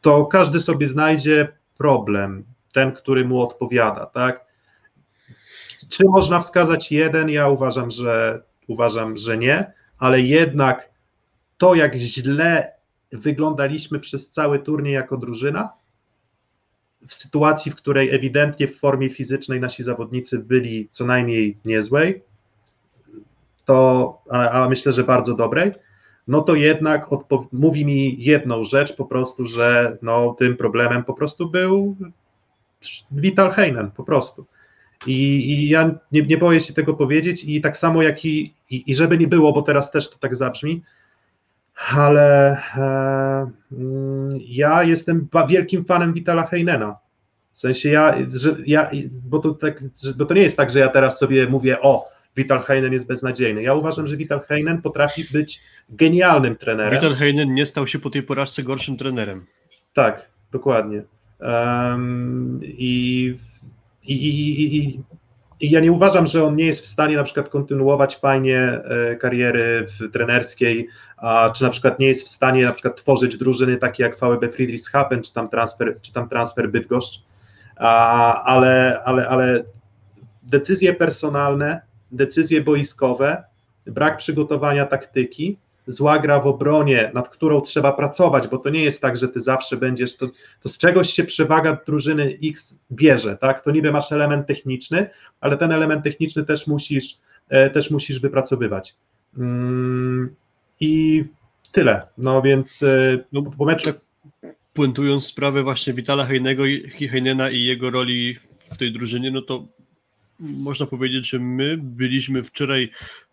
[0.00, 2.44] to każdy sobie znajdzie problem,
[2.74, 4.44] ten, który mu odpowiada, tak?
[5.88, 7.28] Czy można wskazać jeden?
[7.28, 10.90] Ja uważam, że uważam, że nie, ale jednak
[11.58, 12.72] to, jak źle
[13.12, 15.70] wyglądaliśmy przez cały turniej jako drużyna,
[17.06, 22.22] w sytuacji, w której ewidentnie w formie fizycznej nasi zawodnicy byli co najmniej niezłej,
[23.64, 25.72] to, a, myślę, że bardzo dobrej,
[26.28, 27.06] no to jednak
[27.52, 31.96] mówi mi jedną rzecz po prostu, że no, tym problemem po prostu był
[33.12, 34.46] Vital Heinen, po prostu.
[35.06, 38.90] I, i ja nie, nie boję się tego powiedzieć i tak samo jak i, i,
[38.90, 40.82] i żeby nie było, bo teraz też to tak zabrzmi,
[41.90, 46.96] ale e, mm, ja jestem wielkim fanem Vitala Heinena.
[47.52, 48.90] W sensie ja, że ja
[49.26, 49.82] bo, to tak,
[50.16, 53.62] bo to nie jest tak, że ja teraz sobie mówię, o, Vital Heinen jest beznadziejny.
[53.62, 56.94] Ja uważam, że Vital Heinen potrafi być genialnym trenerem.
[56.94, 59.46] Vital Heinen nie stał się po tej porażce gorszym trenerem.
[59.92, 61.02] Tak, dokładnie.
[61.40, 63.34] Um, i,
[64.02, 64.76] i, i,
[65.60, 69.16] i, ja nie uważam, że on nie jest w stanie na przykład kontynuować fajnie e,
[69.16, 73.76] kariery w trenerskiej, a, czy na przykład nie jest w stanie na przykład tworzyć drużyny
[73.76, 77.22] takie jak VB Friedrichshafen, czy tam transfer, czy tam transfer Bydgoszcz,
[77.76, 79.64] a, ale, ale, ale
[80.42, 81.80] decyzje personalne,
[82.12, 83.44] decyzje boiskowe,
[83.86, 89.02] brak przygotowania taktyki, zła gra w obronie, nad którą trzeba pracować, bo to nie jest
[89.02, 90.28] tak, że ty zawsze będziesz, to,
[90.60, 93.64] to z czegoś się przewaga drużyny X bierze, tak?
[93.64, 95.10] To niby masz element techniczny,
[95.40, 97.18] ale ten element techniczny też musisz,
[97.48, 98.96] e, też musisz wypracowywać.
[99.38, 100.34] Mm,
[100.80, 101.24] I
[101.72, 102.06] tyle.
[102.18, 103.84] No więc e, No, po meczu.
[103.86, 104.00] tak
[104.72, 108.38] puentując sprawę właśnie Vitala Heinego i Heinena i jego roli
[108.72, 109.66] w tej drużynie, no to
[110.40, 112.90] można powiedzieć, że my byliśmy wczoraj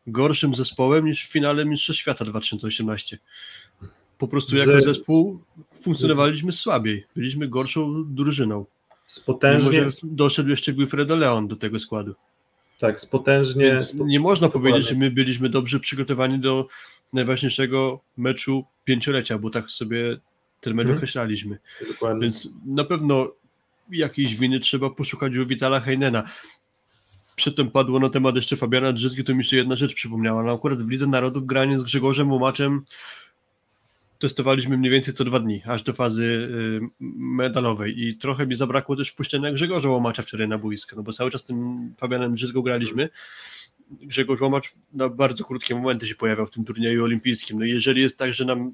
[0.07, 3.17] gorszym zespołem niż w finale Mistrzostw Świata 2018.
[4.17, 5.39] Po prostu jako zespół
[5.81, 7.05] funkcjonowaliśmy słabiej.
[7.15, 8.65] Byliśmy gorszą drużyną.
[9.07, 12.15] z Mimo, potężnie, że doszedł jeszcze Wilfredo Leon do tego składu.
[12.79, 14.69] tak, z potężnie, Więc nie można dokładnie.
[14.69, 16.67] powiedzieć, że my byliśmy dobrze przygotowani do
[17.13, 20.17] najważniejszego meczu pięciolecia, bo tak sobie
[20.61, 20.97] ten mecz Mhm.
[20.97, 21.57] określaliśmy.
[21.87, 22.21] dokładnie.
[22.21, 23.31] Więc na pewno
[23.91, 26.23] jakiejś winy trzeba poszukać u Witala Heinena.
[27.41, 30.43] Przedtem padło na temat jeszcze Fabiana Drzyzgi, to mi się jedna rzecz przypomniała.
[30.43, 32.85] No akurat w Lidze Narodów granie z Grzegorzem Łomaczem
[34.19, 36.79] testowaliśmy mniej więcej co dwa dni, aż do fazy y,
[37.17, 41.31] medalowej i trochę mi zabrakło też wpuszczenia Grzegorza Łomacza wczoraj na boisko, no bo cały
[41.31, 43.09] czas tym Fabianem Drzyzgą graliśmy.
[43.91, 47.59] Grzegorz Łomacz na bardzo krótkie momenty się pojawiał w tym turnieju olimpijskim.
[47.59, 48.73] No jeżeli jest tak, że nam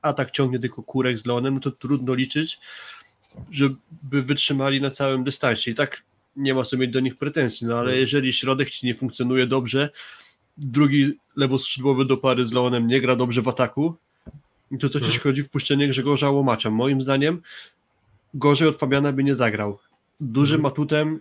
[0.00, 2.58] atak ciągnie tylko kurek z Leonem, no to trudno liczyć,
[3.50, 3.76] żeby
[4.22, 5.70] wytrzymali na całym dystansie.
[5.70, 6.02] I tak
[6.36, 9.90] nie ma co mieć do nich pretensji, no ale jeżeli środek ci nie funkcjonuje dobrze,
[10.56, 13.94] drugi lewoskrzydłowy do pary z Leonem nie gra dobrze w ataku.
[14.80, 16.70] To też jeśli chodzi w puszczenie Grzegorza Łomacza.
[16.70, 17.42] Moim zdaniem
[18.34, 19.78] gorzej od Fabiana by nie zagrał.
[20.20, 20.72] Dużym Mhm.
[20.72, 21.20] atutem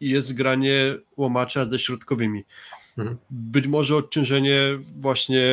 [0.00, 2.44] jest granie Łomacza ze środkowymi.
[2.98, 3.16] Mhm.
[3.30, 4.58] Być może odciążenie
[4.98, 5.44] właśnie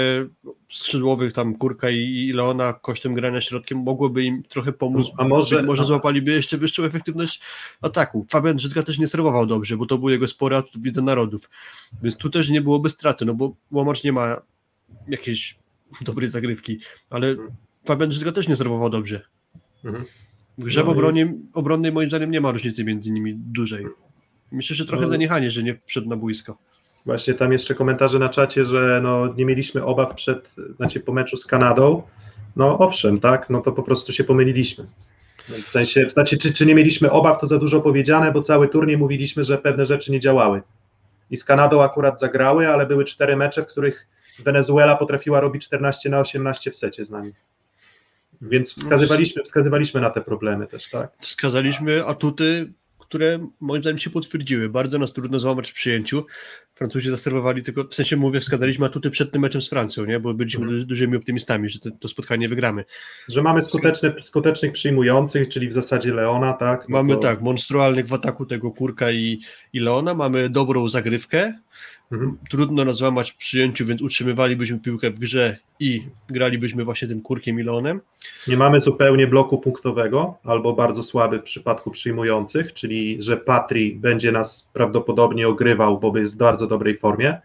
[0.70, 5.08] skrzydłowych tam Kurka i, i Leona kosztem grania środkiem mogłoby im trochę pomóc.
[5.18, 7.42] A może- Być może a- złapaliby jeszcze wyższą efektywność
[7.82, 8.26] ataku.
[8.30, 11.50] Fabian Żytka też nie serwował dobrze, bo to był jego spory atut w Lidze Narodów.
[12.04, 14.42] Więc tu też nie byłoby straty, no bo Łomacz nie ma
[15.08, 15.60] jakiejś
[16.02, 16.80] dobrej zagrywki,
[17.10, 17.36] ale
[17.86, 19.22] Fabian Żytka też nie serwował dobrze.
[19.86, 20.06] Mhm.
[20.58, 23.86] W grze w No i- obronie, obronnej moim zdaniem nie ma różnicy między nimi dużej.
[24.52, 25.10] Myślę, że trochę No.
[25.10, 26.58] zaniechanie, że nie wszedł na boisko.
[27.06, 31.38] Właśnie tam jeszcze komentarze na czacie, że no, nie mieliśmy obaw przed, znaczy po meczu
[31.38, 32.04] z Kanadą.
[32.56, 34.86] No owszem, tak, no to po prostu się pomyliliśmy.
[35.66, 38.98] W sensie, znaczy, czy, czy nie mieliśmy obaw, to za dużo powiedziane, bo cały turniej
[38.98, 40.62] mówiliśmy, że pewne rzeczy nie działały.
[41.32, 44.08] I z Kanadą akurat zagrały, ale były cztery mecze, w których
[44.40, 47.34] Wenezuela potrafiła robić 14 na 18 w secie z nami.
[48.42, 51.12] Więc wskazywaliśmy, wskazywaliśmy na te problemy też, tak?
[51.22, 52.74] Wskazaliśmy atuty,
[53.14, 54.70] które moim zdaniem się potwierdziły.
[54.70, 56.26] Bardzo nas trudno złamać w przyjęciu.
[56.76, 60.20] Francuzi zaserwowali tylko, w sensie mówię, wskazaliśmy atuty przed tym meczem z Francją, nie?
[60.20, 60.76] bo byliśmy Mhm.
[60.76, 62.84] duży, dużymi optymistami, że to, to spotkanie wygramy.
[63.30, 66.90] Że mamy skuteczne, skutecznych przyjmujących, czyli w zasadzie Leona, tak?
[66.90, 69.40] No Mamy to- tak, monstrualnych w ataku tego Kurka i,
[69.74, 71.54] i Leona, mamy dobrą zagrywkę,
[72.14, 72.38] Mhm.
[72.50, 77.60] trudno nas złamać w przyjęciu, więc utrzymywalibyśmy piłkę w grze i gralibyśmy właśnie tym Kurkiem
[77.60, 78.02] i Leonem.
[78.48, 84.32] Nie mamy zupełnie bloku punktowego, albo bardzo słaby w przypadku przyjmujących, czyli że Patri będzie
[84.32, 87.38] nas prawdopodobnie ogrywał, bo jest w bardzo dobrej formie.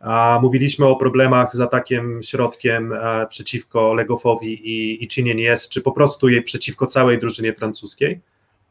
[0.00, 5.82] A mówiliśmy o problemach z atakiem środkiem e, przeciwko Legofowi i, i Chinien jest, czy
[5.82, 8.20] po prostu jej przeciwko całej drużynie francuskiej.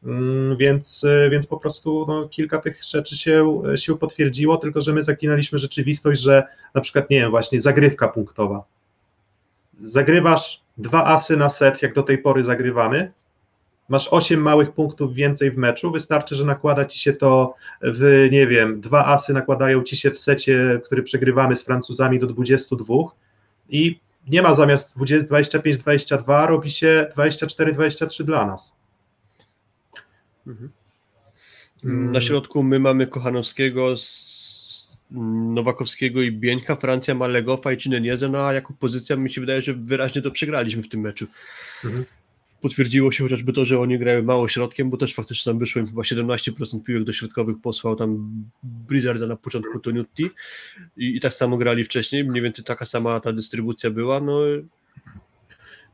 [0.06, 4.94] Mm, Więc, e, więc po prostu no, kilka tych rzeczy się, się potwierdziło, tylko że
[4.94, 6.44] my zaginaliśmy rzeczywistość, że
[6.74, 8.64] na przykład, nie wiem, właśnie zagrywka punktowa.
[9.84, 13.12] Zagrywasz dwa asy na set, jak do tej pory zagrywamy,
[13.90, 18.48] masz osiem małych punktów więcej w meczu, wystarczy, że nakłada ci się to w, nie
[18.48, 22.96] wiem, dwa asy nakładają ci się w secie, który przegrywamy z Francuzami do 22
[23.70, 28.83] i nie ma zamiast 25-22, robi się 24-23 dla nas.
[30.48, 32.12] Mm.
[32.12, 34.44] Na środku my mamy Kochanowskiego, z
[35.54, 39.62] Nowakowskiego i Bieńka, Francja ma Legofa i Cineniezę, no a jako pozycja mi się wydaje,
[39.62, 41.28] że wyraźnie to przegraliśmy w tym meczu.
[41.86, 42.06] Mhm.
[42.62, 45.88] Potwierdziło się chociażby to, że oni grają mało środkiem, bo też faktycznie tam wyszło im
[45.88, 48.30] chyba 17% piłek do środkowych, posłał tam
[48.64, 50.30] Blizzarda na początku Tonutti
[50.98, 54.40] i, i tak samo grali wcześniej, mniej więcej taka sama ta dystrybucja była, no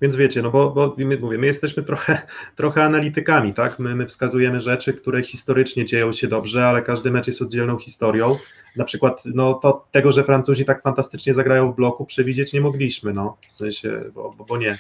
[0.01, 2.21] Więc wiecie, no bo, bo my, mówię, my jesteśmy trochę,
[2.55, 3.79] trochę analitykami, tak?
[3.79, 8.37] My, my wskazujemy rzeczy, które historycznie dzieją się dobrze, ale każdy mecz jest oddzielną historią.
[8.75, 13.13] Na przykład no, to, tego, że Francuzi tak fantastycznie zagrają w bloku, przewidzieć nie mogliśmy,
[13.13, 14.77] no, w sensie, bo, bo, bo nie.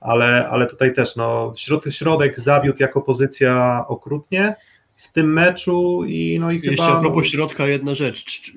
[0.00, 4.56] Ale, ale tutaj też, no, środ, środek zawiódł jako pozycja okrutnie
[4.96, 6.72] w tym meczu i no i chyba...
[6.72, 8.52] Jeszcze a propos no, środka jedna rzecz.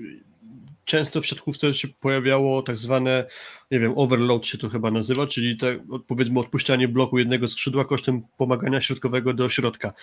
[0.85, 3.25] Często w siatkówce się pojawiało tak zwane,
[3.71, 8.21] nie wiem, overload się to chyba nazywa, czyli te, powiedzmy odpuszczanie bloku jednego skrzydła kosztem
[8.37, 9.93] pomagania środkowego do środka.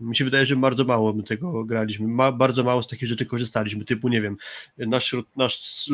[0.00, 3.26] Mi się wydaje, że bardzo mało my tego graliśmy, Ma, bardzo mało z takich rzeczy
[3.26, 4.36] korzystaliśmy, typu nie wiem,
[4.78, 5.90] nasz, środ, nasz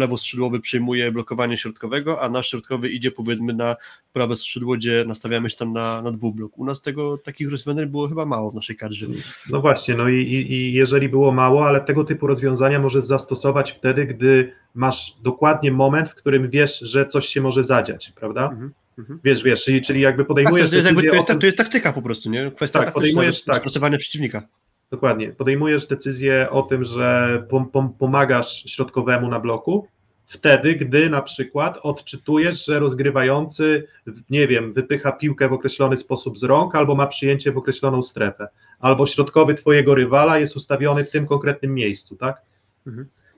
[0.63, 3.77] przejmuje blokowanie środkowego, a nasz środkowy idzie powiedzmy na
[4.13, 6.59] prawe skrzydło, gdzie nastawiamy się tam na, na dwublok.
[6.59, 9.07] U nas tego takich rozwiązań było chyba mało w naszej kadrze.
[9.51, 14.07] No właśnie, no i, i, jeżeli było mało, ale tego typu rozwiązania możesz zastosować wtedy,
[14.07, 18.49] gdy masz dokładnie moment, w którym wiesz, że coś się może zadziać, prawda?
[18.51, 19.21] Mhm, mhm.
[19.25, 21.47] Wiesz, wiesz, czyli, czyli jakby Tak, podejmujesz to, jest, jakby, decyzję to, jest, tym, to
[21.47, 22.51] jest taktyka po prostu, nie?
[22.51, 23.63] Kwestia Tak, podejmujesz, tak.
[23.99, 24.43] przeciwnika.
[24.91, 25.33] Dokładnie.
[25.33, 29.89] Podejmujesz decyzję o tym, że pom, pom, pomagasz środkowemu na bloku,
[30.27, 33.87] wtedy, gdy na przykład odczytujesz, że rozgrywający,
[34.31, 38.49] nie wiem, wypycha piłkę w określony sposób z rąk, albo ma przyjęcie w określoną strefę,
[38.81, 42.43] albo środkowy twojego rywala jest ustawiony w tym konkretnym miejscu, tak?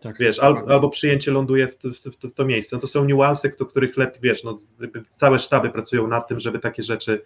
[0.05, 2.77] Tak, Wiesz, al, albo przyjęcie ląduje w to, w, w to miejsce.
[2.77, 4.59] No to są niuanse, do których lepiej, wiesz, no,
[5.11, 7.23] całe sztaby pracują nad tym, żeby takie rzeczy,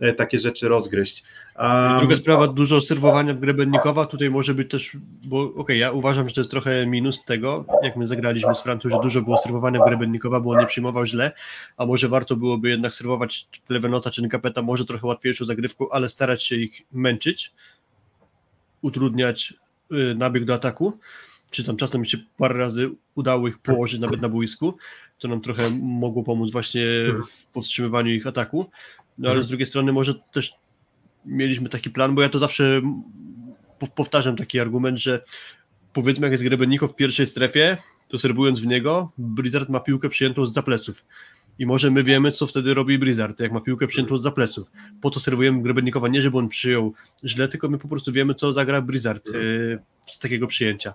[0.00, 1.24] e, takie rzeczy rozgryźć.
[1.58, 5.92] Um, Druga sprawa, dużo serwowania w Grebennikowa, tutaj może być też, bo okej, okay, ja
[5.92, 9.38] uważam, że to jest trochę minus tego, jak my zagraliśmy z Francją, że dużo było
[9.38, 11.32] serwowania w Grebennikowa, bo on nie przyjmował źle,
[11.76, 16.44] a może warto byłoby jednak serwować Lewenota czy Nkapeta może trochę łatwiejszą zagrywką, ale starać
[16.44, 17.52] się ich męczyć,
[18.82, 19.54] utrudniać
[19.92, 20.98] y, nabieg do ataku,
[21.50, 24.76] czy tam czasem się parę razy udało ich położyć nawet na boisku,
[25.18, 26.84] to nam trochę mogło pomóc właśnie
[27.30, 28.70] w powstrzymywaniu ich ataku,
[29.18, 30.54] no ale z drugiej strony może też
[31.24, 32.82] mieliśmy taki plan, bo ja to zawsze
[33.94, 35.24] powtarzam taki argument, że
[35.92, 37.76] powiedzmy jak jest Grebeniko w pierwszej strefie,
[38.08, 41.04] to serwując w niego, Blizzard ma piłkę przyjętą z zapleców.
[41.58, 44.70] I może my wiemy, co wtedy robi Blizzard, jak ma piłkę przyjętą z zapleców.
[45.00, 46.94] Po to serwujemy Grebenikowa, nie żeby on przyjął
[47.24, 49.78] źle, tylko my po prostu wiemy, co zagra Blizzard yy,
[50.12, 50.94] z takiego przyjęcia.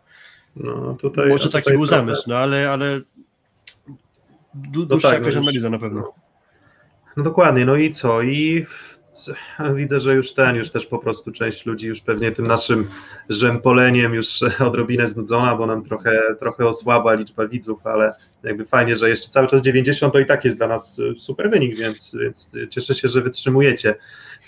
[0.55, 2.99] No, tutaj, może tutaj taki był trochę- zamysł, no ale, ale
[4.53, 6.13] du- No dłuższa tak, no jakaś już- analiza na pewno.
[7.17, 8.21] No dokładnie, no i co?
[8.21, 8.65] I
[9.75, 12.87] widzę, że już ten, już też po prostu część ludzi już pewnie tym naszym
[13.29, 18.13] żempoleniem już odrobinę znudzona, bo nam trochę, trochę osłabła liczba widzów, ale
[18.43, 21.49] jakby fajnie, że jeszcze cały czas 90 to i tak jest dla nas y, super
[21.49, 23.95] wynik, więc, więc cieszę się, że wytrzymujecie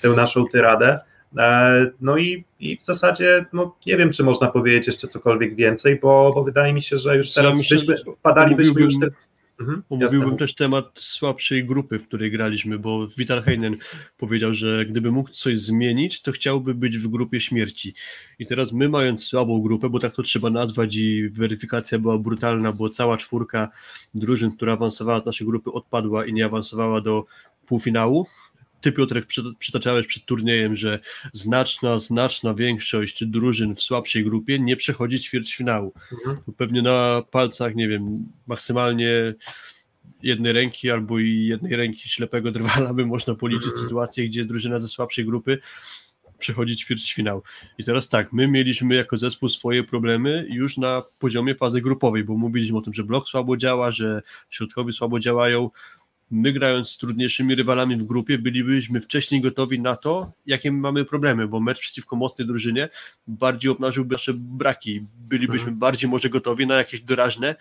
[0.01, 0.99] tę naszą tyradę.
[1.37, 5.99] E, No i, i w zasadzie no, nie wiem, czy można powiedzieć jeszcze cokolwiek więcej,
[6.01, 8.99] bo, bo wydaje mi się, że już teraz myślę, byśmy, wpadalibyśmy już...
[8.99, 9.07] Te...
[9.59, 13.77] Mhm, Omówiłbym też temat słabszej grupy, w której graliśmy, bo Vital Heinen
[14.17, 17.93] powiedział, że gdyby mógł coś zmienić, to chciałby być w grupie śmierci.
[18.39, 22.71] I teraz my, mając słabą grupę, bo tak to trzeba nazwać, i weryfikacja była brutalna,
[22.71, 23.69] bo cała czwórka
[24.13, 27.25] drużyn, która awansowała z naszej grupy, odpadła i nie awansowała do
[27.65, 28.27] półfinału.
[28.85, 30.99] Ty, Piotrek, przy- przytaczałeś przed turniejem, że
[31.33, 36.37] znaczna, znaczna większość drużyn w słabszej grupie nie przechodzi ćwierćfinału Mhm.
[36.57, 39.33] pewnie na palcach, nie wiem, maksymalnie
[40.23, 43.83] jednej ręki albo i jednej ręki ślepego drwala by można policzyć Mhm.
[43.83, 45.57] sytuację, gdzie drużyna ze słabszej grupy
[46.39, 47.43] przechodzi ćwierćfinał.
[47.77, 52.37] I teraz tak, my mieliśmy jako zespół swoje problemy już na poziomie fazy grupowej, bo
[52.37, 55.69] mówiliśmy o tym, że blok słabo działa, że środkowi słabo działają.
[56.31, 61.05] My grając z trudniejszymi rywalami w grupie bylibyśmy wcześniej gotowi na to, jakie my mamy
[61.05, 62.89] problemy, bo mecz przeciwko mocnej drużynie
[63.27, 65.05] bardziej obnażyłby nasze braki.
[65.17, 67.55] Bylibyśmy bardziej może gotowi na jakieś doraźne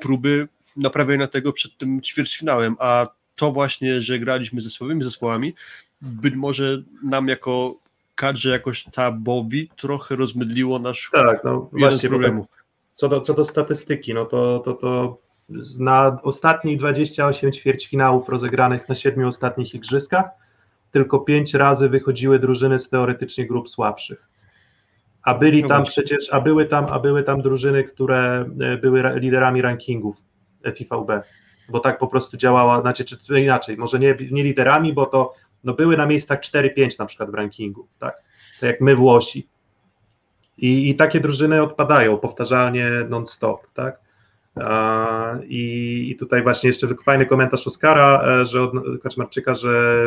[0.00, 3.06] próby naprawienia tego przed tym ćwierćfinałem, a
[3.36, 5.54] to właśnie, że graliśmy ze słabymi zespołami,
[6.00, 7.76] być może nam jako
[8.14, 12.46] kadrze jakoś tabowi trochę rozmydliło nasz Tak, no jeden z właśnie, bo tak, problemów.
[12.94, 15.18] co, do, co do statystyki, no to, to, to
[15.78, 20.24] na ostatnich 28 ćwierćfinałów rozegranych na siedmiu ostatnich igrzyskach
[20.90, 24.28] tylko pięć razy wychodziły drużyny z teoretycznie grup słabszych.
[25.22, 29.02] A byli No tam przecież, a były tam, a były tam drużyny, które e, były
[29.02, 30.16] ra- liderami rankingów
[30.74, 31.10] FIVB,
[31.68, 35.34] bo tak po prostu działała, znaczy, czy czy inaczej, może nie, nie liderami, bo to
[35.64, 38.22] no, były na miejscach 4-5 na przykład w rankingu, tak,
[38.60, 39.48] tak jak my Włosi.
[40.58, 44.00] I, I takie drużyny odpadają powtarzalnie non-stop, tak?
[45.48, 48.72] I, tutaj właśnie jeszcze fajny komentarz Oskara, e, że od
[49.02, 50.04] Kaczmarczyka, że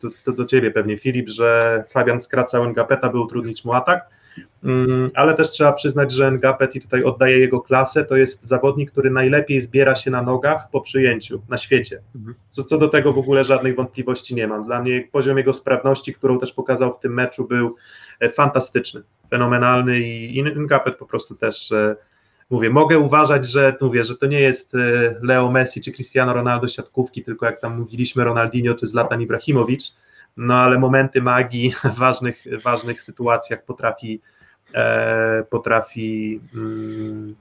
[0.00, 4.16] to, to do ciebie pewnie Filip, że Fabian skracał Ngapeta, by utrudnić mu atak,
[4.64, 8.90] Mm, ale też trzeba przyznać, że Ngapet i tutaj oddaje jego klasę, to jest zawodnik,
[8.92, 12.00] który najlepiej zbiera się na nogach po przyjęciu na świecie.
[12.14, 12.34] Mhm.
[12.48, 14.64] Co, co do tego w ogóle żadnych wątpliwości nie mam.
[14.64, 17.76] Dla mnie poziom jego sprawności, którą też pokazał w tym meczu, był
[18.20, 21.96] e, fantastyczny, fenomenalny i, i Ngapet po prostu też e,
[22.50, 24.78] mówię, mogę uważać, że mówię, że to nie jest e,
[25.22, 29.94] Leo Messi czy Cristiano Ronaldo siatkówki, tylko jak tam mówiliśmy Ronaldinho czy Zlatan Ibrahimowicz,
[30.36, 34.20] no ale momenty magii w ważnych, ważnych sytuacjach potrafi
[34.74, 37.34] e, potrafi mm,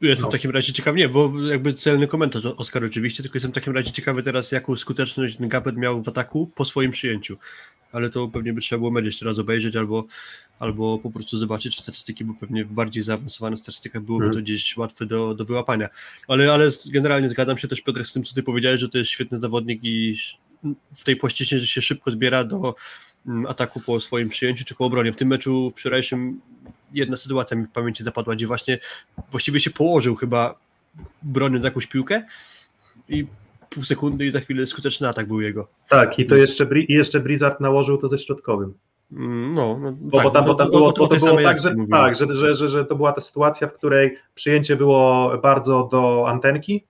[0.00, 0.28] Jestem No.
[0.28, 3.74] w takim razie ciekawy, nie, bo jakby celny komentarz, Oskar oczywiście, tylko jestem w takim
[3.74, 7.36] razie ciekawy teraz, jaką skuteczność Ngapet miał w ataku po swoim przyjęciu.
[7.92, 10.04] Ale to pewnie by trzeba było mecz jeszcze raz obejrzeć albo,
[10.58, 14.42] albo po prostu zobaczyć statystyki, bo pewnie w bardziej zaawansowanych statystykach byłoby Mhm.
[14.42, 15.88] to gdzieś łatwe do, do wyłapania.
[16.28, 19.10] Ale, ale generalnie zgadzam się też Piotr z tym, co ty powiedziałeś, że to jest
[19.10, 20.16] świetny zawodnik i
[20.94, 22.74] w tej płaszczyźnie, że się szybko zbiera do
[23.26, 25.12] mm, ataku po swoim przyjęciu czy po obronie.
[25.12, 26.40] W tym meczu wczorajszym
[26.92, 28.78] jedna sytuacja mi w pamięci zapadła, gdzie właśnie
[29.30, 30.54] właściwie się położył chyba
[31.22, 32.22] broniąc jakąś piłkę
[33.08, 33.26] i
[33.70, 35.68] pół sekundy i za chwilę skuteczny atak był jego.
[35.88, 38.74] tak i to jeszcze, i jeszcze Blizzard nałożył to ze środkowym.
[39.12, 41.42] Mm, No, no Bo, tak, bo tam, bo tam było, o- o bo to było
[41.42, 45.32] tak, że, tak że, że, że, że to była ta sytuacja, w której przyjęcie było
[45.42, 46.84] bardzo do antenki,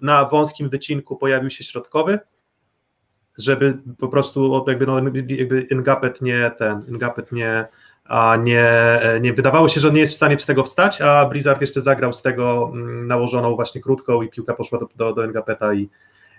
[0.00, 2.18] na wąskim wycinku pojawił się środkowy,
[3.38, 4.96] żeby po prostu jakby, no,
[5.28, 7.68] jakby Ngapet nie ten, Ngapet nie,
[8.12, 8.66] a nie,
[9.20, 11.82] nie wydawało się, że on nie jest w stanie z tego wstać, a Blizzard jeszcze
[11.82, 15.88] zagrał z tego mm, nałożoną właśnie krótką i piłka poszła do, do, do Ngapeta i,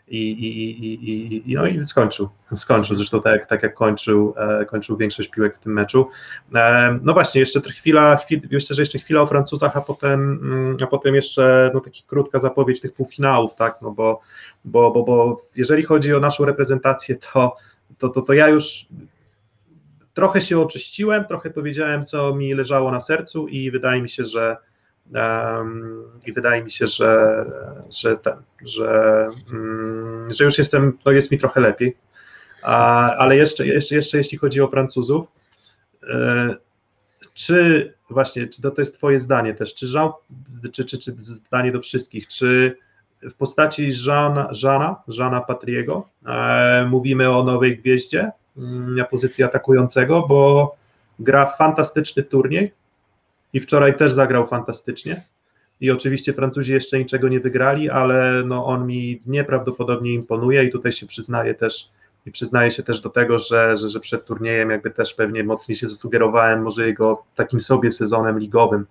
[0.07, 5.29] i, i, i, no i skończył, skończył, zresztą tak, tak jak kończył, e, kończył większość
[5.29, 6.09] piłek w tym meczu.
[6.55, 10.77] E, no właśnie, jeszcze chwila, chwil, myślę, że jeszcze chwila o Francuzach, a potem, mm,
[10.81, 14.21] a potem jeszcze no, taka krótka zapowiedź tych półfinałów, tak, no bo,
[14.65, 17.55] bo, bo, bo jeżeli chodzi o naszą reprezentację, to,
[17.97, 18.87] to, to, to ja już
[20.13, 24.57] trochę się oczyściłem, trochę powiedziałem, co mi leżało na sercu i wydaje mi się, że
[26.25, 27.45] i wydaje mi się, że,
[28.01, 28.33] że, ten,
[28.65, 31.97] że, mm, że już jestem, no jest mi trochę lepiej.
[32.61, 35.27] Ale jeszcze, jeszcze, jeszcze jeśli chodzi o Francuzów,
[36.09, 36.55] e,
[37.33, 40.11] czy właśnie, czy to, to jest twoje zdanie też, czy, Jean,
[40.71, 42.77] czy, czy, czy zdanie do wszystkich, czy
[43.21, 50.75] w postaci Jeana, Jeana, Jeana Patriego e, mówimy o nowej gwieździe na pozycji atakującego, bo
[51.19, 52.71] gra fantastyczny turniej
[53.53, 55.25] i wczoraj też zagrał fantastycznie.
[55.81, 60.91] I oczywiście Francuzi jeszcze niczego nie wygrali, ale no on mi nieprawdopodobnie imponuje i tutaj
[60.91, 61.89] się przyznaję też
[62.25, 65.75] i przyznaję się też do tego, że, że, że przed turniejem jakby też pewnie mocniej
[65.75, 68.85] się zasugerowałem może jego takim sobie sezonem ligowym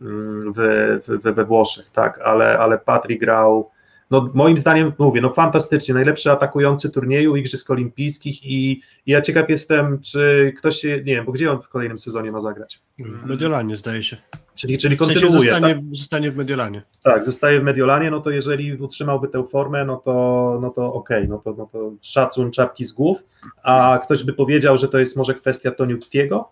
[0.00, 0.58] mm, w,
[1.06, 3.70] w, we Włoszech, tak, ale, ale Patry grał
[4.10, 9.48] no moim zdaniem, mówię, no fantastycznie, najlepszy atakujący turnieju Igrzysk Olimpijskich i, i ja ciekaw
[9.48, 12.80] jestem, czy ktoś się, nie wiem, bo gdzie on w kolejnym sezonie ma zagrać?
[12.98, 14.16] W Mediolanie zdaje się.
[14.54, 15.84] Czyli, czyli W sensie kontynuuje, zostanie, tak?
[15.92, 16.82] zostanie w Mediolanie.
[17.02, 21.28] Tak, zostaje w Mediolanie, no to jeżeli utrzymałby tę formę, no to, no to okej,
[21.28, 23.24] no, to, no to szacun czapki z głów,
[23.62, 26.50] a ktoś by powiedział, że to jest może kwestia Toniutiego,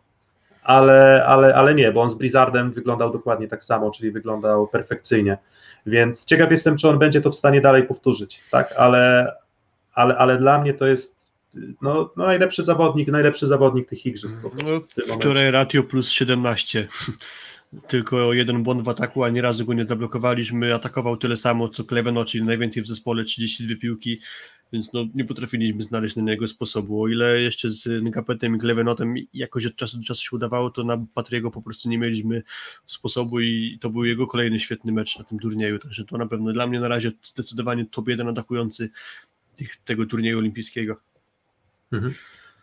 [0.62, 5.38] ale, ale, ale nie, bo on z Blizzardem wyglądał dokładnie tak samo, czyli wyglądał perfekcyjnie,
[5.86, 9.34] więc ciekaw jestem, czy on będzie to w stanie dalej powtórzyć, tak, ale,
[9.94, 11.16] ale, ale dla mnie to jest
[11.82, 14.80] no, no najlepszy zawodnik, najlepszy zawodnik tych igrzysk po No,
[15.16, 16.88] wczoraj ratio plus 17.
[17.88, 20.74] Tylko jeden błąd w ataku, a nie razu go nie zablokowaliśmy.
[20.74, 24.20] Atakował tyle samo co Kleveno, czyli najwięcej w zespole 32 piłki,
[24.72, 27.02] więc no, nie potrafiliśmy znaleźć na niego sposobu.
[27.02, 30.84] O ile jeszcze z Ngapetem i Klevenotem jakoś od czasu do czasu się udawało, to
[30.84, 32.42] na Patriego po prostu nie mieliśmy
[32.86, 35.78] sposobu i to był jego kolejny świetny mecz na tym turnieju.
[35.78, 38.90] Także to na pewno dla mnie na razie zdecydowanie top jeden atakujący
[39.56, 40.96] tych, tego turnieju olimpijskiego.
[41.92, 42.14] Mhm.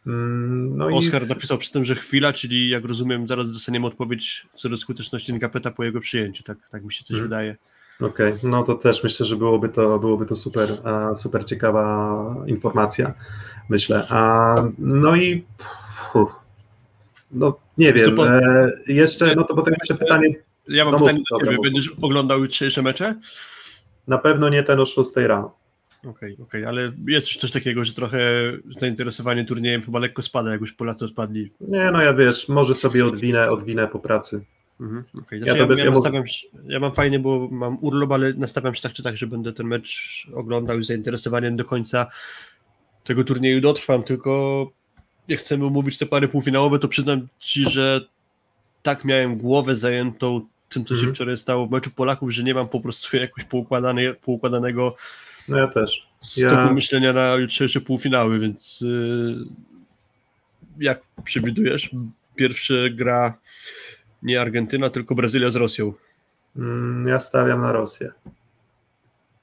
[0.07, 4.47] Mm, No i Oskar napisał przy tym, że chwila, czyli jak rozumiem, zaraz dostaniemy odpowiedź
[4.55, 6.43] co do skuteczności Ngapeta po jego przyjęciu.
[6.43, 7.30] Tak, tak mi się coś Mhm.
[7.30, 7.55] wydaje.
[8.02, 10.70] Okej, no to też myślę, że byłoby to, byłoby to super,
[11.11, 13.14] e, super ciekawa informacja,
[13.70, 14.06] myślę.
[14.10, 15.44] A, no i
[17.32, 20.36] no nie wiem, po- e, jeszcze, no to potem jeszcze pytanie,
[20.68, 21.57] Ja mam No pytanie do Ciebie.
[21.64, 23.15] Będziesz oglądał jutrzejsze mecze?
[24.07, 25.56] na pewno nie ten o 6 rano.
[26.07, 28.20] Okej, okej, ale jest coś takiego, że trochę
[28.80, 31.52] zainteresowanie turniejem chyba lekko spada, jak już Polacy odpadli.
[31.61, 34.44] Nie, no ja wiesz, może sobie odwinę, odwinę po pracy.
[34.84, 35.03] Mhm.
[35.14, 38.76] Ja Znaczy, ja, ja, ja nastawiam się, ja mam fajnie, bo mam urlop, ale nastawiam
[38.76, 42.07] się tak czy tak, że będę ten mecz oglądał i z zainteresowaniem do końca
[43.03, 44.72] tego turnieju dotrwam, tylko
[45.27, 48.01] jak chcemy omówić te pary półfinałowe, to przyznam Ci, że
[48.84, 51.15] tak miałem głowę zajętą tym, co się Mhm.
[51.15, 54.95] wczoraj stało w meczu Polaków, że nie mam po prostu jakoś poukładane, poukładanego
[55.47, 56.07] No ja też.
[56.19, 59.35] stopu Ja- myślenia na jutrzejsze półfinały, więc yy,
[60.80, 61.89] jak przewidujesz,
[62.35, 63.38] pierwsza gra
[64.23, 65.93] nie Argentyna, tylko Brazylia z Rosją.
[66.57, 68.11] Mm, Ja stawiam na Rosję.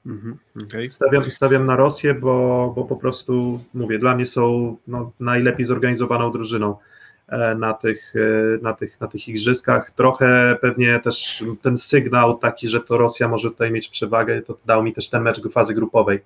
[0.05, 0.91] Mhm, okej.
[0.91, 6.31] Stawiam, stawiam na Rosję, bo, bo po prostu mówię, dla mnie są no, najlepiej zorganizowaną
[6.31, 6.75] drużyną
[7.27, 9.91] e, na tych, e, na, tych, na tych igrzyskach.
[9.91, 14.83] Trochę pewnie też ten sygnał taki, że to Rosja może tutaj mieć przewagę, to dał
[14.83, 16.19] mi też ten mecz fazy grupowej,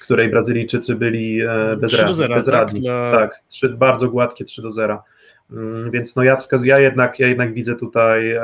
[0.00, 2.14] w której Brazylijczycy byli e, 3 do bezradni.
[2.16, 2.80] 0, bezradni.
[2.80, 2.82] tak?
[2.82, 5.02] Dla- Tak, trzy, bardzo gładkie 3 do 0.
[5.50, 8.42] Mm, Więc no ja, wskaz- ja, jednak, ja jednak widzę tutaj e,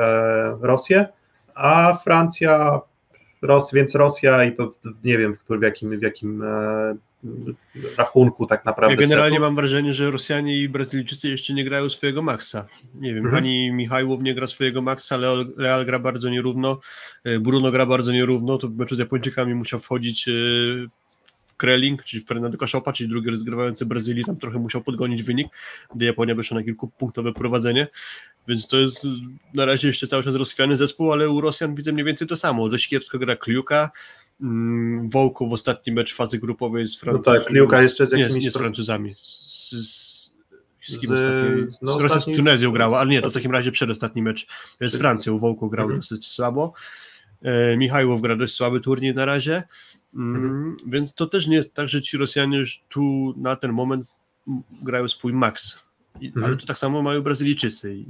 [0.61, 1.05] Rosję,
[1.55, 2.79] a Francja
[3.41, 4.71] Ros, więc Rosja i to
[5.03, 6.95] nie wiem w, którym, w jakim, w jakim e,
[7.97, 8.95] rachunku tak naprawdę.
[8.95, 9.41] Ja generalnie setu.
[9.45, 12.65] mam wrażenie, że Rosjanie i Brazylijczycy jeszcze nie grają swojego maksa.
[12.95, 13.35] Nie wiem, Mhm.
[13.43, 16.79] ani Michajłow nie gra swojego maksa, Leal, Leal gra bardzo nierówno,
[17.23, 20.31] e, Bruno gra bardzo nierówno, to w meczu z Japończykami musiał wchodzić e,
[21.61, 25.47] Kreling, czyli Fernando Kaszopa, czyli drugi rozgrywający Brazylii, tam trochę musiał podgonić wynik,
[25.95, 27.87] gdy Japonia wyszła na kilkupunktowe prowadzenie,
[28.47, 29.07] więc to jest
[29.53, 32.69] na razie jeszcze cały czas rozchwiany zespół, ale u Rosjan widzę mniej więcej to samo.
[32.69, 33.91] Dość kiepsko gra Kliuka,
[34.41, 37.37] mm, Wołko w ostatni mecz fazy grupowej z No Francuzami.
[37.39, 38.43] tak, Kliuka jeszcze z Nie, jakimiś...
[38.43, 39.15] nie z Francuzami.
[39.23, 39.69] Z,
[40.87, 41.65] z, kim Z- ostatni?
[41.67, 44.47] Z, no, Rosją z Tunezją grała, ale nie, to w takim razie przedostatni mecz
[44.81, 45.37] z Francją.
[45.37, 45.99] Wołko grał Mhm.
[45.99, 46.73] dosyć słabo.
[47.41, 49.63] E, Michajłow gra dość słaby turniej na razie.
[50.15, 50.77] Mm, Mhm.
[50.87, 54.07] Więc to też nie jest tak, że ci Rosjanie już tu na ten moment
[54.81, 55.79] grają swój maks.
[56.21, 56.45] Mhm.
[56.45, 57.95] Ale to tak samo mają Brazylijczycy.
[57.95, 58.05] I,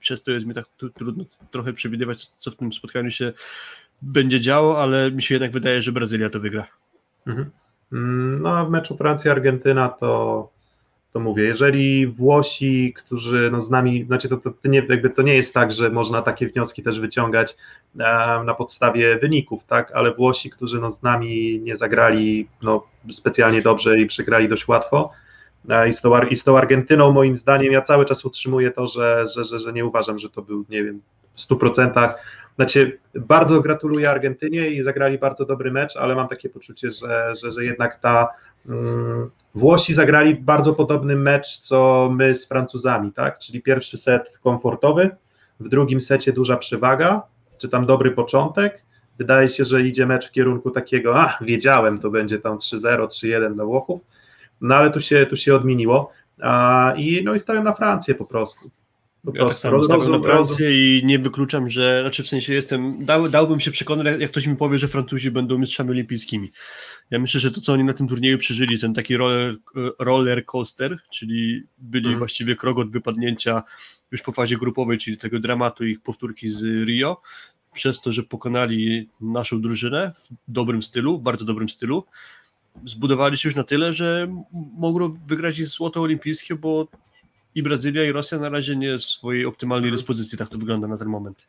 [0.00, 3.32] przez to jest mi tak trudno trochę przewidywać, co w tym spotkaniu się
[4.02, 6.66] będzie działo, ale mi się jednak wydaje, że Brazylia to wygra.
[7.26, 7.50] Mhm.
[7.92, 10.50] Mm, No a w meczu Francja-Argentyna to,
[11.16, 15.34] to mówię, jeżeli Włosi, którzy no z nami, znaczy to, to, nie, jakby to nie
[15.34, 17.56] jest tak, że można takie wnioski też wyciągać
[18.44, 23.98] na podstawie wyników, tak, ale Włosi, którzy no z nami nie zagrali no, specjalnie dobrze
[23.98, 25.10] i przegrali dość łatwo,
[25.68, 28.86] e, i z, tą, I z tą Argentyną, moim zdaniem, ja cały czas utrzymuję to,
[28.86, 31.00] że, że, że, że nie uważam, że to był, nie wiem,
[31.34, 32.14] w 100%.
[32.56, 37.52] Znaczy, bardzo gratuluję Argentynie i zagrali bardzo dobry mecz, ale mam takie poczucie, że, że,
[37.52, 38.28] że jednak ta.
[38.68, 43.38] Mm, Włosi zagrali bardzo podobny mecz, co my z Francuzami, tak?
[43.38, 45.10] Czyli pierwszy set komfortowy,
[45.60, 47.22] w drugim secie duża przewaga,
[47.58, 48.84] czy tam dobry początek.
[49.18, 53.54] Wydaje się, że idzie mecz w kierunku takiego, a wiedziałem, to będzie tam 3-0, 3-1
[53.54, 54.00] dla Włochów,
[54.60, 56.12] no ale tu się, tu się odmieniło
[56.42, 58.70] a, i no i stawiam na Francję po prostu.
[59.24, 59.60] Po Ja tak prostu.
[59.60, 63.70] samo stawiam na Francję i nie wykluczam, że, znaczy w sensie jestem, dał, dałbym się
[63.70, 66.52] przekonać, jak ktoś mi powie, że Francuzi będą mistrzami olimpijskimi.
[67.10, 69.56] Ja myślę, że to, co oni na tym turnieju przeżyli, ten taki roller,
[69.98, 72.18] roller coaster, czyli byli Mhm.
[72.18, 73.62] właściwie krok od wypadnięcia
[74.10, 77.20] już po fazie grupowej, czyli tego dramatu ich powtórki z Rio,
[77.74, 82.04] przez to, że pokonali naszą drużynę w dobrym stylu, bardzo dobrym stylu,
[82.84, 84.28] zbudowali się już na tyle, że
[84.78, 86.88] mogą wygrać i złoto olimpijskie, bo
[87.56, 90.88] i Brazylia, i Rosja na razie nie jest w swojej optymalnej dyspozycji, tak to wygląda
[90.88, 91.46] na ten moment.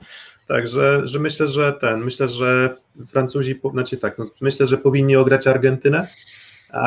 [0.48, 2.76] Także, że myślę, że ten, myślę, że
[3.08, 6.08] Francuzi, znaczy tak, no, myślę, że powinni ograć Argentynę,
[6.70, 6.78] e,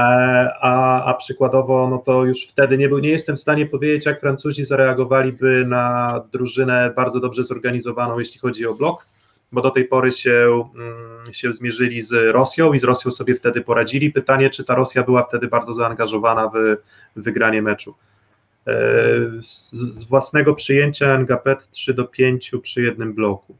[0.60, 4.20] a, a przykładowo, no to już wtedy nie, był, nie jestem w stanie powiedzieć, jak
[4.20, 9.06] Francuzi zareagowaliby na drużynę bardzo dobrze zorganizowaną, jeśli chodzi o blok,
[9.52, 13.60] bo do tej pory się, mm, się zmierzyli z Rosją i z Rosją sobie wtedy
[13.60, 14.10] poradzili.
[14.10, 16.76] Pytanie, czy ta Rosja była wtedy bardzo zaangażowana w
[17.16, 17.94] wygranie meczu.
[18.70, 23.56] E, Z, z własnego przyjęcia Ngapet 3 do 5 przy jednym bloku.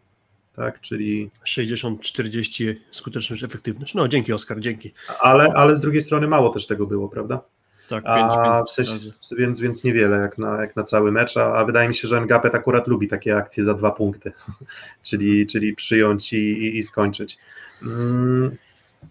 [0.57, 3.95] Tak, czyli 60-40 skuteczność, efektywność.
[3.95, 4.93] No, dzięki Oskar, dzięki.
[5.21, 7.41] ale, ale z drugiej strony mało też tego było, prawda?
[7.89, 11.55] Tak, A 5 w sensie, więc, więc niewiele jak na, jak na cały mecz, a,
[11.55, 14.33] a wydaje mi się, że Ngapet akurat lubi takie akcje za dwa punkty,
[15.09, 17.39] czyli, czyli przyjąć i, i, i skończyć.
[17.83, 18.57] Mm,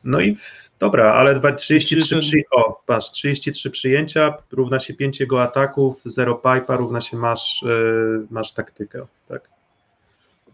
[0.03, 0.37] No i
[0.79, 6.01] dobra, ale dwa- 33, Ten- przy, o, patrz, 33 przyjęcia równa się 5 jego ataków,
[6.05, 9.49] 0 pipa równa się masz, yy, masz taktykę, tak?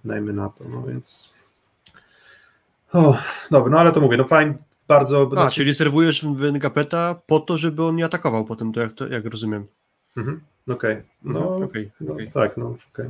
[0.05, 1.29] Dajmy na to, no więc...
[2.93, 3.17] O,
[3.51, 4.53] dobra, no ale to mówię, no fajnie,
[4.87, 5.31] bardzo...
[5.37, 6.23] A, czyli serwujesz
[6.53, 9.67] Ngapeta po to, żeby on nie atakował potem, to jak, to, jak rozumiem.
[10.17, 12.31] Mhm, Okej, no, Mhm, okej, no okej.
[12.31, 13.09] tak, no okej.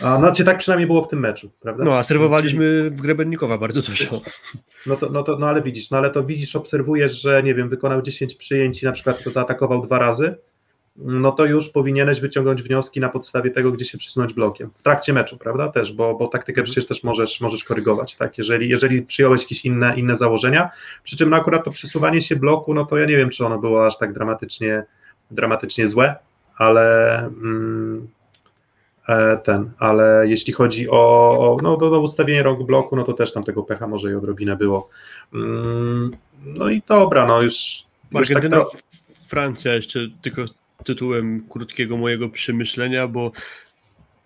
[0.00, 1.84] A znaczy tak przynajmniej było w tym meczu, prawda?
[1.84, 4.20] No, a serwowaliśmy w Grebennikowa bardzo dużo.
[4.86, 7.68] No to, no to, no ale widzisz, no ale to widzisz, obserwujesz, że nie wiem,
[7.68, 10.36] wykonał 10 przyjęć i na przykład to zaatakował dwa razy,
[10.96, 14.70] no to już powinieneś wyciągnąć wnioski na podstawie tego, gdzie się przesunąć blokiem.
[14.74, 15.68] W trakcie meczu, prawda?
[15.68, 18.38] Też, bo, bo taktykę przecież też możesz, możesz korygować, tak?
[18.38, 20.70] Jeżeli, jeżeli przyjąłeś jakieś inne, inne założenia,
[21.02, 23.58] przy czym no akurat to przesuwanie się bloku, no to ja nie wiem, czy ono
[23.58, 24.84] było aż tak dramatycznie,
[25.30, 26.16] dramatycznie złe,
[26.56, 28.08] ale mm,
[29.44, 33.32] ten, ale jeśli chodzi o, o no, do, do ustawienia rąk bloku, no to też
[33.32, 34.88] tam tego pecha może i odrobinę było.
[35.34, 37.54] Mm, no i dobra, no już,
[38.12, 38.70] już tak Argentyna, to,
[39.28, 40.44] Francja jeszcze tylko
[40.84, 43.32] tytułem krótkiego mojego przemyślenia, bo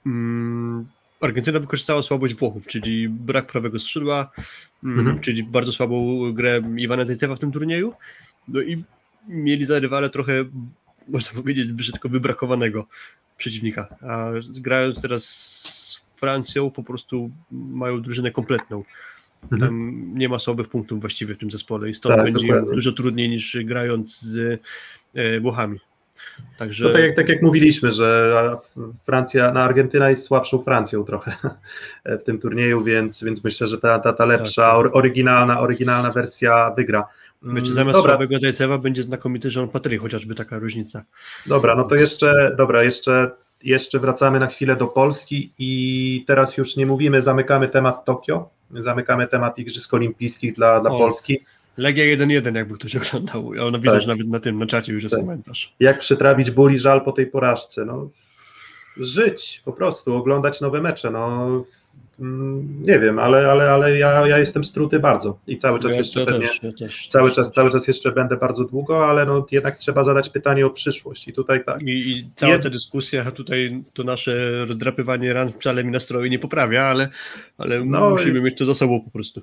[0.07, 0.87] mm,
[1.21, 4.31] Argentyna wykorzystała słabość Włochów, czyli brak prawego skrzydła,
[4.85, 5.21] mm, Mhm.
[5.21, 7.93] czyli bardzo słabą grę Iwana Zajcewa w tym turnieju.
[8.49, 8.85] No i
[9.29, 10.45] mieli za rywale trochę,
[11.09, 12.87] można powiedzieć, brzydko wybrakowanego
[13.41, 13.89] przeciwnika.
[14.03, 14.31] A
[14.61, 18.85] grając teraz z Francją, po prostu mają drużynę kompletną.
[19.43, 19.61] Mhm.
[19.61, 22.75] Tam nie ma słabych punktów właściwie w tym zespole i stąd Tak, będzie dokładnie.
[22.75, 24.61] dużo trudniej niż grając z
[25.15, 25.79] e, Włochami.
[26.59, 28.57] Także No tak jak, tak jak mówiliśmy, że
[29.07, 31.37] Francja, no Argentyna jest słabszą Francją trochę
[32.21, 34.79] w tym turnieju, więc, więc myślę, że ta, ta, ta lepsza, Tak, tak.
[34.79, 37.05] or- oryginalna, oryginalna wersja wygra.
[37.45, 41.05] Mm, wiecie, zamiast dobra, słabego Zajcewa będzie znakomity Jean Patry, chociażby taka różnica.
[41.47, 43.31] dobra, no to jeszcze, dobra, jeszcze,
[43.63, 49.27] jeszcze wracamy na chwilę do Polski i teraz już nie mówimy, zamykamy temat Tokio, zamykamy
[49.29, 50.99] temat Igrzysk Olimpijskich dla, dla O.
[50.99, 51.41] Polski.
[51.77, 53.55] Legia 1-1, jakby ktoś oglądał.
[53.55, 54.01] Ja no, widzę, Tak.
[54.01, 55.25] że nawet na tym, na czacie już jest Tak.
[55.25, 55.75] komentarz.
[55.81, 57.85] Jak przytrawić ból i żal po tej porażce?
[57.85, 58.11] No,
[58.97, 61.11] żyć, po prostu, oglądać nowe mecze.
[61.11, 61.63] No, mm,
[62.83, 66.27] nie wiem, ale, ale, ale ja, ja jestem struty bardzo i cały czas Ja, jeszcze
[66.27, 69.47] pewnie, też, ja też, cały też, czas, cały czas jeszcze będę bardzo długo, ale no,
[69.51, 71.83] jednak trzeba zadać pytanie o przyszłość i tutaj tak.
[71.83, 76.83] I, I cała ta dyskusja tutaj, to nasze rozdrapywanie ran wcale mi nastroju nie poprawia,
[76.83, 77.09] ale,
[77.59, 79.43] ale No musimy mieć to za sobą po prostu.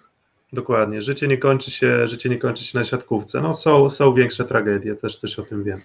[0.54, 3.42] Dokładnie, życie nie kończy się, życie nie kończy się na siatkówce.
[3.42, 5.82] No są, są większe tragedie, też coś o tym wiem.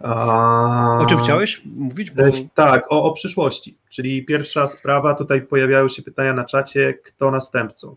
[0.00, 0.98] A...
[1.00, 2.10] O czym chciałeś mówić?
[2.10, 2.22] Bo...
[2.22, 3.76] E, Tak, o, o przyszłości.
[3.88, 7.96] Czyli pierwsza sprawa, tutaj pojawiały się pytania na czacie, kto następcą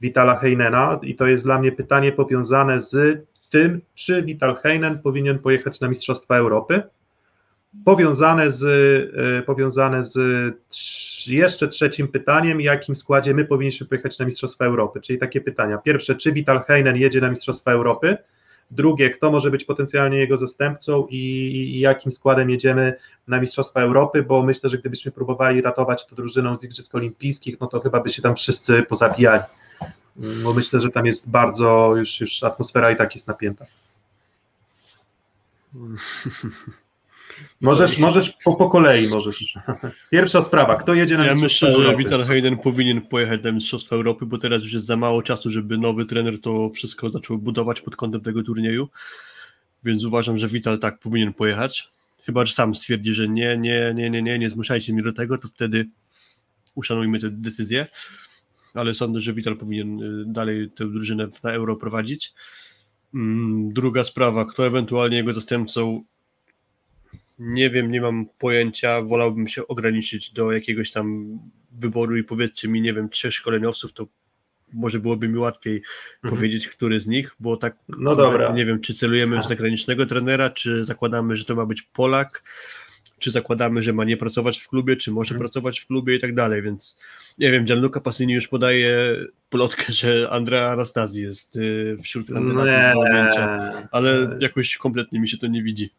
[0.00, 5.38] Vitala Heinena i to jest dla mnie pytanie powiązane z tym, czy Vital Heinen powinien
[5.38, 6.82] pojechać na Mistrzostwa Europy,
[7.84, 10.16] powiązane z, e, powiązane z
[11.26, 15.78] jeszcze trzecim pytaniem, jakim składzie my powinniśmy pojechać na Mistrzostwa Europy, czyli takie pytania.
[15.78, 18.16] Pierwsze, czy Vital Heinen jedzie na Mistrzostwa Europy,
[18.70, 22.96] Drugie, kto może być potencjalnie jego zastępcą i, jakim składem jedziemy
[23.28, 27.66] na Mistrzostwa Europy, bo myślę, że gdybyśmy próbowali ratować to drużyną z Igrzysk Olimpijskich, no
[27.66, 29.42] to chyba by się tam wszyscy pozabijali.
[30.16, 33.66] Bo myślę, że tam jest bardzo, już, już atmosfera i tak jest napięta.
[37.60, 39.54] Możesz, możesz po, po kolei możesz.
[40.10, 42.04] Pierwsza sprawa, kto jedzie na Ja Mistrzostwa myślę, że Europy?
[42.04, 45.78] Vital Hayden powinien pojechać na Mistrzostwa Europy, bo teraz już jest za mało czasu, żeby
[45.78, 48.88] nowy trener to wszystko zaczął budować pod kątem tego turnieju.
[49.84, 51.90] Więc uważam, że Vital tak powinien pojechać.
[52.26, 55.38] Chyba, że sam stwierdzi, że nie, nie, nie, nie, nie, nie zmuszajcie mnie do tego,
[55.38, 55.88] to wtedy
[56.74, 57.86] uszanujmy tę decyzję.
[58.74, 62.32] Ale sądzę, że Vital powinien y, dalej tę drużynę na Euro prowadzić.
[63.14, 66.04] Mm, Druga sprawa, kto ewentualnie jego zastępcą
[67.38, 69.02] nie wiem, nie mam pojęcia.
[69.02, 71.38] Wolałbym się ograniczyć do jakiegoś tam
[71.72, 74.06] wyboru i powiedzcie mi, nie wiem, trzech szkoleniowców, to
[74.72, 75.82] może byłoby mi łatwiej
[76.16, 76.34] Mhm.
[76.34, 78.52] powiedzieć, który z nich, bo tak No dobra.
[78.52, 82.42] nie wiem, czy celujemy w zagranicznego trenera, czy zakładamy, że to ma być Polak,
[83.18, 85.38] czy zakładamy, że ma nie pracować w klubie, czy może Mhm.
[85.40, 86.98] pracować w klubie i tak dalej, więc
[87.38, 89.16] nie wiem, Gianluca Passini już podaje
[89.50, 95.38] plotkę, że Andrea Anastazji jest y, wśród kandydatów do objęcia, ale jakoś kompletnie mi się
[95.38, 95.90] to nie widzi.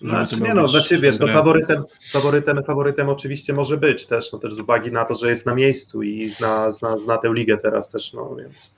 [0.00, 1.38] Znaczy, to nie no, znaczy wiesz, no, Andrea.
[1.38, 5.46] faworytem, faworytem, faworytem oczywiście może być też, no też z uwagi na to, że jest
[5.46, 8.76] na miejscu i zna, zna, zna tę ligę teraz też, no więc,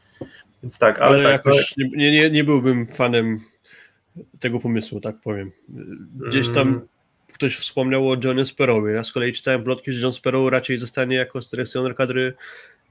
[0.63, 3.41] więc tak, ale, ale tak, jakoś nie, nie, nie byłbym fanem
[4.41, 5.53] tego pomysłu, tak powiem.
[6.29, 6.81] Gdzieś tam Mm.
[7.33, 8.93] ktoś wspomniał o Johnie Sparrowie.
[8.93, 12.35] Ja z kolei czytałem plotki, że John Sparrow raczej zostanie jako selekcjoner kadry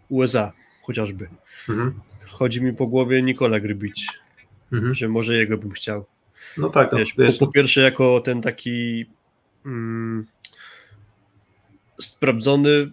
[0.10, 0.52] USA
[0.82, 1.30] chociażby.
[1.70, 2.00] Mhm,
[2.30, 4.08] Chodzi mi po głowie Nikola Grybić,
[4.74, 4.94] mhm.
[4.94, 6.06] że może jego bym chciał.
[6.58, 9.06] No tak, no, Wiesz, wiesz, po, po pierwsze jako ten taki
[9.66, 10.26] mm,
[12.00, 12.92] sprawdzony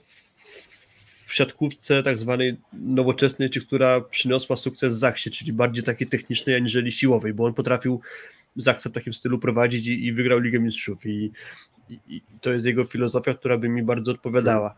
[1.26, 6.92] w siatkówce tak zwanej nowoczesnej, czy która przyniosła sukces Zachsie, czyli bardziej takiej technicznej aniżeli
[6.92, 8.00] siłowej, bo on potrafił
[8.56, 11.06] Zachsę w takim stylu prowadzić i, i wygrał Ligę Mistrzów.
[11.06, 11.32] I,
[11.88, 14.74] i, i to jest jego filozofia, która by mi bardzo odpowiadała.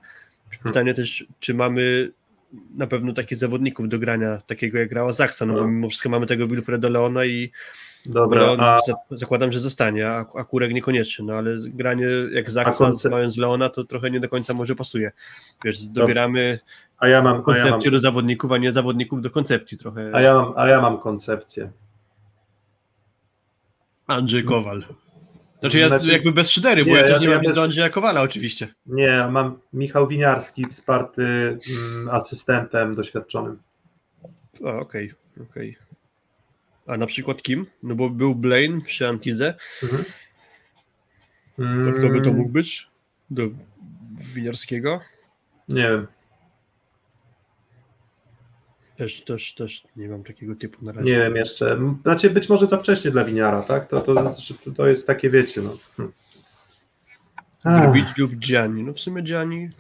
[0.63, 2.13] Pytanie też, czy mamy
[2.77, 5.67] na pewno takich zawodników do grania, takiego jak grała Zachsa, no bo No.
[5.69, 7.51] mimo wszystko mamy tego Wilfreda Leona i
[8.07, 12.51] dobra, Leon a, za, zakładam, że zostanie, a, a Kurek niekoniecznie, no ale granie jak
[12.51, 15.13] Zaksa, konce- mając Leona, to trochę nie do końca może pasuje.
[15.65, 16.59] Wiesz, dobieramy
[16.99, 20.11] a ja mam, a ja mam, koncepcję do zawodników, a nie zawodników do koncepcji trochę.
[20.15, 21.71] a ja mam, a ja mam koncepcję.
[24.07, 24.85] Andrzej Kowal.
[25.61, 27.89] Znaczy ja Znaczy- jakby bez szydery, bo Nie, ja też ja- nie mam do Andrzeja
[27.91, 28.69] Kowala oczywiście.
[28.87, 31.23] Nie, mam Michał Winiarski wsparty
[31.71, 33.59] mm, asystentem doświadczonym.
[34.65, 35.13] Okej,
[35.51, 35.77] okej.
[36.87, 37.67] A na przykład kim?
[37.83, 40.05] No bo był Blaine przy Antidze, Mhm.
[41.85, 42.89] to kto by to Mm, mógł być?
[43.31, 43.43] Do
[44.35, 45.01] Winiarskiego?
[45.69, 46.07] Nie wiem.
[49.01, 51.11] Też, też, też nie mam takiego typu na razie.
[51.11, 51.79] Nie wiem jeszcze.
[52.03, 53.87] Znaczy być może za wcześnie dla winiara, tak?
[53.87, 54.33] To, to, to,
[54.77, 55.77] to jest takie, wiecie, no.
[55.97, 56.13] Hmm.
[58.19, 58.83] Lub Gianni.
[58.83, 59.71] No w sumie Gianni,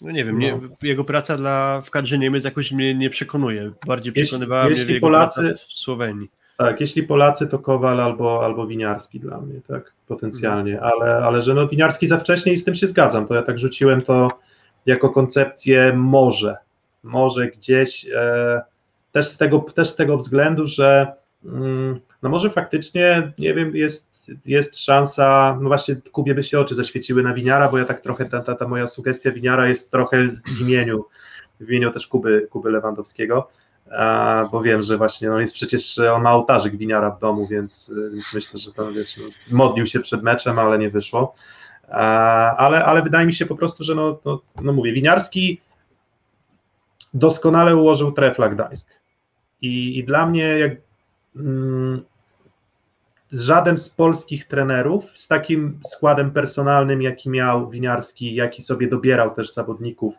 [0.00, 3.72] no nie wiem, nie, jego praca dla, w kadrze Niemiec jakoś mnie nie przekonuje.
[3.86, 6.30] Bardziej Jeśli- przekonywała jeśli mnie jego Polacy- praca w Słowenii.
[6.58, 9.92] tak, jeśli Polacy, to Kowal albo, albo Winiarski dla mnie, tak?
[10.08, 13.42] Potencjalnie, ale, ale że no Winiarski za wcześnie i z tym się zgadzam, to ja
[13.42, 14.28] tak rzuciłem to
[14.86, 16.56] jako koncepcję może,
[17.02, 18.62] może gdzieś e,
[19.12, 21.12] też, z tego, też z tego względu, że
[21.44, 26.74] mm, no może faktycznie, nie wiem, jest, jest szansa, no właśnie Kubie by się oczy
[26.74, 30.28] zaświeciły na Winiara, bo ja tak trochę, ta, ta, ta moja sugestia Winiara jest trochę
[30.28, 31.04] w imieniu,
[31.60, 33.48] w imieniu też Kuby, Kuby Lewandowskiego,
[34.52, 38.24] bo wiem, że właśnie on jest przecież, on ma ołtarzyk Winiara w domu, więc, więc
[38.34, 39.24] myślę, że to wiesz, no,
[39.58, 41.34] modlił się przed meczem, ale nie wyszło.
[41.88, 45.60] Ale, ale wydaje mi się po prostu, że no, no, no mówię, Winiarski
[47.14, 49.00] doskonale ułożył trefla Gdańsk.
[49.62, 50.72] I, i dla mnie jak
[51.36, 52.02] mm,
[53.32, 59.52] żaden z polskich trenerów z takim składem personalnym, jaki miał Winiarski, jaki sobie dobierał też
[59.52, 60.14] zawodników,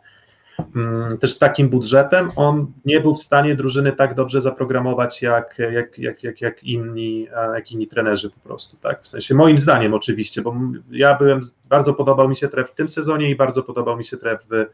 [0.76, 5.58] mm, też z takim budżetem, on nie był w stanie drużyny tak dobrze zaprogramować jak,
[5.58, 9.02] jak, jak, jak, jak, inni, jak inni trenerzy po prostu, tak?
[9.02, 10.54] W sensie moim zdaniem oczywiście, bo
[10.90, 14.16] ja byłem, bardzo podobał mi się tref w tym sezonie i bardzo podobał mi się
[14.16, 14.66] tref w,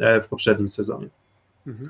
[0.00, 1.08] e, w poprzednim sezonie.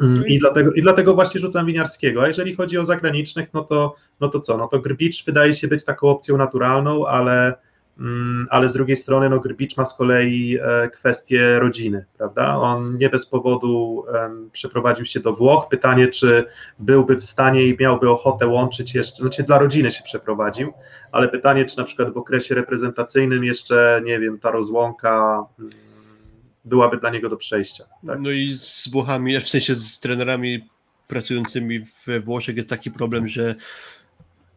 [0.00, 2.22] Mm, I dlatego, I dlatego właśnie rzucam winiarskiego.
[2.22, 4.56] A jeżeli chodzi o zagranicznych, no to, no to co?
[4.56, 7.54] No to Grbicz wydaje się być taką opcją naturalną, ale,
[7.98, 12.56] mm, ale z drugiej strony no Grbicz ma z kolei e, kwestię rodziny, prawda?
[12.56, 15.68] On nie bez powodu em, przeprowadził się do Włoch.
[15.68, 16.44] Pytanie, czy
[16.78, 20.72] byłby w stanie i miałby ochotę łączyć jeszcze, znaczy dla rodziny się przeprowadził,
[21.12, 25.89] ale pytanie, czy na przykład w okresie reprezentacyjnym jeszcze, nie wiem, ta rozłąka mm,
[26.64, 27.84] byłaby dla niego do przejścia.
[28.06, 28.20] Tak?
[28.20, 30.68] No i z Włochami, w sensie z trenerami
[31.08, 33.54] pracującymi we Włoszech jest taki problem, że,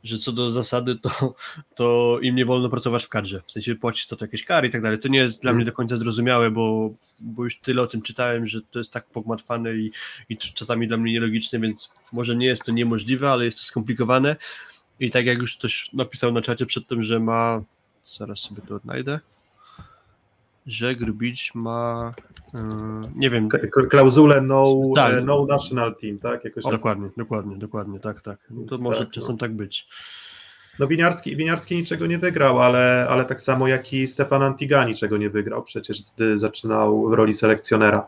[0.03, 1.35] że co do zasady to,
[1.75, 4.71] to im nie wolno pracować w kadrze, w sensie płacić za to jakieś kary i
[4.71, 4.99] tak dalej.
[4.99, 5.57] To nie jest dla Mm.
[5.57, 9.05] mnie do końca zrozumiałe, bo, bo już tyle o tym czytałem, że to jest tak
[9.05, 9.91] pogmatwane i,
[10.29, 14.35] i czasami dla mnie nielogiczne, więc może nie jest to niemożliwe, ale jest to skomplikowane
[14.99, 17.63] i tak jak już ktoś napisał na czacie przedtem, że ma
[18.17, 19.19] zaraz sobie to odnajdę,
[20.65, 22.11] że Grbić ma,
[22.53, 22.59] yy,
[23.15, 23.49] nie wiem,
[23.89, 25.13] Klauzulę no, Tak.
[25.13, 26.45] e, no national team, tak?
[26.45, 26.79] Jakoś o, tak.
[26.79, 28.39] dokładnie, dokładnie, dokładnie, tak, tak.
[28.49, 29.09] No to Tak, może no.
[29.11, 29.87] czasem tak być.
[30.79, 35.17] No Winiarski, Winiarski niczego nie wygrał, ale, ale tak samo jak i Stefan Antiga niczego
[35.17, 38.07] nie wygrał, przecież gdy zaczynał w roli selekcjonera.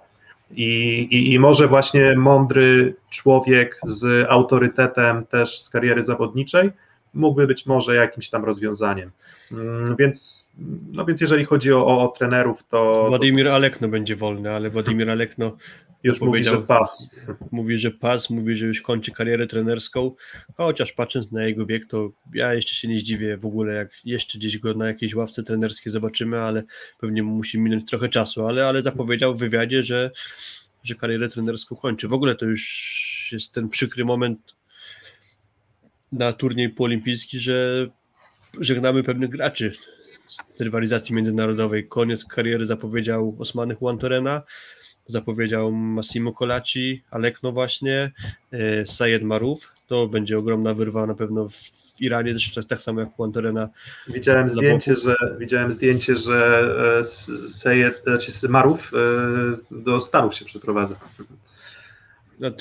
[0.51, 0.67] I,
[1.11, 6.71] i, I może właśnie mądry człowiek z autorytetem też z kariery zawodniczej
[7.15, 9.11] mógłby być może jakimś tam rozwiązaniem.
[9.51, 10.47] Mm, Więc,
[10.91, 15.09] no więc jeżeli chodzi o, o, o trenerów, to, Władimir Alekno będzie wolny, ale Władimir
[15.09, 15.57] Alekno
[16.03, 17.15] już mówi, że pas.
[17.51, 20.11] mówi, że pas, mówi, że już kończy karierę trenerską,
[20.57, 24.37] chociaż patrząc na jego wiek, to ja jeszcze się nie zdziwię w ogóle, jak jeszcze
[24.37, 26.63] gdzieś go na jakiejś ławce trenerskiej zobaczymy, ale
[26.99, 30.11] pewnie musi minąć trochę czasu, ale, ale zapowiedział w wywiadzie, że,
[30.83, 32.07] że karierę trenerską kończy.
[32.07, 34.54] W ogóle to już jest ten przykry moment
[36.11, 37.87] na turniej półolimpijski, że
[38.59, 39.73] żegnamy pewnych graczy
[40.49, 41.87] z rywalizacji międzynarodowej.
[41.87, 44.41] Koniec kariery zapowiedział Osmany Juan Torena,
[45.07, 48.11] zapowiedział Massimo Colaci, Alekno właśnie,
[48.51, 49.71] e, Sayed Maruf.
[49.87, 51.61] To będzie ogromna wyrwa na pewno w
[51.99, 53.69] Iranie, też tak- samo jak Juan Torena.
[54.07, 56.59] Widziałem zdjęcie, że, widziałem zdjęcie, że
[56.95, 60.95] e, S- Sejed, znaczy Marów e, do Stanów się przeprowadza.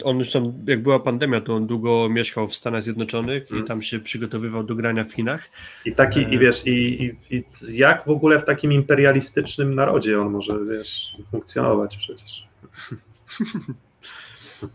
[0.05, 3.65] On już tam, jak była pandemia, to on długo mieszkał w Stanach Zjednoczonych Mhm.
[3.65, 5.49] i tam się przygotowywał do grania w Chinach.
[5.85, 6.35] I taki, E.
[6.35, 7.45] i wiesz, i, i, i
[7.77, 12.47] jak w ogóle w takim imperialistycznym narodzie on może, wiesz, funkcjonować przecież.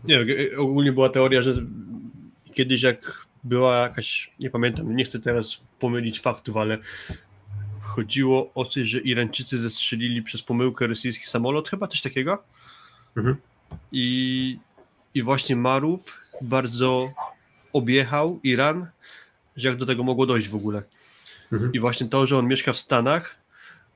[0.04, 1.54] Nie, e, ogólnie była teoria, że
[2.52, 6.78] kiedyś jak była jakaś, nie pamiętam, nie chcę teraz pomylić faktów, ale
[7.82, 12.42] chodziło o coś, że Irańczycy zestrzelili przez pomyłkę rosyjski samolot, chyba coś takiego.
[13.16, 13.36] Mhm.
[13.92, 14.58] I,
[15.14, 16.00] I właśnie Marów
[16.40, 17.12] bardzo
[17.72, 18.86] objechał Iran,
[19.56, 20.82] że jak do tego mogło dojść w ogóle.
[21.52, 21.72] Mhm.
[21.72, 23.40] I właśnie to, że on mieszka w Stanach,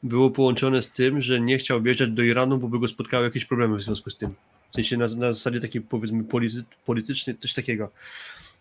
[0.03, 3.45] było połączone z tym, że nie chciał wjeżdżać do Iranu, bo by go spotkały jakieś
[3.45, 4.35] problemy w związku z tym.
[4.71, 7.91] W sensie na, na zasadzie takiej powiedzmy polity, politycznej, coś takiego.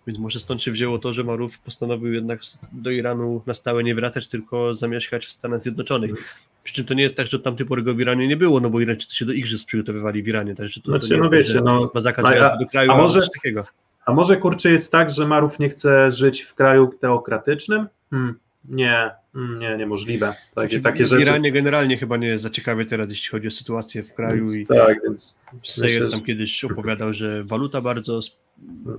[0.08, 2.40] Więc może stąd się wzięło to, że Maruf postanowił jednak
[2.72, 6.36] do Iranu na stałe nie wracać, tylko zamieszkać w Stanach Zjednoczonych.
[6.64, 8.60] Przy czym to nie jest tak, że od tamtej pory go w Iranie nie było,
[8.60, 11.26] no bo Irańczycy się do igrzysk przygotowywali w Iranie, także to, Znaczy, to nie no
[11.26, 13.64] jest tak, wiecie, że no, ma zakaz a- do kraju, a może- coś takiego.
[14.06, 17.88] A może kurczę jest tak, że Marów nie chce żyć w kraju teokratycznym?
[18.10, 18.36] Hmm.
[18.66, 20.26] Nie, mm, nie, niemożliwe.
[20.56, 21.22] Takie, Znaczy, takie w rzeczy.
[21.22, 24.56] Iranie generalnie chyba nie jest za ciekawie teraz, jeśli chodzi o sytuację w kraju Więc
[24.58, 28.38] i tak, więc Sejer tam kiedyś opowiadał, że waluta bardzo s-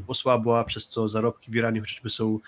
[0.07, 2.39] osłabła, przez co zarobki w Iranie chociażby są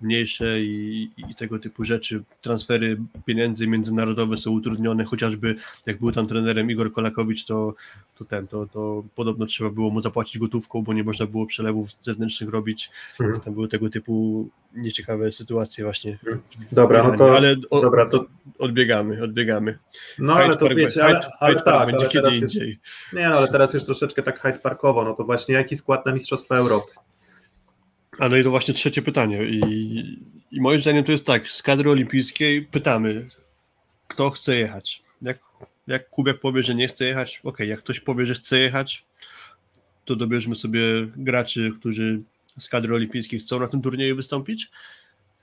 [0.00, 2.22] mniejsze i, i tego typu rzeczy.
[2.40, 5.54] Transfery pieniędzy międzynarodowe są utrudnione, chociażby
[5.86, 7.74] jak był tam trenerem Igor Kolakowicz, to,
[8.18, 11.90] to ten, to, to podobno trzeba było mu zapłacić gotówką, bo nie można było przelewów
[12.00, 12.90] zewnętrznych robić.
[13.20, 13.40] Mhm.
[13.40, 16.18] Tam były tego typu nieciekawe sytuacje właśnie.
[16.72, 18.24] Dobra, no to- ale o, dobra, to-
[18.58, 19.78] odbiegamy, odbiegamy.
[20.18, 22.36] No ale Hyde to Park, wiecie, Hyde, ale, Hyde ale Park tak, będzie ale kiedy
[22.36, 22.78] indziej.
[23.12, 26.12] nie, no, ale teraz już troszeczkę tak Hyde Parkowo, no to właśnie jaki skład na
[26.12, 26.92] Mistrzostwa Europy?
[28.20, 29.44] A no i to właśnie trzecie pytanie.
[29.44, 29.60] I,
[30.50, 33.26] I moim zdaniem to jest tak, z kadry olimpijskiej pytamy,
[34.08, 35.02] kto chce jechać.
[35.22, 35.38] Jak,
[35.86, 39.04] jak Kubiak powie, że nie chce jechać, ok, jak ktoś powie, że chce jechać,
[40.04, 40.80] to dobierzmy sobie
[41.16, 42.20] graczy, którzy
[42.58, 44.70] z kadry olimpijskiej chcą na tym turnieju wystąpić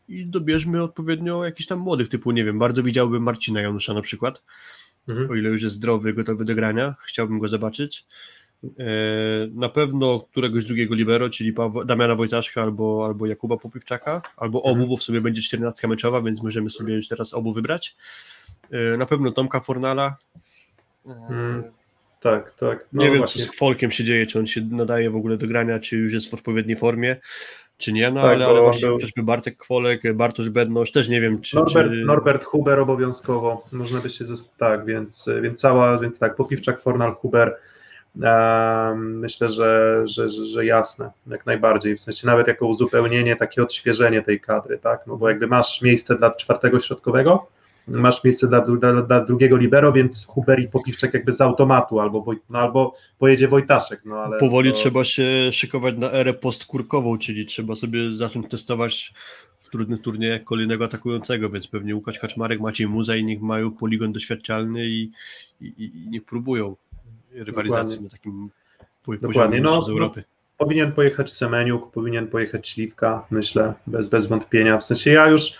[0.09, 4.41] i dobierzmy odpowiednio jakichś tam młodych, typu, nie wiem, bardzo widziałbym Marcina Janusza na przykład,
[5.09, 5.31] Mhm.
[5.31, 8.05] o ile już jest zdrowy, gotowy do grania, chciałbym go zobaczyć.
[8.63, 8.83] E,
[9.53, 11.53] Na pewno któregoś drugiego libero, czyli
[11.85, 14.89] Damiana Wojtaszka albo, albo Jakuba Popiwczaka, albo obu, Mhm.
[14.89, 17.95] bo w sumie będzie 14 meczowa, więc możemy sobie już teraz obu wybrać.
[18.71, 20.15] E, Na pewno Tomka Fornala.
[21.05, 21.63] E, Mm,
[22.21, 22.87] Tak, tak.
[22.93, 23.45] No Nie wiem, właśnie.
[23.45, 26.13] co z Folkiem się dzieje, czy on się nadaje w ogóle do grania, czy już
[26.13, 27.15] jest w odpowiedniej formie,
[27.77, 31.21] czy nie, no Tak, ale, ale właśnie był- chociażby Bartek Kwolek, Bartosz Bednosz, też nie
[31.21, 31.55] wiem, czy...
[31.55, 31.95] Norbert, czy...
[32.05, 34.25] Norbert Huber obowiązkowo, można by się
[34.57, 37.57] tak, więc, więc cała, więc tak, Popiwczak, Fornal, Huber,
[38.95, 44.21] myślę, że, że, że, że jasne, jak najbardziej, w sensie nawet jako uzupełnienie, takie odświeżenie
[44.21, 47.47] tej kadry, tak, no bo jakby masz miejsce dla czwartego środkowego,
[47.87, 52.21] masz miejsce dla, dla, dla drugiego libero, więc Huber i Popiwczak jakby z automatu, albo,
[52.21, 54.37] Woj, no, albo pojedzie Wojtaszek, no ale...
[54.37, 59.13] Powoli to, trzeba się szykować na erę postkurkową, czyli trzeba sobie zacząć testować
[59.61, 64.11] w trudnych turniejach kolejnego atakującego, więc pewnie Łukasz Kaczmarek, Maciej Muza i niech mają poligon
[64.11, 65.11] doświadczalny i,
[65.61, 66.75] i, i niech próbują
[67.31, 68.03] rywalizacji Dokładnie.
[68.03, 68.49] na takim
[68.99, 69.93] Dokładnie, poziomie no, z no.
[69.93, 70.23] Europy.
[70.57, 74.77] Powinien pojechać Semeniuk, powinien pojechać Śliwka, myślę, bez, bez wątpienia.
[74.77, 75.53] W sensie ja już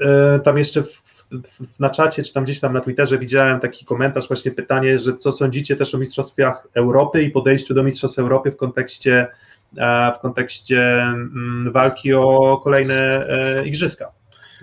[0.00, 3.84] e, tam jeszcze w, w, na czacie, czy tam gdzieś tam na Twitterze widziałem taki
[3.84, 8.50] komentarz, właśnie pytanie, że co sądzicie też o Mistrzostwach Europy i podejściu do Mistrzostw Europy
[8.50, 9.26] w kontekście,
[9.76, 14.12] e, w kontekście mm, walki o kolejne e, igrzyska.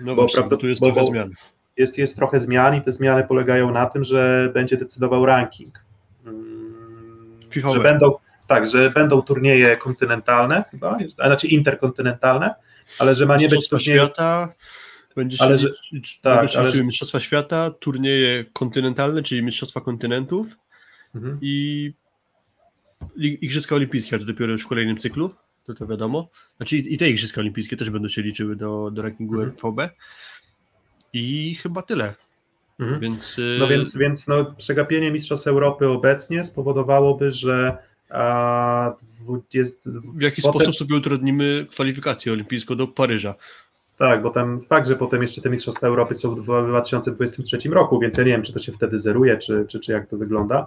[0.00, 1.30] No bo właśnie, prawda- tu jest bo- trochę zmian.
[1.76, 5.83] jest, jest trochę zmian i te zmiany polegają na tym, że będzie decydował ranking.
[7.60, 8.14] Że będą,
[8.46, 12.54] tak, że będą turnieje kontynentalne chyba, znaczy interkontynentalne,
[12.98, 14.00] ale że ma nie być turnieju.
[14.04, 14.54] świata,
[15.16, 19.80] będzie się Ale że- liczyć, tak, się ale liczyły Mistrzostwa Świata, turnieje kontynentalne, czyli Mistrzostwa
[19.80, 20.46] Kontynentów
[21.14, 21.38] Mhm.
[21.42, 21.92] i
[23.18, 25.30] Igrzyska Olimpijskie, a to dopiero już w kolejnym cyklu,
[25.66, 26.28] to to wiadomo.
[26.56, 29.50] Znaczy i i te Igrzyska Olimpijskie też będą się liczyły do, do rankingu Mhm.
[29.56, 29.90] RVB.
[31.12, 32.14] I chyba tyle.
[32.78, 33.00] Mhm.
[33.00, 37.76] Więc, y, No więc, więc no, przegapienie Mistrzostw Europy obecnie spowodowałoby, że
[38.10, 43.34] a, 20, w jaki potem- sposób sobie utrudnimy kwalifikację olimpijską do Paryża?
[43.98, 48.18] Tak, bo tam fakt, że potem jeszcze te Mistrzostwa Europy są w 2023 roku, więc
[48.18, 50.66] ja nie wiem, czy to się wtedy zeruje, czy, czy, czy jak to wygląda.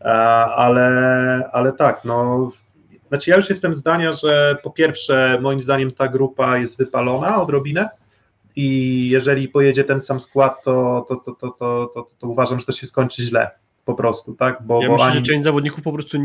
[0.00, 0.04] E,
[0.44, 2.50] Ale, ale tak, no.
[3.08, 7.88] Znaczy, ja już jestem zdania, że po pierwsze, moim zdaniem ta grupa jest wypalona odrobinę.
[8.56, 12.66] I jeżeli pojedzie ten sam skład, to, to, to, to, to, to, to uważam, że
[12.66, 13.50] to się skończy źle.
[13.84, 14.62] Po prostu, tak?
[14.62, 16.18] Bo, Ja bo myślę, ani- że część zawodników po prostu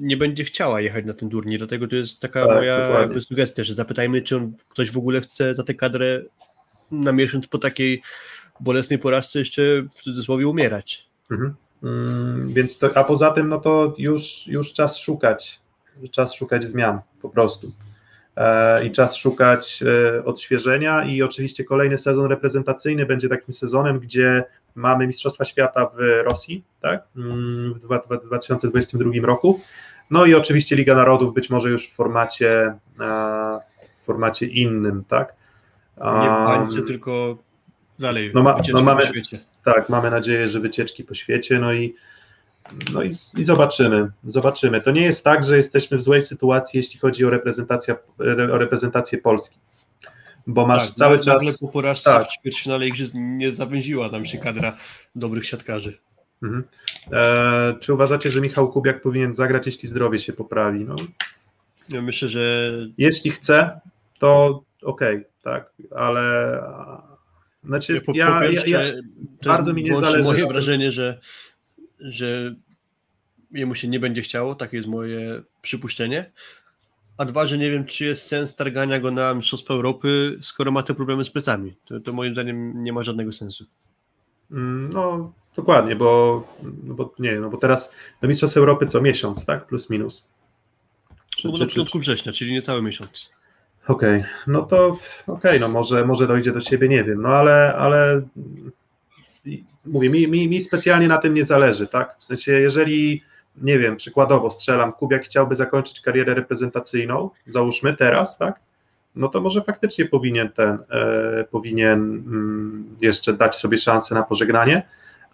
[0.00, 3.74] nie będzie chciała jechać na ten turniej, dlatego to jest taka Tak, moja sugestia, że
[3.74, 6.22] zapytajmy, czy on, ktoś w ogóle chce za tę kadrę
[6.90, 8.02] na miesiąc po takiej
[8.60, 9.62] bolesnej porażce jeszcze
[9.94, 11.06] w cudzysłowie umierać.
[11.30, 11.54] Mhm.
[11.82, 15.60] Mm, Więc to, a poza tym, no to już, już czas szukać,
[16.10, 17.72] czas szukać zmian po prostu.
[18.38, 19.82] E, I czas szukać
[20.16, 24.44] e, odświeżenia i oczywiście kolejny sezon reprezentacyjny będzie takim sezonem, gdzie
[24.74, 25.98] mamy Mistrzostwa Świata w
[26.30, 29.60] Rosji, tak, Mm, w dwa- dwa- 2022 roku.
[30.10, 33.58] No i oczywiście Liga Narodów być może już w formacie, e,
[34.02, 35.34] w formacie innym, tak.
[36.00, 37.38] Nie w bańce, tylko
[37.98, 39.38] dalej, no ma- no mamy- po świecie.
[39.64, 41.94] tak, mamy nadzieję, że wycieczki po świecie, no i,
[42.92, 44.80] no i, i zobaczymy, zobaczymy.
[44.80, 47.96] To nie jest tak, że jesteśmy w złej sytuacji, jeśli chodzi o reprezentację,
[48.52, 49.58] o reprezentację Polski,
[50.46, 51.58] bo masz tak, cały nagle czas...
[51.58, 52.28] po porażce tak.
[52.28, 54.76] w ćwierćfinale igrzysk nie zawęziła nam się kadra
[55.14, 55.98] dobrych siatkarzy.
[56.42, 56.64] Mhm.
[57.12, 60.84] E, czy uważacie, że Michał Kubiak powinien zagrać, jeśli zdrowie się poprawi?
[60.84, 60.96] No,
[61.88, 63.80] Ja myślę, że jeśli chce,
[64.18, 66.58] to okej, tak, ale
[67.64, 68.80] znaczy po, ja, po ja, pierwsze, ja,
[69.42, 71.20] to bardzo mi nie zależy moje wrażenie, że,
[72.00, 72.54] że
[73.50, 76.32] jemu się nie będzie chciało, takie jest moje przypuszczenie.
[77.18, 80.82] A dwa, że nie wiem, czy jest sens targania go na Mistrzostwa Europy, skoro ma
[80.82, 81.76] te problemy z plecami.
[81.84, 83.64] To, to moim zdaniem nie ma żadnego sensu.
[84.50, 86.44] Mm, No, dokładnie, bo,
[86.84, 87.92] no bo nie, no bo teraz
[88.22, 89.66] do Mistrzostw Europy co miesiąc, tak?
[89.66, 90.26] Plus minus.
[91.36, 93.30] Czy, No, czy, na czy, początku września, czyli niecały miesiąc.
[93.88, 98.22] Okej, no to okej, no może, może dojdzie do siebie, nie wiem, no ale, ale
[99.86, 102.16] mówię, mi, mi, mi specjalnie na tym nie zależy, tak?
[102.18, 103.22] W sensie, jeżeli,
[103.56, 108.60] nie wiem, przykładowo strzelam, Kubiak chciałby zakończyć karierę reprezentacyjną, załóżmy teraz, tak?
[109.16, 114.82] No to może faktycznie powinien ten, e, powinien mm, jeszcze dać sobie szansę na pożegnanie,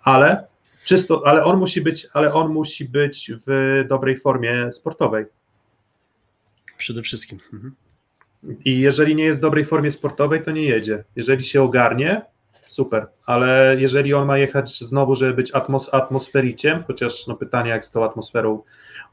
[0.02, 0.47] ale
[0.85, 5.24] czysto, ale on musi być, ale on musi być w dobrej formie sportowej.
[6.76, 7.39] Przede wszystkim.
[7.52, 7.74] Mhm.
[8.64, 11.05] I jeżeli nie jest w dobrej formie sportowej, to nie jedzie.
[11.16, 12.22] Jeżeli się ogarnie,
[12.74, 17.84] super, ale jeżeli on ma jechać znowu, żeby być atmos atmosfericiem, chociaż no pytanie, jak
[17.84, 18.62] z tą atmosferą,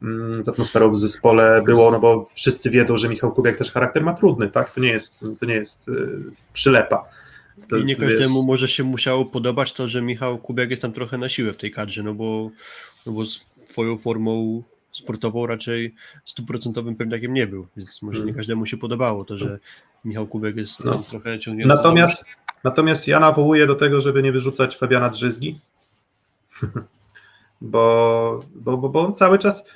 [0.01, 4.03] mm, z atmosferą w zespole było, no bo wszyscy wiedzą, że Michał Kubiak też charakter
[4.03, 4.73] ma trudny, tak?
[4.73, 6.07] To nie jest, to nie jest y,
[6.53, 7.03] przylepa.
[7.69, 10.81] To, I nie to jest- każdemu może się musiało podobać to, że Michał Kubiak jest
[10.81, 12.49] tam trochę na siłę w tej kadrze, no bo,
[13.05, 13.21] no bo
[13.71, 18.37] swoją formą sportową raczej stuprocentowym pewniakiem nie był, więc może nie Mhm.
[18.37, 19.59] każdemu się podobało to, że
[20.05, 21.03] Michał Kubiak jest No.
[21.09, 21.67] trochę ciągnięty.
[21.75, 22.25] Natomiast,
[22.63, 25.59] natomiast ja nawołuję do tego, żeby nie wyrzucać Fabiana Drzyzgi,
[27.61, 29.67] bo, bo, bo, bo on cały czas,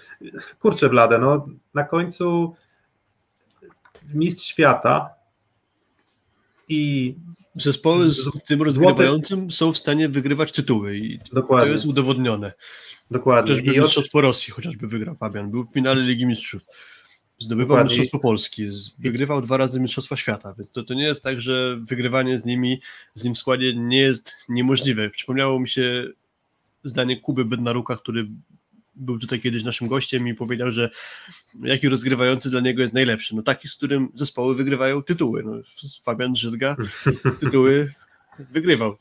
[0.59, 2.55] kurczę blade, no na końcu
[4.13, 5.09] mistrz świata
[6.69, 7.15] i
[7.55, 12.53] Zespoły z tym rozgrywającym są w stanie wygrywać tytuły i to dokładnie, jest udowodnione.
[13.11, 13.51] dokładnie.
[13.51, 16.61] Chociażby I Mistrzostwo Rosji chociażby wygrał Fabian, był w finale Ligi Mistrzów.
[17.39, 17.89] Zdobywał Dokładnie.
[17.89, 22.39] Mistrzostwo Polski, wygrywał dwa razy Mistrzostwa Świata, więc to, to nie jest tak, że wygrywanie
[22.39, 22.81] z nimi,
[23.13, 25.09] z nim w składzie nie jest niemożliwe.
[25.09, 26.07] Przypomniało mi się
[26.83, 28.27] zdanie Kuby Bednaruka, który
[28.95, 30.89] był tutaj kiedyś naszym gościem i powiedział, że
[31.63, 33.35] jaki rozgrywający dla niego jest najlepszy.
[33.35, 35.43] No taki, z którym zespoły wygrywają tytuły.
[35.43, 35.53] No,
[36.03, 36.75] Fabian Drzyzga
[37.41, 37.93] tytuły
[38.51, 38.97] wygrywał.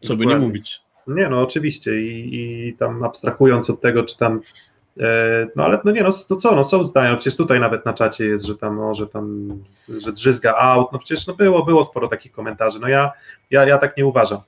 [0.00, 0.80] Co by nie mówić.
[1.06, 2.34] nie no oczywiście i,
[2.68, 4.40] i tam abstrahując od tego, czy tam
[5.56, 8.26] no ale no nie no, to co, no są zdania, przecież tutaj nawet na czacie
[8.26, 9.48] jest, że tam, no, że tam,
[9.88, 13.12] że drzyzga out, no przecież no było, było sporo takich komentarzy, no ja,
[13.50, 14.38] ja, ja tak nie uważam,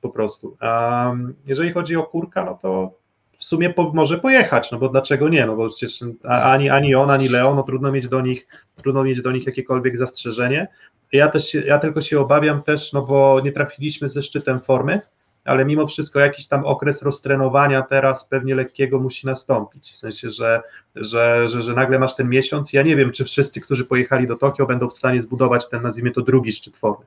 [0.00, 0.56] po prostu.
[0.62, 2.98] Um, jeżeli chodzi o Kurka, no to
[3.38, 7.10] w sumie po, może pojechać, no bo dlaczego nie, no bo przecież ani, ani on,
[7.10, 8.46] ani Leo, no trudno mieć do nich,
[8.76, 10.68] trudno mieć do nich jakiekolwiek zastrzeżenie.
[11.12, 15.00] Ja też, ja tylko się obawiam też, no bo nie trafiliśmy ze szczytem formy,
[15.48, 20.60] ale mimo wszystko jakiś tam okres roztrenowania teraz pewnie lekkiego musi nastąpić, w sensie, że,
[20.94, 24.36] że, że, że nagle masz ten miesiąc, ja nie wiem, czy wszyscy, którzy pojechali do
[24.36, 27.04] Tokio będą w stanie zbudować ten, nazwijmy to, drugi szczyt formy,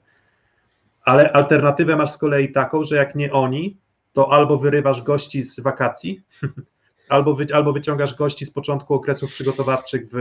[1.03, 3.77] ale alternatywę masz z kolei taką, że jak nie oni,
[4.13, 6.21] to albo wyrywasz gości z wakacji,
[7.09, 10.15] albo, wy, albo wyciągasz gości z początku okresów przygotowawczych w,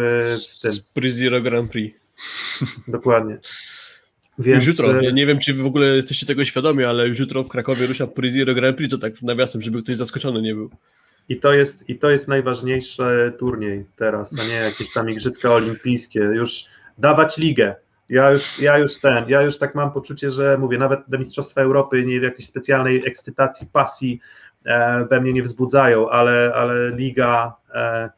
[0.57, 0.73] w tym.
[0.95, 1.99] Pre-Zero Grand Prix.
[2.89, 3.39] Dokładnie.
[4.41, 4.67] Więc...
[4.67, 7.49] Już jutro, ja nie wiem, czy w ogóle jesteście tego świadomi, ale już jutro w
[7.49, 10.71] Krakowie rusza Pre-Zero Grand Prix, to tak nawiasem, żeby ktoś zaskoczony nie był.
[11.29, 16.21] I to, jest, I to jest najważniejszy turniej teraz, a nie jakieś tam Igrzyska Olimpijskie.
[16.21, 16.65] Już
[16.99, 17.75] dawać ligę,
[18.11, 21.61] ja już, ja już ten, ja już tak mam poczucie, że mówię, nawet do Mistrzostwa
[21.61, 24.21] Europy nie w jakiejś specjalnej ekscytacji, pasji
[24.65, 28.11] e, we mnie nie wzbudzają, ale, ale Liga e,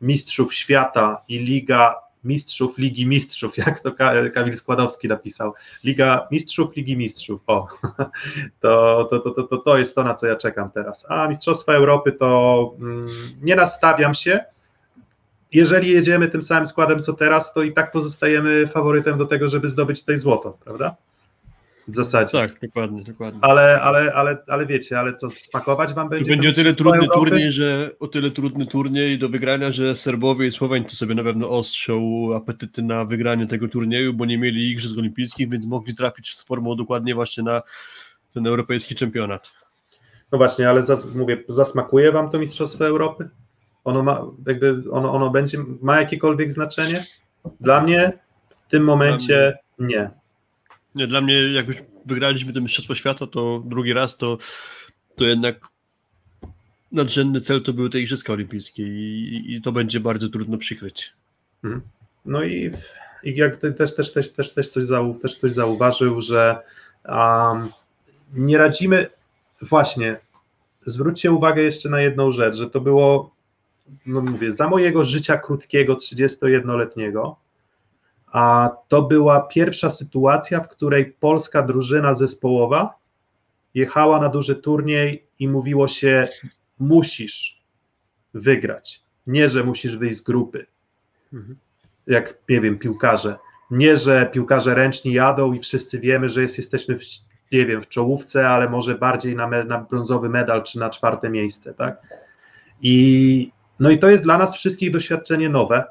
[0.00, 3.92] Mistrzów Świata i Liga Mistrzów Ligi Mistrzów, jak to
[4.34, 5.54] Kamil Składowski napisał.
[5.84, 7.40] Liga Mistrzów Ligi Mistrzów.
[7.46, 7.68] O,
[8.60, 11.06] to, to, to, to, to jest to, na co ja czekam teraz.
[11.08, 13.08] A Mistrzostwa Europy to mm,
[13.42, 14.40] nie nastawiam się,
[15.52, 19.68] jeżeli jedziemy tym samym składem co teraz, to i tak pozostajemy faworytem do tego, żeby
[19.68, 20.96] zdobyć tutaj złoto, prawda?
[21.88, 22.32] W zasadzie.
[22.32, 23.40] Tak, dokładnie, dokładnie.
[23.42, 26.24] Ale, ale, ale, ale wiecie, ale co, smakować wam będzie?
[26.24, 27.14] To będzie o tyle trudny Europy?
[27.14, 31.50] turniej, że o tyle trudny turniej do wygrania, że Serbowie i Słoweńcy sobie na pewno
[31.50, 36.44] ostrzą apetyty na wygranie tego turnieju, bo nie mieli igrzysk olimpijskich, więc mogli trafić z
[36.44, 37.62] formą dokładnie właśnie na
[38.34, 39.50] ten europejski czempionat.
[40.32, 43.28] No właśnie, ale zas, mówię, zasmakuje wam to Mistrzostwo Europy?
[43.88, 47.06] ono ma, jakby ono, ono będzie, ma jakiekolwiek znaczenie?
[47.60, 48.12] Dla mnie
[48.50, 50.10] w tym momencie nie.
[50.94, 54.38] Nie, dla mnie jak już wygraliśmy to Mistrzostwo Świata, to drugi raz to,
[55.16, 55.68] to jednak
[56.92, 61.12] nadrzędny cel to były te Igrzyska Olimpijskie i, i to będzie bardzo trudno przykryć.
[61.64, 61.82] Mhm.
[62.24, 62.70] No i,
[63.24, 66.56] i jak też, też, też, też, też, coś zau, też ktoś zauważył, że
[67.04, 67.68] um,
[68.34, 69.06] nie radzimy,
[69.62, 70.16] właśnie,
[70.86, 73.38] zwróćcie uwagę jeszcze na jedną rzecz, że to było
[74.06, 77.36] no mówię, za mojego życia krótkiego, 31-letniego,
[78.32, 82.94] a to była pierwsza sytuacja, w której polska drużyna zespołowa
[83.74, 86.28] jechała na duży turniej i mówiło się:
[86.78, 87.62] musisz
[88.34, 89.02] wygrać.
[89.26, 90.66] Nie, że musisz wyjść z grupy.
[91.32, 91.58] Mhm.
[92.06, 93.36] Jak nie wiem, piłkarze.
[93.70, 97.02] Nie, że piłkarze ręczni jadą i wszyscy wiemy, że jest, jesteśmy w,
[97.52, 101.30] nie wiem, w czołówce, ale może bardziej na, me, na brązowy medal czy na czwarte
[101.30, 102.02] miejsce, tak?
[102.82, 105.84] I, no i to jest dla nas wszystkich doświadczenie nowe.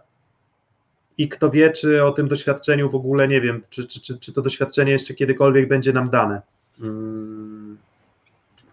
[1.18, 4.34] I kto wie, czy o tym doświadczeniu w ogóle nie wiem, czy, czy, czy, czy
[4.34, 6.42] to doświadczenie jeszcze kiedykolwiek będzie nam dane.
[6.80, 7.78] Hmm.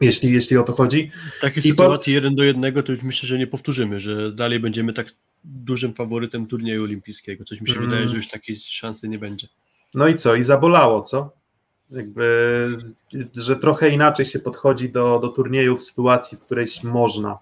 [0.01, 1.11] Jeśli, jeśli o to chodzi.
[1.41, 2.15] Takie sytuacji po...
[2.15, 5.07] jeden do jednego to już myślę, że nie powtórzymy, że dalej będziemy tak
[5.45, 7.45] dużym faworytem turnieju olimpijskiego.
[7.45, 7.91] Coś mi się hmm.
[7.91, 9.49] wydaje, że już takiej szansy nie będzie.
[9.95, 10.35] No i co?
[10.35, 11.33] I zabolało, co?
[11.91, 12.69] Jakby,
[13.35, 17.39] że trochę inaczej się podchodzi do, do turnieju w sytuacji, w której można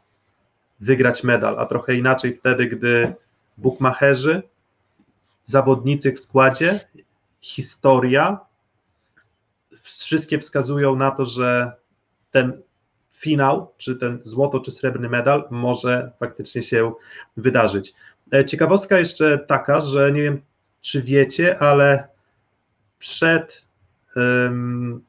[0.81, 3.15] wygrać medal, a trochę inaczej wtedy, gdy
[3.59, 4.43] bukmacherzy,
[5.45, 6.81] zawodnicy w składzie,
[7.41, 8.39] historia,
[9.83, 11.73] wszystkie wskazują na to, że
[12.31, 12.63] ten
[13.13, 16.93] finał, czy ten złoto, czy srebrny medal może faktycznie się
[17.37, 17.95] wydarzyć.
[18.33, 20.41] E, ciekawostka jeszcze taka, że nie wiem,
[20.81, 22.09] czy wiecie, ale
[22.99, 23.67] przed
[24.17, 25.03] um,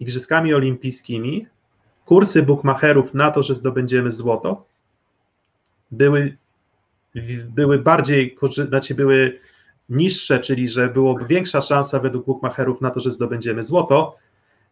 [0.00, 1.46] Igrzyskami Olimpijskimi
[2.04, 4.66] kursy bukmacherów na to, że zdobędziemy złoto,
[5.90, 6.36] były,
[7.48, 8.36] były bardziej,
[8.68, 9.40] znaczy były
[9.88, 14.16] niższe, czyli że byłoby większa szansa według bookmacherów na to, że zdobędziemy złoto,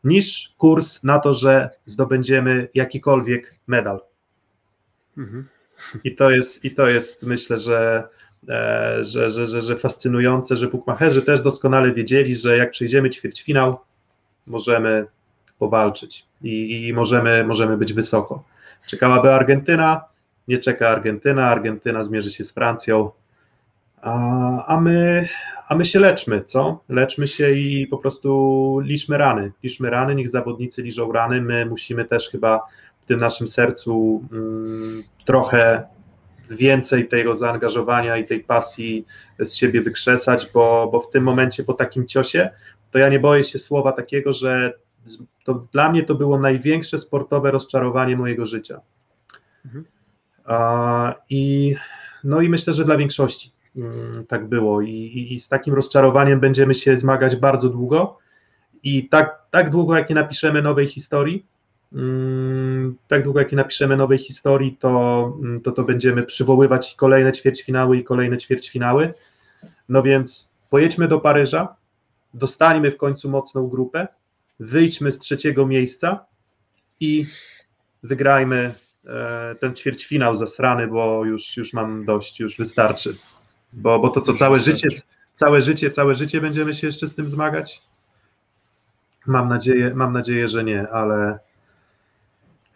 [0.05, 4.01] niż kurs na to, że zdobędziemy jakikolwiek medal.
[5.19, 5.49] Mhm.
[6.05, 8.09] I to jest, i to jest myślę, że,
[8.49, 13.79] e, że, że, że, że fascynujące, że bookmacherzy też doskonale wiedzieli, że jak przejdziemy ćwierćfinał,
[14.47, 15.07] możemy
[15.59, 18.45] powalczyć i, i możemy, możemy być wysoko.
[18.87, 20.05] Czekałaby Argentyna,
[20.49, 23.11] nie czeka Argentyna, Argentyna zmierzy się z Francją,
[24.03, 25.29] a, a, my,
[25.69, 26.81] a my się leczmy, co?
[26.89, 32.05] Leczmy się i po prostu liczmy rany, liczmy rany, niech zawodnicy liżą rany, my musimy
[32.05, 32.61] też chyba
[33.03, 35.83] w tym naszym sercu mm, trochę
[36.51, 39.07] więcej tego zaangażowania i tej pasji
[39.39, 42.51] z siebie wykrzesać, bo, bo w tym momencie po takim ciosie,
[42.91, 44.73] to ja nie boję się słowa takiego, że
[45.45, 48.81] to dla mnie to było największe sportowe rozczarowanie mojego życia.
[49.65, 49.85] Mhm.
[51.31, 51.75] I,
[52.25, 53.56] no i myślę, że dla większości
[54.29, 54.83] tak było.
[54.83, 58.19] I, I, z takim rozczarowaniem będziemy się zmagać bardzo długo.
[58.83, 61.47] I tak, tak długo, jak nie napiszemy nowej historii,
[61.93, 67.33] mm, tak długo jak nie napiszemy nowej historii, to, mm, to to będziemy przywoływać kolejne
[67.33, 69.15] ćwierćfinały i kolejne ćwierćfinały.
[69.89, 71.77] No więc pojedźmy do Paryża,
[72.35, 74.09] dostańmy w końcu mocną grupę,
[74.61, 76.27] wyjdźmy z trzeciego miejsca
[77.01, 77.27] i
[78.03, 78.75] wygrajmy
[79.07, 83.17] e, ten ćwierćfinał zasrany, bo już, już mam dość, już wystarczy.
[83.73, 84.89] Bo, bo to co, całe życie,
[85.35, 87.83] całe życie, całe życie będziemy się jeszcze z tym zmagać?
[89.27, 91.39] Mam nadzieję, mam nadzieję, że nie, ale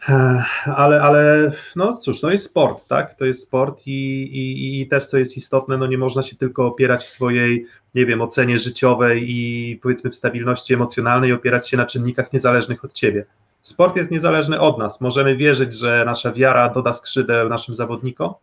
[0.08, 3.14] e, ale, ale no cóż, no jest sport, tak?
[3.14, 6.66] To jest sport i, i, i też co jest istotne, no nie można się tylko
[6.66, 11.86] opierać w swojej, nie wiem, ocenie życiowej i powiedzmy w stabilności emocjonalnej, opierać się na
[11.86, 13.24] czynnikach niezależnych od ciebie.
[13.62, 15.00] Sport jest niezależny od nas.
[15.00, 18.34] Możemy wierzyć, że nasza wiara doda skrzydeł naszym zawodnikom,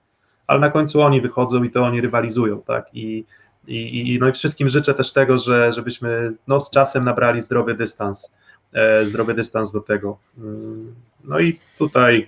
[0.47, 2.85] ale na końcu oni wychodzą i to oni rywalizują, tak?
[2.93, 3.25] I,
[3.67, 7.73] i, i, no i wszystkim życzę też tego, że, żebyśmy no, z czasem nabrali zdrowy
[7.73, 8.35] dystans,
[8.73, 10.17] e, zdrowy dystans do tego.
[10.37, 12.27] Mm, no i tutaj,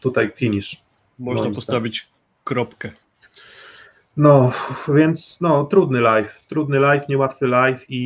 [0.00, 0.76] tutaj finish.
[1.18, 2.08] Można postawić
[2.44, 2.90] kropkę.
[4.16, 4.52] No,
[4.94, 7.96] więc no, trudny live, trudny live, niełatwy live i,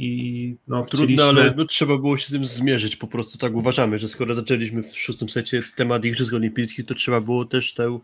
[0.00, 1.24] i no, Trudny, chcieliśmy...
[1.24, 4.82] ale no, trzeba było się z tym zmierzyć, po prostu tak uważamy, że skoro zaczęliśmy
[4.82, 7.98] w szóstym secie temat Igrzysk Olimpijskich, to trzeba było też tę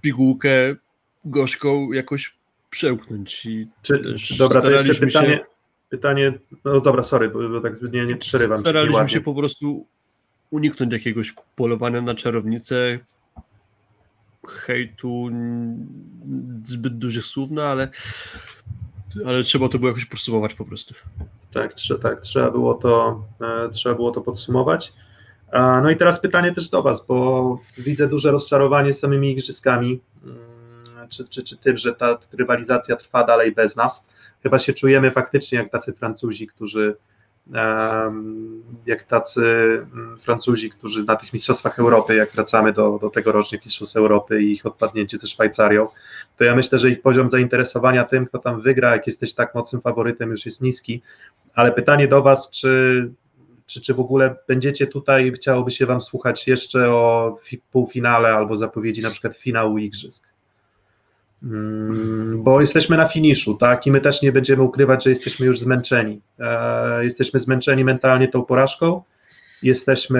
[0.00, 0.76] pigułkę
[1.24, 2.34] gorzką jakoś
[2.70, 3.46] przełknąć.
[3.46, 5.44] I czy, czy, dobra, to jeszcze pytanie, się...
[5.88, 6.32] pytanie,
[6.64, 8.58] no dobra, sorry, bo, bo tak zbytnie nie przerywam.
[8.58, 9.86] Staraliśmy się po prostu
[10.50, 12.98] uniknąć jakiegoś polowania na czarownicę,
[14.46, 15.30] hejtu,
[16.64, 17.88] zbyt dużych słów, no ale,
[19.26, 20.94] ale trzeba to było jakoś podsumować po prostu.
[21.54, 24.92] Tak, trzeba, tak, trzeba było to, e, trzeba było to podsumować.
[25.52, 30.00] No i teraz pytanie też do Was, bo widzę duże rozczarowanie samymi igrzyskami.
[30.24, 34.06] Mm, czy, czy, czy tym, że ta rywalizacja trwa dalej bez nas?
[34.42, 36.96] Chyba się czujemy faktycznie jak tacy Francuzi, którzy
[38.86, 39.42] jak tacy
[39.92, 44.52] mm, Francuzi, którzy na tych Mistrzostwach Europy, jak wracamy do, do tegorocznych Mistrzostw Europy i
[44.52, 45.88] ich odpadnięcie ze Szwajcarią,
[46.36, 49.82] to ja myślę, że ich poziom zainteresowania tym, kto tam wygra, jak jesteś tak mocnym
[49.82, 51.02] faworytem, już jest niski.
[51.54, 53.10] Ale pytanie do Was, czy,
[53.68, 57.36] czy, czy w ogóle będziecie tutaj, chciałoby się Wam słuchać jeszcze o
[57.72, 60.28] półfinale albo zapowiedzi na przykład finału Igrzysk?
[61.42, 63.86] Mm, bo jesteśmy na finiszu, tak?
[63.86, 66.20] I my też nie będziemy ukrywać, że jesteśmy już zmęczeni.
[66.38, 69.02] E, jesteśmy zmęczeni mentalnie tą porażką,
[69.62, 70.18] jesteśmy,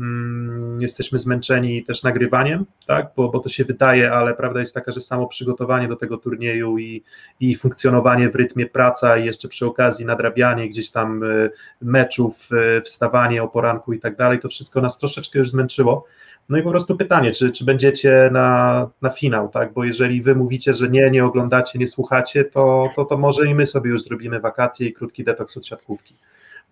[0.00, 3.10] mm, jesteśmy zmęczeni też nagrywaniem, tak?
[3.16, 6.78] Bo, bo to się wydaje, ale prawda jest taka, że samo przygotowanie do tego turnieju
[6.78, 7.02] i,
[7.40, 11.26] i funkcjonowanie w rytmie praca i jeszcze przy okazji nadrabianie gdzieś tam e,
[11.82, 16.04] meczów, e, wstawanie o poranku i tak dalej, to wszystko nas troszeczkę już zmęczyło.
[16.48, 19.72] No i po prostu pytanie, czy, czy będziecie na, na finał, tak?
[19.72, 23.54] Bo jeżeli wy mówicie, że nie, nie oglądacie, nie słuchacie, to, to, to może i
[23.54, 26.14] my sobie już zrobimy wakacje i krótki detoks od siatkówki.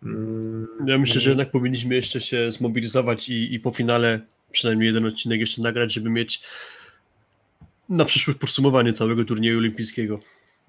[0.03, 0.67] Mm.
[0.87, 4.21] Ja myślę, że jednak powinniśmy jeszcze się zmobilizować i, i po finale
[4.53, 6.43] przynajmniej jeden odcinek jeszcze nagrać, żeby mieć
[7.89, 10.19] na przyszłość podsumowanie całego turnieju olimpijskiego.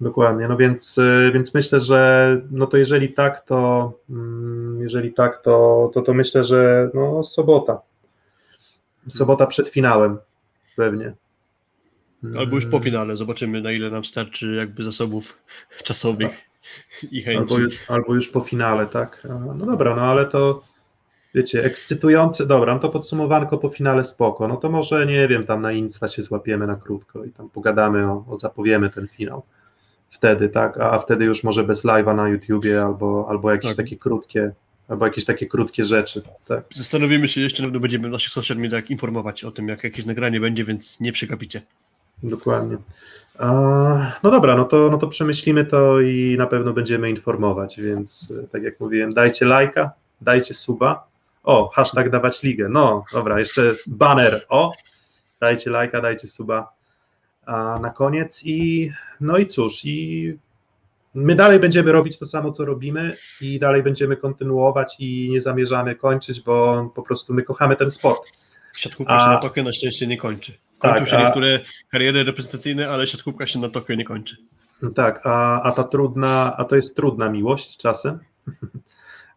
[0.00, 5.42] Dokładnie, no więc, y, więc myślę, że no to jeżeli tak, to mm, jeżeli tak,
[5.42, 7.80] to, to, to myślę, że no sobota,
[9.08, 10.18] sobota przed finałem
[10.76, 11.12] pewnie.
[12.38, 15.38] Albo już po finale, zobaczymy na ile nam starczy jakby zasobów
[15.84, 16.47] czasowych
[17.10, 17.38] i chęci.
[17.38, 19.26] Albo już, albo już po finale, tak.
[19.56, 20.62] No dobra, no ale to
[21.34, 25.62] wiecie, ekscytujące, dobra, no to podsumowanko po finale spoko, no to może nie wiem, tam
[25.62, 29.42] na Insta się złapiemy na krótko i tam pogadamy, o, o zapowiemy ten finał
[30.10, 33.76] wtedy, tak, a, a wtedy już może bez live'a na YouTubie albo, albo jakieś tak.
[33.76, 34.52] takie krótkie
[34.88, 36.22] albo jakieś takie krótkie rzeczy.
[36.46, 36.64] Tak.
[36.74, 40.40] Zastanowimy się jeszcze, no będziemy w naszych social mediach informować o tym, jak jakieś nagranie
[40.40, 41.62] będzie, więc nie przegapicie.
[42.22, 42.76] Dokładnie.
[44.22, 48.48] No dobra, no to, no to przemyślimy to i na pewno będziemy informować, więc e,
[48.48, 49.90] tak jak mówiłem, dajcie lajka,
[50.20, 51.08] dajcie suba.
[51.42, 52.68] O, hashtag dawać ligę.
[52.68, 54.46] No, dobra, jeszcze banner.
[54.48, 54.72] O,
[55.40, 56.78] dajcie lajka, dajcie suba
[57.48, 58.90] a na koniec i
[59.20, 60.38] no i cóż, i
[61.14, 65.94] My dalej będziemy robić to samo, co robimy i dalej będziemy kontynuować i nie zamierzamy
[65.94, 68.20] kończyć, bo po prostu my kochamy ten sport.
[68.76, 69.24] Siatkówka a...
[69.24, 70.52] się na Tokio na szczęście nie kończy.
[70.78, 71.24] Kończą tak, się a...
[71.24, 74.36] niektóre kariery reprezentacyjne, ale siatkówka się na Tokio nie kończy.
[74.94, 78.18] Tak, a, a ta trudna, a to jest trudna miłość z czasem.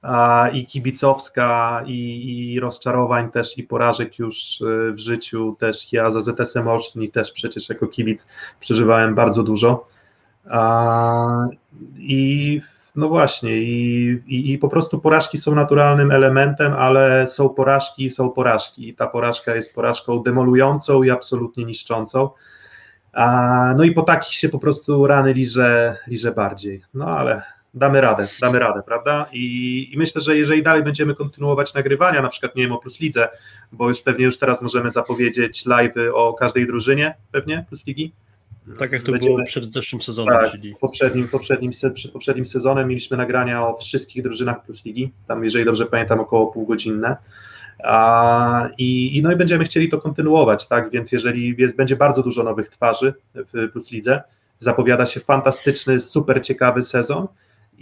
[0.02, 5.94] A, I kibicowska, i, i rozczarowań też, i porażek już y, w życiu też.
[5.94, 8.28] Ja za ZSM Olsztyn też przecież jako kibic
[8.60, 9.88] przeżywałem bardzo dużo.
[11.98, 12.62] I
[12.96, 18.30] no właśnie, i, i, i, po prostu porażki są naturalnym elementem, ale są porażki, są
[18.30, 18.90] porażki.
[18.90, 22.30] I ta porażka jest porażką demolującą i absolutnie niszczącą.
[23.14, 26.82] A, no i po takich się po prostu rany liże, liże bardziej.
[26.94, 27.42] No ale
[27.74, 29.26] damy radę, damy radę, prawda?
[29.32, 33.00] I, I, myślę, że jeżeli dalej będziemy kontynuować nagrywania, na przykład nie wiem o Plus
[33.00, 33.30] Lidze,
[33.72, 38.14] bo już pewnie już teraz możemy zapowiedzieć live o każdej drużynie, pewnie Plus Ligi.
[38.80, 42.88] Tak jak to Będziemy, było przed zeszłym sezonem, tak, czyli poprzednim, poprzednim, przed poprzednim sezonem
[42.88, 47.18] mieliśmy nagrania o wszystkich drużynach Plus Ligi, tam jeżeli dobrze pamiętam około półgodzinne.
[47.84, 50.90] A, i, i, no i będziemy chcieli to kontynuować, tak?
[50.90, 54.22] Więc jeżeli jest, będzie bardzo dużo nowych twarzy w Plus Lidze,
[54.60, 57.28] zapowiada się fantastyczny, super ciekawy sezon.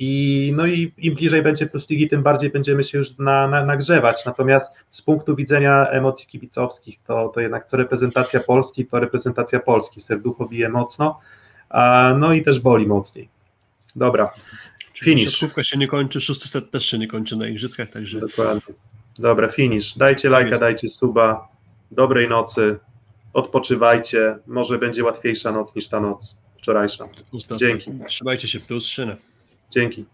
[0.02, 3.66] I, no i im bliżej będzie Plus Ligi, tym bardziej będziemy się już na, na,
[3.66, 4.26] nagrzewać.
[4.26, 10.00] Natomiast z punktu widzenia emocji kibicowskich, to, to jednak to reprezentacja Polski, to reprezentacja Polski.
[10.00, 11.20] Serducho bije mocno,
[11.70, 13.30] a, no i też boli mocniej.
[13.96, 14.34] Dobra,
[14.94, 15.32] finish.
[15.32, 18.20] Siatkówka się nie kończy, szósty set też się nie kończy na igrzyskach, także...
[18.20, 18.74] Dokładnie.
[19.20, 19.98] Dobra, finish.
[19.98, 21.48] Dajcie lajka, dajcie suba.
[21.92, 22.80] Dobrej nocy.
[23.34, 24.38] Odpoczywajcie.
[24.48, 27.06] Może będzie łatwiejsza noc niż ta noc wczorajsza.
[27.58, 27.92] Dzięki.
[28.08, 29.29] Trzymajcie się, plus szynę.
[29.70, 30.06] Dzięki.